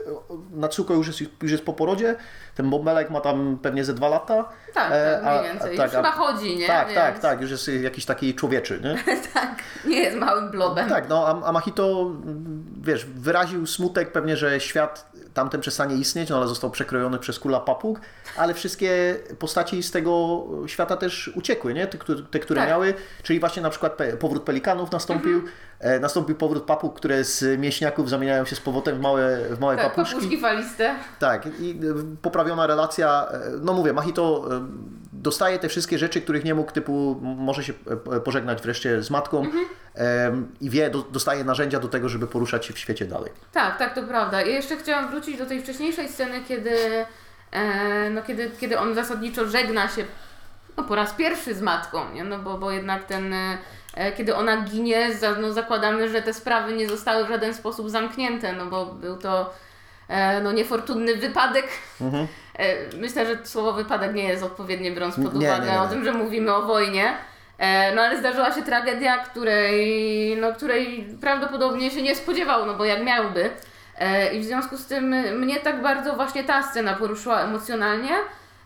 Natsuko 0.51 0.95
już 0.95 1.07
jest, 1.07 1.21
już 1.43 1.53
jest 1.53 1.65
po 1.65 1.73
porodzie, 1.73 2.17
ten 2.55 2.71
bąbelek 2.71 3.11
ma 3.11 3.21
tam 3.21 3.59
pewnie 3.63 3.85
ze 3.85 3.95
dwa 3.95 4.09
lata. 4.09 4.49
Tak, 4.75 4.93
E, 4.93 5.21
tak, 5.23 5.33
a- 5.35 5.41
mniej 5.41 5.53
więcej. 5.53 5.77
tak, 5.77 5.87
Już 5.87 5.95
a- 5.95 5.97
chyba 5.97 6.13
chodzi, 6.13 6.57
nie? 6.57 6.67
Tak, 6.67 6.87
Więc... 6.89 6.99
tak, 7.01 7.19
tak, 7.19 7.41
już 7.41 7.51
jest 7.51 7.69
jakiś 7.69 8.05
taki 8.05 8.35
człowieczy, 8.35 8.81
nie? 8.85 9.17
tak, 9.35 9.55
nie 9.87 9.99
jest 10.01 10.17
małym 10.17 10.51
blobem. 10.51 10.89
Tak, 10.89 11.09
no 11.09 11.27
a, 11.27 11.47
a 11.49 11.53
Machito, 11.53 12.01
mm, 12.03 12.65
wiesz, 12.83 13.05
wyraził 13.07 13.67
smutek 13.67 14.13
pewnie, 14.13 14.37
że 14.37 14.61
świat 14.61 15.11
tamten 15.35 15.61
przestanie 15.61 15.95
istnieć, 15.97 16.29
no 16.29 16.37
ale 16.37 16.47
został 16.47 16.71
przekrojony 16.71 17.19
przez 17.19 17.39
kula 17.39 17.61
papug, 17.61 18.01
ale 18.37 18.55
wszystkie 18.55 19.17
postaci 19.39 19.83
z 19.83 19.91
tego 19.91 20.45
świata 20.67 20.97
też 20.97 21.31
uciekły, 21.35 21.75
nie? 21.75 21.87
Te, 21.87 21.99
które- 21.99 22.23
te 22.31 22.39
które 22.39 22.61
Tak. 22.61 22.69
miały, 22.71 22.95
czyli 23.23 23.41
właśnie 23.41 23.63
na 23.63 23.71
przykład 23.71 23.99
powrót 24.21 24.43
pelikanów 24.43 24.93
nastąpił, 24.93 25.39
e, 25.39 25.43
nastąpił 26.01 26.37
powrót 26.37 26.65
papug, 26.65 26.97
które 26.97 27.25
z 27.25 27.61
mięśniaków 27.61 28.11
zamieniają 28.11 28.45
się 28.45 28.57
z 28.57 28.61
powrotem 28.61 28.97
w 28.97 29.01
małe, 29.01 29.39
w 29.51 29.61
małe 29.61 29.77
Tak, 29.77 29.85
papuszki. 29.95 30.15
papuszki 30.15 30.41
faliste. 30.41 30.95
Tak, 31.19 31.47
i 31.61 31.71
y, 31.71 32.17
poprawiona 32.23 32.67
relacja, 32.67 33.27
e, 33.33 33.41
no 33.63 33.73
mówię, 33.73 33.93
Machito 33.93 34.49
dostaje 35.13 35.59
te 35.59 35.69
wszystkie 35.69 35.99
rzeczy, 35.99 36.21
których 36.21 36.45
nie 36.45 36.55
mógł, 36.55 36.73
typu 36.73 37.21
może 37.23 37.65
się 37.65 37.73
e, 38.13 38.21
pożegnać 38.21 38.63
wreszcie 38.63 39.03
z 39.03 39.11
matką 39.11 39.47
em, 39.95 40.49
i 40.61 40.71
wie, 40.71 40.91
do, 40.91 41.03
dostaje 41.03 41.45
narzędzia 41.45 41.81
do 41.81 41.89
tego, 41.89 42.09
żeby 42.09 42.27
poruszać 42.27 42.67
się 42.67 42.73
w 42.73 42.79
świecie 42.79 43.05
dalej. 43.05 43.33
Tak, 43.53 43.79
tak, 43.79 43.95
to 43.95 44.03
prawda. 44.03 44.43
I 44.43 44.53
jeszcze 44.53 44.77
chciałam 44.77 45.11
wrócić 45.11 45.39
do 45.39 45.47
tej 45.47 45.63
wcześniejszej 45.63 46.09
sceny, 46.09 46.41
kiedy, 46.49 46.71
e, 47.53 48.11
no, 48.11 48.23
kiedy, 48.23 48.51
kiedy 48.61 48.79
on 48.79 48.95
zasadniczo 48.95 49.49
żegna 49.49 49.89
się 49.89 50.05
no, 50.77 50.85
po 50.85 50.95
raz 50.95 51.13
pierwszy 51.13 51.55
z 51.55 51.61
matką, 51.63 52.13
nie? 52.15 52.25
No, 52.25 52.39
bo, 52.39 52.59
bo 52.59 52.71
jednak 52.71 53.05
ten, 53.05 53.33
e, 53.33 53.59
kiedy 54.17 54.37
ona 54.37 54.57
ginie, 54.57 55.09
no, 55.41 55.53
zakładamy, 55.53 56.09
że 56.09 56.23
te 56.23 56.35
sprawy 56.35 56.73
nie 56.73 56.89
zostały 56.89 57.25
w 57.25 57.29
żaden 57.29 57.55
sposób 57.55 57.91
zamknięte, 57.91 58.53
no 58.53 58.67
bo 58.67 58.87
był 58.87 59.17
to 59.17 59.51
e, 60.09 60.41
no, 60.41 60.53
niefortunny 60.53 61.17
wypadek. 61.17 61.69
E, 62.59 62.97
myślę, 62.97 63.27
że 63.27 63.47
słowo 63.47 63.73
wypadek 63.73 64.15
nie 64.15 64.25
jest 64.25 64.43
odpowiednie, 64.43 64.93
biorąc 64.93 65.15
pod 65.15 65.35
Nie, 65.35 65.41
nie, 65.41 65.47
uwagę 65.47 65.67
nie, 65.67 65.73
nie. 65.73 65.81
o 65.81 65.87
tym, 65.89 66.05
że 66.05 66.13
mówimy 66.13 66.55
o 66.55 66.63
wojnie. 66.63 67.15
E, 67.59 67.95
No 67.95 68.03
ale 68.03 68.19
zdarzyła 68.19 68.53
się 68.55 68.63
tragedia, 68.63 69.19
której, 69.19 70.37
no, 70.41 70.53
której 70.55 71.09
prawdopodobnie 71.21 71.91
się 71.91 72.03
nie 72.03 72.17
spodziewał, 72.17 72.67
no 72.67 72.75
bo 72.75 72.85
jak 72.85 73.03
miałby. 73.05 73.51
E, 73.99 74.35
I 74.35 74.41
w 74.41 74.45
związku 74.45 74.77
z 74.77 74.87
tym 74.87 75.09
mnie 75.39 75.61
tak 75.61 75.83
bardzo 75.83 76.13
właśnie 76.13 76.45
ta 76.45 76.63
scena 76.63 76.95
poruszyła 76.95 77.41
emocjonalnie. 77.41 78.11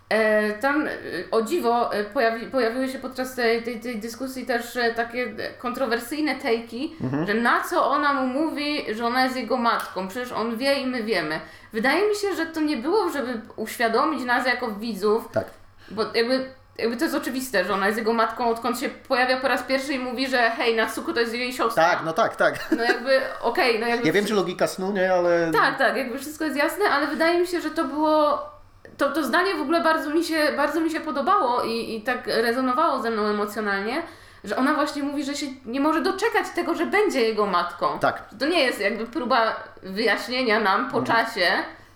E, 0.09 0.53
Tam 0.53 0.87
y, 0.87 1.27
o 1.31 1.41
dziwo 1.41 1.95
y, 1.95 2.03
pojawi, 2.03 2.47
pojawiły 2.47 2.89
się 2.89 2.99
podczas 2.99 3.35
tej, 3.35 3.63
tej, 3.63 3.79
tej 3.79 3.99
dyskusji 3.99 4.45
też 4.45 4.75
e, 4.77 4.93
takie 4.93 5.23
e, 5.23 5.53
kontrowersyjne 5.59 6.35
tejki, 6.35 6.95
że 7.27 7.33
na 7.33 7.63
co 7.63 7.87
ona 7.89 8.13
mu 8.13 8.27
mówi, 8.27 8.95
że 8.95 9.05
ona 9.05 9.23
jest 9.23 9.35
jego 9.35 9.57
matką. 9.57 10.07
Przecież 10.07 10.31
on 10.31 10.57
wie 10.57 10.73
i 10.73 10.87
my 10.87 11.03
wiemy. 11.03 11.39
Wydaje 11.73 12.09
mi 12.09 12.15
się, 12.15 12.35
że 12.35 12.45
to 12.45 12.59
nie 12.61 12.77
było, 12.77 13.09
żeby 13.09 13.41
uświadomić 13.55 14.23
nas 14.23 14.47
jako 14.47 14.71
widzów, 14.71 15.29
Tak. 15.33 15.45
bo 15.91 16.03
jakby, 16.13 16.49
jakby 16.77 16.97
to 16.97 17.03
jest 17.03 17.15
oczywiste, 17.15 17.65
że 17.65 17.73
ona 17.73 17.85
jest 17.85 17.97
jego 17.97 18.13
matką, 18.13 18.49
odkąd 18.49 18.79
się 18.79 18.89
pojawia 18.89 19.37
po 19.37 19.47
raz 19.47 19.63
pierwszy 19.63 19.93
i 19.93 19.99
mówi, 19.99 20.27
że 20.27 20.49
hej, 20.49 20.75
Natsuko 20.75 21.13
to 21.13 21.19
jest 21.19 21.33
jej 21.33 21.53
siostra. 21.53 21.83
Tak, 21.83 21.99
no 22.05 22.13
tak, 22.13 22.35
tak. 22.35 22.53
No 22.77 22.83
jakby, 22.83 23.21
okej, 23.41 23.79
no 23.79 23.87
jakby... 23.87 24.07
Ja 24.07 24.13
wiem, 24.13 24.25
czy 24.25 24.33
logika 24.33 24.67
snu, 24.67 24.91
nie, 24.91 25.13
ale... 25.13 25.51
Tak, 25.51 25.77
tak, 25.77 25.97
jakby 25.97 26.19
wszystko 26.19 26.45
jest 26.45 26.57
jasne, 26.57 26.85
ale 26.85 27.07
wydaje 27.07 27.39
mi 27.39 27.47
się, 27.47 27.61
że 27.61 27.71
to 27.71 27.83
było... 27.83 28.54
To, 28.97 29.09
to 29.09 29.23
zdanie 29.23 29.55
w 29.55 29.61
ogóle 29.61 29.81
bardzo 29.81 30.09
mi 30.09 30.23
się, 30.23 30.53
bardzo 30.57 30.79
mi 30.79 30.91
się 30.91 30.99
podobało 30.99 31.63
i, 31.63 31.95
i 31.95 32.01
tak 32.01 32.27
rezonowało 32.27 33.01
ze 33.01 33.11
mną 33.11 33.25
emocjonalnie, 33.25 34.03
że 34.43 34.57
ona 34.57 34.73
właśnie 34.73 35.03
mówi, 35.03 35.23
że 35.23 35.35
się 35.35 35.45
nie 35.65 35.79
może 35.79 36.01
doczekać 36.01 36.45
tego, 36.55 36.75
że 36.75 36.85
będzie 36.85 37.21
jego 37.21 37.45
matką. 37.45 37.99
Tak. 37.99 38.29
To 38.39 38.45
nie 38.47 38.63
jest 38.63 38.79
jakby 38.79 39.05
próba 39.05 39.63
wyjaśnienia 39.83 40.59
nam 40.59 40.91
po 40.91 41.01
czasie, 41.01 41.47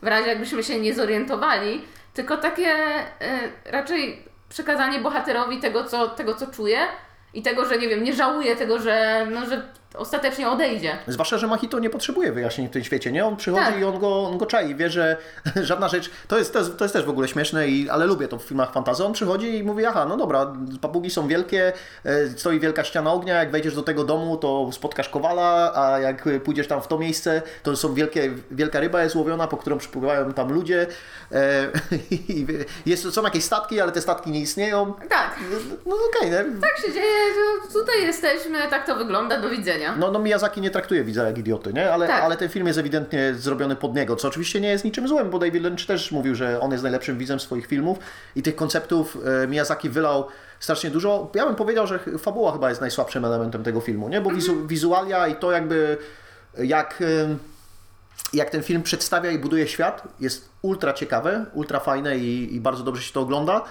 w 0.02 0.08
razie 0.08 0.28
jakbyśmy 0.28 0.64
się 0.64 0.80
nie 0.80 0.94
zorientowali, 0.94 1.86
tylko 2.14 2.38
takie 2.38 2.70
e, 2.70 3.06
raczej 3.66 4.26
przekazanie 4.50 5.00
bohaterowi 5.00 5.60
tego 5.60 5.84
co, 5.84 6.08
tego, 6.08 6.36
co 6.36 6.48
czuje 6.48 6.80
i 7.34 7.42
tego, 7.42 7.66
że 7.66 7.78
nie 7.78 7.90
wiem, 7.90 8.04
nie 8.04 8.14
żałuje 8.14 8.56
tego, 8.56 8.80
że, 8.80 9.28
no, 9.32 9.46
że 9.46 9.68
ostatecznie 9.96 10.50
odejdzie. 10.50 10.98
Zwłaszcza, 11.08 11.38
że 11.38 11.48
Machito 11.48 11.80
nie 11.80 11.90
potrzebuje 11.90 12.32
wyjaśnień 12.32 12.68
w 12.68 12.72
tym 12.72 12.84
świecie, 12.84 13.12
nie? 13.12 13.26
On 13.26 13.36
przychodzi 13.38 13.66
Tak. 13.66 13.80
i 13.80 13.84
on 13.84 14.00
go, 14.00 14.24
on 14.24 14.38
go 14.38 14.46
czai, 14.46 14.76
wie, 14.76 14.90
że 14.90 15.18
żadna 15.62 15.88
rzecz... 15.88 16.12
To 16.28 16.38
jest, 16.38 16.54
to 16.54 16.60
jest, 16.60 16.78
to 16.78 16.86
jest 16.86 16.94
też 16.94 17.06
w 17.06 17.10
ogóle 17.10 17.28
śmieszne, 17.28 17.68
i, 17.68 17.90
ale 17.90 18.06
lubię 18.06 18.28
to 18.28 18.38
w 18.38 18.44
filmach 18.44 18.74
fantasy. 18.74 19.06
On 19.06 19.14
przychodzi 19.14 19.58
i 19.58 19.64
mówi, 19.64 19.86
aha, 19.86 20.06
no 20.10 20.18
dobra, 20.18 20.54
papugi 20.82 21.10
są 21.10 21.28
wielkie, 21.28 21.74
e, 22.06 22.28
stoi 22.30 22.60
wielka 22.60 22.84
ściana 22.84 23.14
ognia, 23.14 23.36
jak 23.36 23.52
wejdziesz 23.52 23.76
do 23.76 23.84
tego 23.84 24.04
domu, 24.04 24.38
to 24.38 24.70
spotkasz 24.72 25.10
kowala, 25.10 25.72
a 25.76 26.00
jak 26.00 26.30
pójdziesz 26.44 26.68
tam 26.68 26.82
w 26.82 26.88
to 26.88 26.98
miejsce, 26.98 27.42
to 27.64 27.76
są 27.76 27.94
wielkie, 27.94 28.32
wielka 28.52 28.80
ryba 28.80 29.04
jest 29.04 29.16
łowiona, 29.16 29.48
po 29.48 29.58
którą 29.58 29.78
przypływają 29.78 30.34
tam 30.34 30.54
ludzie. 30.54 30.88
E, 31.32 31.68
i 32.12 32.48
jest, 32.86 33.14
są 33.14 33.24
jakieś 33.24 33.44
statki, 33.44 33.82
ale 33.82 33.92
te 33.92 34.02
statki 34.02 34.32
nie 34.32 34.40
istnieją. 34.40 34.94
Tak. 35.10 35.40
No 35.86 35.96
okej, 35.96 36.32
nie? 36.32 36.46
Tak 36.62 36.78
się 36.86 36.94
dzieje, 36.94 37.34
że 37.34 37.74
tutaj 37.74 38.02
jesteśmy, 38.02 38.60
tak 38.70 38.86
to 38.86 38.96
wygląda, 38.96 39.42
do 39.42 39.50
widzenia. 39.50 39.79
No, 39.98 40.12
no 40.12 40.20
Miyazaki 40.20 40.62
nie 40.62 40.70
traktuje 40.70 41.04
widza 41.04 41.24
jak 41.24 41.38
idioty, 41.38 41.74
nie? 41.74 41.94
Ale, 41.94 42.08
Tak. 42.08 42.24
ale 42.24 42.38
ten 42.38 42.50
film 42.50 42.68
jest 42.68 42.80
ewidentnie 42.80 43.34
zrobiony 43.34 43.76
pod 43.76 43.96
niego, 43.96 44.16
co 44.16 44.28
oczywiście 44.28 44.62
nie 44.62 44.70
jest 44.70 44.86
niczym 44.86 45.08
złym, 45.08 45.30
bo 45.30 45.40
David 45.40 45.64
Lynch 45.64 45.86
też 45.88 46.12
mówił, 46.12 46.36
że 46.36 46.60
on 46.60 46.72
jest 46.72 46.84
najlepszym 46.84 47.18
widzem 47.18 47.40
swoich 47.40 47.68
filmów 47.68 47.98
i 48.36 48.44
tych 48.44 48.56
konceptów 48.56 49.18
e, 49.44 49.48
Miyazaki 49.48 49.90
wylał 49.90 50.28
strasznie 50.60 50.90
dużo. 50.90 51.32
Ja 51.36 51.46
bym 51.46 51.56
powiedział, 51.56 51.88
że 51.88 52.00
fabuła 52.20 52.52
chyba 52.52 52.70
jest 52.70 52.82
najsłabszym 52.82 53.26
elementem 53.26 53.64
tego 53.64 53.82
filmu, 53.82 54.10
nie? 54.10 54.22
Bo 54.22 54.30
wizu, 54.30 54.68
wizualia 54.68 55.28
i 55.28 55.36
to 55.36 55.52
jakby 55.52 55.98
jak... 56.58 57.02
e, 57.02 57.36
jak 58.34 58.50
ten 58.50 58.64
film 58.64 58.84
przedstawia 58.84 59.32
i 59.32 59.40
buduje 59.40 59.68
świat, 59.68 60.04
jest 60.20 60.50
ultra 60.62 60.94
ciekawe, 60.94 61.46
ultra 61.54 61.80
fajne 61.80 62.18
i, 62.18 62.56
i 62.56 62.62
bardzo 62.62 62.84
dobrze 62.84 63.04
się 63.04 63.14
to 63.14 63.22
ogląda, 63.22 63.62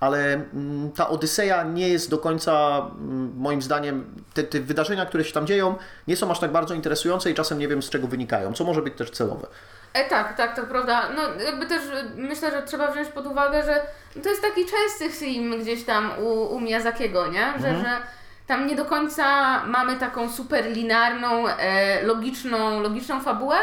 ale 0.00 0.34
mm, 0.34 0.92
ta 0.92 1.08
Odyseja 1.08 1.62
nie 1.62 1.88
jest 1.88 2.10
do 2.10 2.18
końca, 2.18 2.78
mm, 2.98 3.32
moim 3.36 3.62
zdaniem, 3.62 4.14
te, 4.34 4.42
te 4.42 4.60
wydarzenia, 4.60 5.06
które 5.06 5.24
się 5.24 5.32
tam 5.32 5.46
dzieją, 5.46 5.74
nie 6.08 6.16
są 6.16 6.30
aż 6.30 6.38
tak 6.38 6.52
bardzo 6.52 6.74
interesujące 6.74 7.30
i 7.30 7.34
czasem 7.34 7.58
nie 7.58 7.68
wiem 7.68 7.82
z 7.82 7.90
czego 7.90 8.06
wynikają, 8.06 8.52
co 8.52 8.64
może 8.64 8.82
być 8.82 8.94
też 8.94 9.10
celowe. 9.10 9.46
E, 9.92 10.08
tak, 10.08 10.36
tak, 10.36 10.56
to 10.56 10.62
prawda. 10.62 11.08
No 11.16 11.44
jakby 11.44 11.66
też 11.66 11.82
e, 11.82 12.04
myślę, 12.16 12.50
że 12.50 12.62
trzeba 12.62 12.92
wziąć 12.92 13.08
pod 13.08 13.26
uwagę, 13.26 13.62
że 13.62 13.82
to 14.22 14.28
jest 14.28 14.42
taki 14.42 14.64
częsty 14.64 15.18
film 15.18 15.60
gdzieś 15.60 15.84
tam 15.84 16.10
u, 16.18 16.54
u 16.54 16.60
Miyazakiego, 16.60 17.26
nie? 17.26 17.52
Że, 17.60 17.78
że 17.78 17.98
tam 18.46 18.66
nie 18.66 18.76
do 18.76 18.84
końca 18.84 19.24
mamy 19.66 19.96
taką 19.96 20.30
super 20.30 20.66
linearną, 20.66 21.48
e, 21.48 22.02
logiczną, 22.02 22.80
logiczną 22.80 23.20
fabułę. 23.20 23.56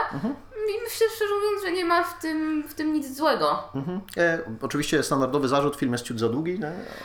I 0.70 0.84
myślę 0.84 1.08
szczerze 1.16 1.34
mówiąc, 1.36 1.64
że 1.66 1.72
nie 1.72 1.86
ma 1.86 2.04
w 2.04 2.20
tym, 2.22 2.64
w 2.68 2.74
tym 2.74 2.94
nic 2.94 3.18
złego. 3.18 3.64
Mhm. 3.76 4.02
E, 4.18 4.40
oczywiście 4.62 5.04
standardowy 5.04 5.48
zarzut, 5.48 5.76
film 5.76 5.92
jest 5.92 6.06
ciut 6.06 6.20
za 6.20 6.30
długi? 6.30 6.60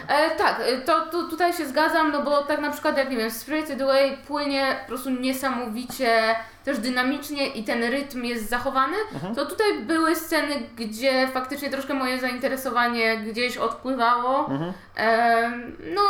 E, 0.09 0.31
tak, 0.37 0.61
e, 0.61 0.81
to, 0.81 1.07
to 1.07 1.23
tutaj 1.23 1.53
się 1.53 1.67
zgadzam, 1.67 2.13
no 2.13 2.23
bo 2.23 2.43
tak 2.43 2.61
na 2.61 2.71
przykład 2.71 2.97
jak 2.97 3.11
nie 3.11 3.17
wiem, 3.17 3.31
Spirited 3.31 3.83
Away 3.83 4.17
płynie 4.27 4.77
po 4.83 4.89
prostu 4.89 5.11
niesamowicie 5.11 6.37
też 6.69 6.79
dynamicznie 6.79 7.47
i 7.47 7.65
ten 7.65 7.85
rytm 7.85 8.25
jest 8.25 8.49
zachowany, 8.49 8.97
to 9.35 9.47
tutaj 9.47 9.85
były 9.87 10.17
sceny, 10.17 10.55
gdzie 10.77 11.29
faktycznie 11.29 11.71
troszkę 11.71 11.95
moje 11.95 12.21
zainteresowanie 12.21 13.19
gdzieś 13.19 13.57
odpływało. 13.57 14.51
E, 14.97 15.51
no 15.95 16.03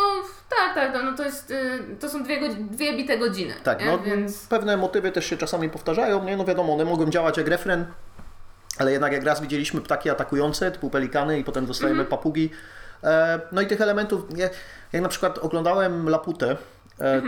tak, 0.50 0.74
tak, 0.74 0.94
no, 0.94 1.10
no 1.10 1.16
to 1.16 1.24
jest, 1.24 1.50
y, 1.50 1.96
to 2.00 2.08
są 2.08 2.22
dwie, 2.22 2.48
dwie 2.54 2.96
bite 2.96 3.18
godziny, 3.18 3.54
Tak, 3.64 3.80
nie? 3.80 3.86
no, 3.86 3.98
więc... 3.98 4.46
pewne 4.46 4.76
motywy 4.76 5.12
też 5.12 5.26
się 5.26 5.36
czasami 5.36 5.70
powtarzają, 5.70 6.24
nie? 6.24 6.36
No 6.36 6.44
wiadomo, 6.44 6.74
one 6.74 6.84
mogą 6.84 7.10
działać 7.10 7.36
jak 7.36 7.48
refren, 7.48 7.86
ale 8.78 8.92
jednak 8.92 9.12
jak 9.12 9.24
raz 9.24 9.40
widzieliśmy 9.40 9.80
ptaki 9.80 10.10
atakujące, 10.10 10.70
typu 10.70 10.90
pelikany 10.90 11.38
i 11.38 11.44
potem 11.44 11.66
dostajemy 11.66 12.04
papugi. 12.04 12.50
E, 13.04 13.40
no 13.52 13.60
i 13.60 13.66
tych 13.66 13.80
elementów, 13.80 14.22
jak 14.92 15.02
na 15.02 15.08
przykład 15.08 15.38
oglądałem 15.38 16.08
Laputę, 16.08 16.50
e, 16.50 16.56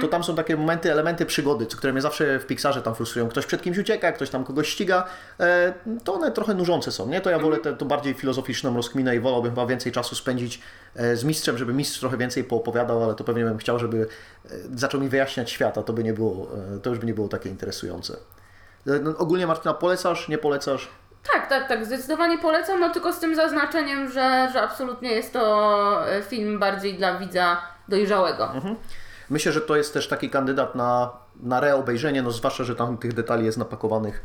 to 0.00 0.08
tam 0.08 0.24
są 0.24 0.36
takie 0.36 0.56
momenty, 0.56 0.92
elementy 0.92 1.26
przygody, 1.26 1.66
które 1.66 1.92
mnie 1.92 2.02
zawsze 2.02 2.38
w 2.38 2.46
Pixarze 2.46 2.82
tam 2.82 2.94
frustrują. 2.94 3.28
Ktoś 3.28 3.46
przed 3.46 3.62
kimś 3.62 3.78
ucieka, 3.78 4.12
ktoś 4.12 4.30
tam 4.30 4.44
kogoś 4.44 4.68
ściga, 4.68 5.06
e, 5.40 5.72
to 6.04 6.14
one 6.14 6.30
trochę 6.30 6.54
nużące 6.54 6.92
są, 6.92 7.08
nie? 7.08 7.20
To 7.20 7.30
ja 7.30 7.38
wolę 7.38 7.58
tę 7.58 7.76
to 7.76 7.84
bardziej 7.84 8.14
filozoficzną 8.14 8.76
rozkminę 8.76 9.16
i 9.16 9.20
wolałbym 9.20 9.50
chyba 9.50 9.66
więcej 9.66 9.92
czasu 9.92 10.14
spędzić 10.14 10.60
e, 10.96 11.16
z 11.16 11.24
mistrzem, 11.24 11.58
żeby 11.58 11.72
mistrz 11.72 12.00
trochę 12.00 12.16
więcej 12.16 12.44
poopowiadał, 12.44 13.04
ale 13.04 13.14
to 13.14 13.24
pewnie 13.24 13.44
bym 13.44 13.58
chciał, 13.58 13.78
żeby 13.78 14.06
e, 14.44 14.48
zaczął 14.74 15.00
mi 15.00 15.08
wyjaśniać 15.08 15.50
świat, 15.50 15.78
a 15.78 15.82
to 15.82 15.92
by 15.92 16.04
nie 16.04 16.12
było, 16.12 16.46
e, 16.76 16.78
to 16.78 16.90
już 16.90 16.98
by 16.98 17.06
nie 17.06 17.14
było 17.14 17.28
takie 17.28 17.48
interesujące. 17.48 18.16
E, 18.86 18.98
No, 18.98 19.18
ogólnie 19.18 19.46
Martyna, 19.46 19.74
polecasz, 19.74 20.28
nie 20.28 20.38
polecasz? 20.38 20.88
Tak, 21.32 21.48
tak, 21.48 21.68
tak, 21.68 21.86
zdecydowanie 21.86 22.38
polecam, 22.38 22.80
no 22.80 22.90
tylko 22.90 23.12
z 23.12 23.18
tym 23.18 23.36
zaznaczeniem, 23.36 24.08
że, 24.10 24.48
że 24.52 24.62
absolutnie 24.62 25.10
jest 25.12 25.32
to 25.32 26.08
e, 26.08 26.22
film 26.22 26.58
bardziej 26.58 26.94
dla 26.94 27.18
widza 27.18 27.62
dojrzałego. 27.88 28.52
Myślę, 29.30 29.52
że 29.52 29.60
to 29.60 29.76
jest 29.76 29.94
też 29.94 30.08
taki 30.08 30.30
kandydat 30.30 30.74
na, 30.74 31.12
na 31.42 31.60
reobejrzenie, 31.60 32.22
no 32.22 32.30
zwłaszcza, 32.30 32.64
że 32.64 32.76
tam 32.76 32.98
tych 32.98 33.12
detali 33.12 33.44
jest 33.44 33.58
napakowanych 33.58 34.22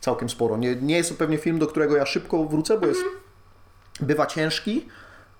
całkiem 0.00 0.28
sporo. 0.30 0.56
Nie, 0.56 0.76
nie 0.76 0.96
jest 0.96 1.10
to 1.10 1.16
pewnie 1.16 1.38
film, 1.38 1.58
do 1.58 1.66
którego 1.66 1.96
ja 1.96 2.06
szybko 2.06 2.44
wrócę, 2.44 2.78
bo 2.78 2.86
jest, 2.86 3.02
bywa 4.00 4.26
ciężki, 4.26 4.88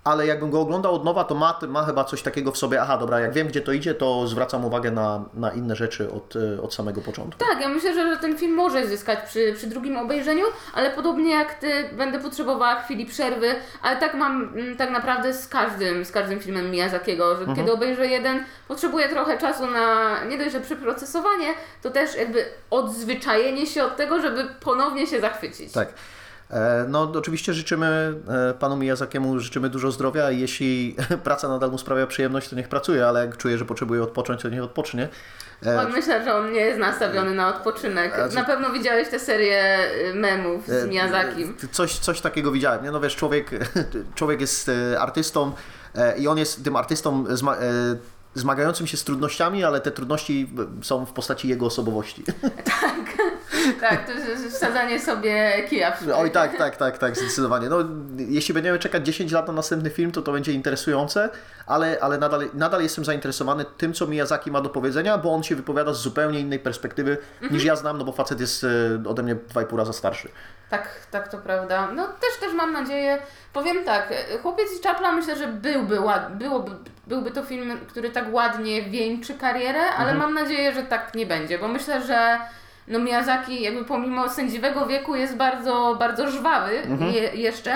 ale 0.05 0.27
jakbym 0.27 0.51
go 0.51 0.61
oglądał 0.61 0.95
od 0.95 1.05
nowa, 1.05 1.25
to 1.25 1.35
ma, 1.35 1.59
ma 1.69 1.85
chyba 1.85 2.05
coś 2.05 2.23
takiego 2.23 2.53
w 2.53 2.59
sobie, 2.59 2.83
aha, 2.83 2.99
dobra, 2.99 3.21
jak 3.21 3.33
wiem, 3.33 3.49
gdzie 3.49 3.61
to 3.61 3.73
idzie, 3.73 3.95
to 3.95 4.29
zwracam 4.29 4.65
uwagę 4.65 4.91
na, 4.91 5.25
na 5.35 5.51
inne 5.51 5.77
rzeczy 5.77 6.13
od, 6.13 6.37
e, 6.37 6.63
od 6.63 6.75
samego 6.75 7.01
początku. 7.01 7.45
Tak, 7.45 7.61
ja 7.61 7.69
myślę, 7.69 7.95
że 7.95 8.03
że 8.15 8.17
ten 8.17 8.39
film 8.39 8.55
może 8.55 8.87
zyskać 8.87 9.19
przy, 9.29 9.53
przy 9.57 9.67
drugim 9.67 9.97
obejrzeniu, 9.97 10.45
ale 10.75 10.91
podobnie 10.91 11.31
jak 11.31 11.55
Ty, 11.55 11.89
będę 11.93 12.21
potrzebowała 12.21 12.81
chwili 12.81 13.07
przerwy, 13.07 13.55
ale 13.83 13.97
tak 13.97 14.15
mam 14.15 14.43
mm, 14.43 14.77
tak 14.77 14.91
naprawdę 14.91 15.35
z 15.35 15.49
każdym, 15.49 16.05
z 16.05 16.13
każdym 16.13 16.41
filmem 16.41 16.71
Miyazakiego, 16.71 17.37
że 17.37 17.55
kiedy 17.57 17.73
obejrzę 17.73 18.07
jeden, 18.07 18.45
potrzebuję 18.69 19.09
trochę 19.09 19.39
czasu 19.39 19.67
na 19.67 20.25
nie 20.25 20.39
dość, 20.39 20.53
że 20.53 20.61
przyprocesowanie, 20.61 21.55
to 21.83 21.91
też 21.91 22.17
jakby 22.17 22.45
odzwyczajenie 22.71 23.67
się 23.67 23.85
od 23.85 23.97
tego, 23.97 24.21
żeby 24.21 24.49
ponownie 24.61 25.07
się 25.07 25.21
zachwycić. 25.21 25.73
Tak. 25.73 25.89
E, 26.53 26.85
No, 26.89 27.13
oczywiście 27.15 27.55
życzymy 27.55 28.15
e, 28.29 28.55
panu 28.55 28.77
Miyazakiemu 28.77 29.39
życzymy 29.39 29.69
dużo 29.69 29.93
zdrowia 29.93 30.31
i 30.31 30.41
jeśli 30.41 30.97
praca 31.25 31.49
nadal 31.49 31.71
mu 31.71 31.79
sprawia 31.79 32.07
przyjemność, 32.07 32.49
to 32.49 32.57
niech 32.57 32.69
pracuje, 32.69 33.07
ale 33.07 33.21
jak 33.21 33.37
czuje, 33.37 33.59
że 33.59 33.65
potrzebuje 33.65 34.03
odpocząć, 34.03 34.43
to 34.43 34.49
niech 34.49 34.63
odpocznie. 34.63 35.09
E, 35.67 35.81
On 35.81 35.93
myślę, 35.93 36.25
że 36.25 36.35
on 36.35 36.53
nie 36.53 36.61
jest 36.61 36.81
nastawiony 36.81 37.35
na 37.35 37.49
odpoczynek. 37.57 38.35
Na 38.35 38.45
pewno 38.45 38.71
widziałeś 38.71 39.09
tę 39.09 39.19
serię 39.19 39.79
memów 40.15 40.69
z 40.69 40.89
Miyazakim. 40.89 41.57
Coś, 41.73 41.99
coś 41.99 42.21
takiego 42.21 42.53
widziałem. 42.53 42.85
Nie? 42.85 42.91
No 42.91 43.01
wiesz, 43.01 43.17
człowiek, 43.17 43.51
człowiek 44.15 44.41
jest 44.41 44.71
artystą 44.99 45.53
i 46.19 46.29
on 46.29 46.39
jest 46.39 46.65
tym 46.65 46.77
artystą 46.77 47.25
zmagającym 48.35 48.87
się 48.87 48.97
z 48.97 49.05
trudnościami, 49.05 49.65
ale 49.65 49.81
te 49.81 49.91
trudności 49.91 50.51
e, 50.81 50.85
są 50.85 51.07
w 51.07 51.13
postaci 51.13 51.49
jego 51.49 51.67
osobowości. 51.67 52.25
Tak, 53.81 54.07
to 54.07 54.13
jest 54.13 54.57
wsadzanie 54.57 55.01
sobie 55.01 55.53
kija. 55.71 55.97
Oj 56.17 56.31
tak, 56.31 56.59
tak, 56.59 56.77
tak, 56.77 56.99
tak, 56.99 57.17
zdecydowanie. 57.17 57.69
No, 57.69 57.79
jeśli 58.17 58.55
będziemy 58.55 58.79
czekać 58.79 59.07
10 59.07 59.33
lat 59.33 59.47
na 59.47 59.53
następny 59.53 59.91
film, 59.91 60.13
to 60.13 60.23
to 60.23 60.33
będzie 60.33 60.53
interesujące, 60.53 61.31
ale, 61.67 61.99
ale 62.01 62.19
nadal, 62.19 62.49
nadal 62.55 62.83
jestem 62.83 63.05
zainteresowany 63.05 63.65
tym, 63.77 63.93
co 63.93 64.07
Miyazaki 64.07 64.51
ma 64.51 64.61
do 64.61 64.69
powiedzenia, 64.69 65.19
bo 65.19 65.35
on 65.35 65.43
się 65.43 65.57
wypowiada 65.57 65.95
z 65.95 66.01
zupełnie 66.01 66.41
innej 66.41 66.59
perspektywy 66.59 67.19
niż 67.51 67.65
ja 67.65 67.77
znam, 67.77 67.99
no 67.99 68.05
bo 68.05 68.13
facet 68.13 68.41
jest 68.41 68.65
e, 68.65 68.69
ode 69.09 69.23
mnie 69.23 69.37
2,5 69.37 69.77
raza 69.77 69.93
starszy. 69.93 70.29
Tak, 70.73 70.89
tak, 71.11 71.29
to 71.29 71.39
prawda. 71.39 71.89
No 71.95 72.07
też, 72.07 72.37
też 72.41 72.53
mam 72.55 72.73
nadzieję, 72.73 73.19
powiem 73.53 73.85
tak, 73.85 74.13
Chłopiec 74.43 74.79
i 74.79 74.83
Czapla 74.83 75.13
myślę, 75.13 75.37
że 75.37 75.47
byłby, 75.47 76.01
ład, 76.01 76.37
byłoby, 76.37 76.71
byłby 77.07 77.31
to 77.31 77.43
film, 77.43 77.79
który 77.89 78.11
tak 78.11 78.25
ładnie 78.33 78.83
wieńczy 78.83 79.35
karierę, 79.35 79.81
ale 79.99 80.15
mam 80.15 80.35
nadzieję, 80.35 80.73
że 80.73 80.83
tak 80.83 81.15
nie 81.15 81.27
będzie, 81.27 81.59
bo 81.59 81.69
myślę, 81.69 82.03
że 82.03 82.39
no 82.89 82.99
Miyazaki 82.99 83.63
jakby 83.63 83.85
pomimo 83.85 84.29
sędziwego 84.29 84.87
wieku 84.87 85.15
jest 85.15 85.37
bardzo, 85.37 85.97
bardzo 85.99 86.31
żwawy 86.31 86.83
je, 87.13 87.23
jeszcze. 87.35 87.75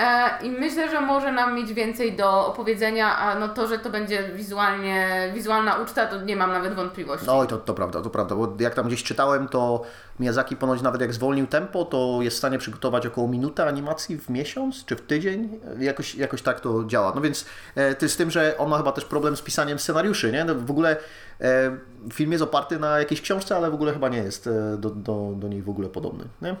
E, 0.00 0.30
I 0.42 0.50
myślę, 0.50 0.90
że 0.90 1.00
może 1.00 1.32
nam 1.32 1.54
mieć 1.54 1.72
więcej 1.72 2.12
do 2.16 2.46
opowiedzenia, 2.46 3.18
a 3.18 3.38
no 3.38 3.48
to, 3.48 3.66
że 3.66 3.78
to 3.78 3.90
będzie 3.90 4.28
wizualnie, 4.34 5.30
wizualna 5.34 5.74
uczta, 5.74 6.06
to 6.06 6.20
nie 6.20 6.36
mam 6.36 6.52
nawet 6.52 6.74
wątpliwości. 6.74 7.26
Oj, 7.28 7.46
to, 7.46 7.56
to 7.58 7.74
prawda, 7.74 8.02
to 8.02 8.10
prawda, 8.10 8.34
bo 8.34 8.52
jak 8.58 8.74
tam 8.74 8.86
gdzieś 8.86 9.02
czytałem, 9.02 9.48
to 9.48 9.82
Miyazaki 10.20 10.56
ponoć 10.56 10.82
nawet 10.82 11.00
jak 11.00 11.12
zwolnił 11.12 11.46
tempo, 11.46 11.84
to 11.84 12.18
jest 12.20 12.36
w 12.36 12.38
stanie 12.38 12.58
przygotować 12.58 13.06
około 13.06 13.28
minutę 13.28 13.66
animacji 13.66 14.18
w 14.18 14.30
miesiąc 14.30 14.84
czy 14.84 14.96
w 14.96 15.00
tydzień, 15.00 15.60
jakoś, 15.78 16.14
jakoś 16.14 16.42
tak 16.42 16.60
to 16.60 16.84
działa. 16.84 17.12
No 17.14 17.20
więc 17.20 17.46
e, 17.74 17.94
ty 17.94 18.08
z 18.08 18.16
tym, 18.16 18.30
że 18.30 18.58
on 18.58 18.68
ma 18.70 18.76
chyba 18.78 18.92
też 18.92 19.04
problem 19.04 19.36
z 19.36 19.42
pisaniem 19.42 19.78
scenariuszy, 19.78 20.32
nie? 20.32 20.44
No, 20.44 20.54
w 20.54 20.70
ogóle 20.70 20.96
e, 21.40 21.76
film 22.12 22.32
jest 22.32 22.44
oparty 22.44 22.78
na 22.78 22.98
jakiejś 22.98 23.20
książce, 23.20 23.56
ale 23.56 23.70
w 23.70 23.74
ogóle 23.74 23.92
chyba 23.92 24.08
nie 24.08 24.18
jest 24.18 24.46
e, 24.46 24.76
do, 24.78 24.90
do, 24.90 25.32
do 25.36 25.48
niej 25.48 25.62
w 25.62 25.70
ogóle 25.70 25.88
podobny, 25.88 26.24
nie? 26.42 26.56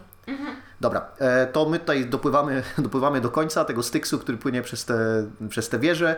Dobra, 0.80 1.08
e, 1.18 1.46
to 1.46 1.68
my 1.68 1.78
tutaj 1.78 2.06
dopływamy, 2.06 2.62
dopływamy 2.78 3.20
do 3.20 3.30
końca 3.30 3.64
tego 3.64 3.82
styksu, 3.82 4.18
który 4.18 4.38
płynie 4.38 4.62
przez 4.62 4.84
te, 4.84 5.26
przez 5.48 5.68
te 5.68 5.78
wieże. 5.78 6.16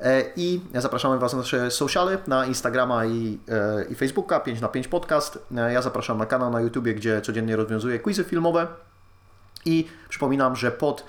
E, 0.00 0.22
I 0.36 0.60
zapraszamy 0.74 1.18
Was 1.18 1.32
na 1.32 1.38
nasze 1.38 1.70
sociale, 1.70 2.18
na 2.26 2.46
Instagrama 2.46 3.06
i, 3.06 3.38
e, 3.48 3.84
i 3.84 3.94
Facebooka, 3.94 4.40
5 4.40 4.60
na 4.60 4.68
5 4.68 4.88
podcast. 4.88 5.38
Ja 5.50 5.82
zapraszam 5.82 6.18
na 6.18 6.26
kanał 6.26 6.50
na 6.50 6.60
YouTubie, 6.60 6.94
gdzie 6.94 7.20
codziennie 7.20 7.56
rozwiązuję 7.56 7.98
quizy 7.98 8.24
filmowe. 8.24 8.66
I 9.64 9.88
przypominam, 10.08 10.56
że 10.56 10.70
pod 10.70 11.04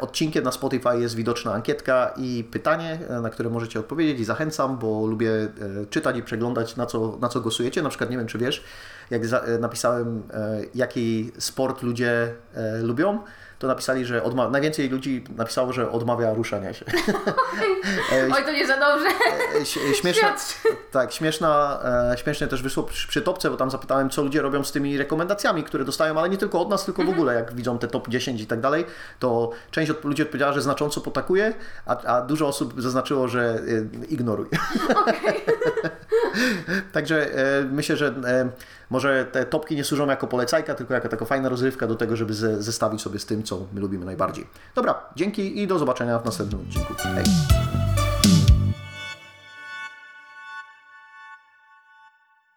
odcinkiem 0.00 0.44
na 0.44 0.52
Spotify 0.52 1.00
jest 1.00 1.14
widoczna 1.14 1.54
ankietka 1.54 2.14
i 2.16 2.44
pytanie, 2.44 2.98
e, 3.08 3.20
na 3.20 3.30
które 3.30 3.50
możecie 3.50 3.80
odpowiedzieć 3.80 4.20
i 4.20 4.24
zachęcam, 4.24 4.78
bo 4.78 5.06
lubię 5.06 5.30
e, 5.30 5.50
czytać 5.90 6.16
i 6.16 6.22
przeglądać 6.22 6.76
na 6.76 6.86
co, 6.86 7.18
na 7.20 7.28
co 7.28 7.40
głosujecie. 7.40 7.82
Na 7.82 7.88
przykład 7.88 8.10
nie 8.10 8.16
wiem, 8.16 8.26
czy 8.26 8.38
wiesz, 8.38 8.64
jak 9.10 9.22
e, 9.24 9.58
napisałem, 9.58 10.22
e, 10.32 10.60
jaki 10.74 11.32
sport 11.38 11.82
ludzie 11.82 12.34
e, 12.54 12.82
lubią, 12.82 13.18
to 13.58 13.66
napisali, 13.66 14.04
że 14.04 14.20
odma- 14.22 14.50
najwięcej 14.50 14.88
ludzi 14.88 15.24
napisało, 15.36 15.72
że 15.72 15.90
odmawia 15.90 16.34
ruszania 16.34 16.74
się. 16.74 16.84
E, 18.12 18.28
Oj, 18.34 18.44
to 18.44 18.52
nie 18.52 18.66
za 18.66 18.76
dobrze. 18.76 19.06
E, 19.54 19.58
ś- 19.60 19.78
Śmieszna, 20.00 20.12
Świadczy. 20.28 20.54
tak, 20.92 21.12
śmieszna, 21.12 21.80
e, 22.12 22.18
śmiesznie 22.18 22.46
też 22.46 22.62
wyszło 22.62 22.82
przy, 22.82 23.22
topce, 23.22 23.50
bo 23.50 23.56
tam 23.56 23.70
zapytałem, 23.70 24.10
co 24.10 24.22
ludzie 24.22 24.42
robią 24.42 24.64
z 24.64 24.72
tymi 24.72 24.98
rekomendacjami, 24.98 25.64
które 25.64 25.84
dostają, 25.84 26.18
ale 26.18 26.28
nie 26.28 26.36
tylko 26.38 26.60
od 26.60 26.68
nas, 26.70 26.84
tylko 26.84 27.04
w 27.04 27.08
ogóle, 27.08 27.34
jak 27.34 27.54
widzą 27.54 27.78
te 27.78 27.88
top 27.88 28.08
10 28.08 28.40
i 28.40 28.46
tak 28.46 28.60
dalej, 28.60 28.84
to 29.18 29.50
część 29.70 29.90
od, 29.90 30.04
ludzi 30.04 30.22
odpowiedziała, 30.22 30.52
że 30.52 30.62
znacząco 30.62 31.00
potakuje, 31.00 31.54
a, 31.86 32.02
a 32.02 32.20
dużo 32.22 32.46
osób 32.48 32.82
zaznaczyło, 32.82 33.28
że 33.28 33.40
e, 34.02 34.06
ignoruj. 34.08 34.46
Także 36.92 37.34
e, 37.34 37.64
myślę, 37.64 37.96
że 37.96 38.06
e, 38.06 38.48
może 38.90 39.24
te 39.24 39.44
topki 39.44 39.76
nie 39.76 39.84
służą 39.84 40.06
jako 40.06 40.26
polecajka, 40.26 40.74
tylko 40.74 40.94
jako 40.94 41.08
taka 41.08 41.24
fajna 41.24 41.48
rozrywka 41.48 41.86
do 41.86 41.94
tego, 41.94 42.16
żeby 42.16 42.34
ze, 42.34 42.62
zestawić 42.62 43.00
sobie 43.00 43.18
z 43.18 43.26
tym, 43.26 43.42
co 43.42 43.66
my 43.72 43.80
lubimy 43.80 44.04
najbardziej. 44.04 44.46
Dobra, 44.74 45.02
dzięki 45.16 45.62
i 45.62 45.66
do 45.66 45.78
zobaczenia 45.78 46.18
w 46.18 46.24
następnym 46.24 46.60
odcinku. 46.60 46.94
Hej! 46.94 47.85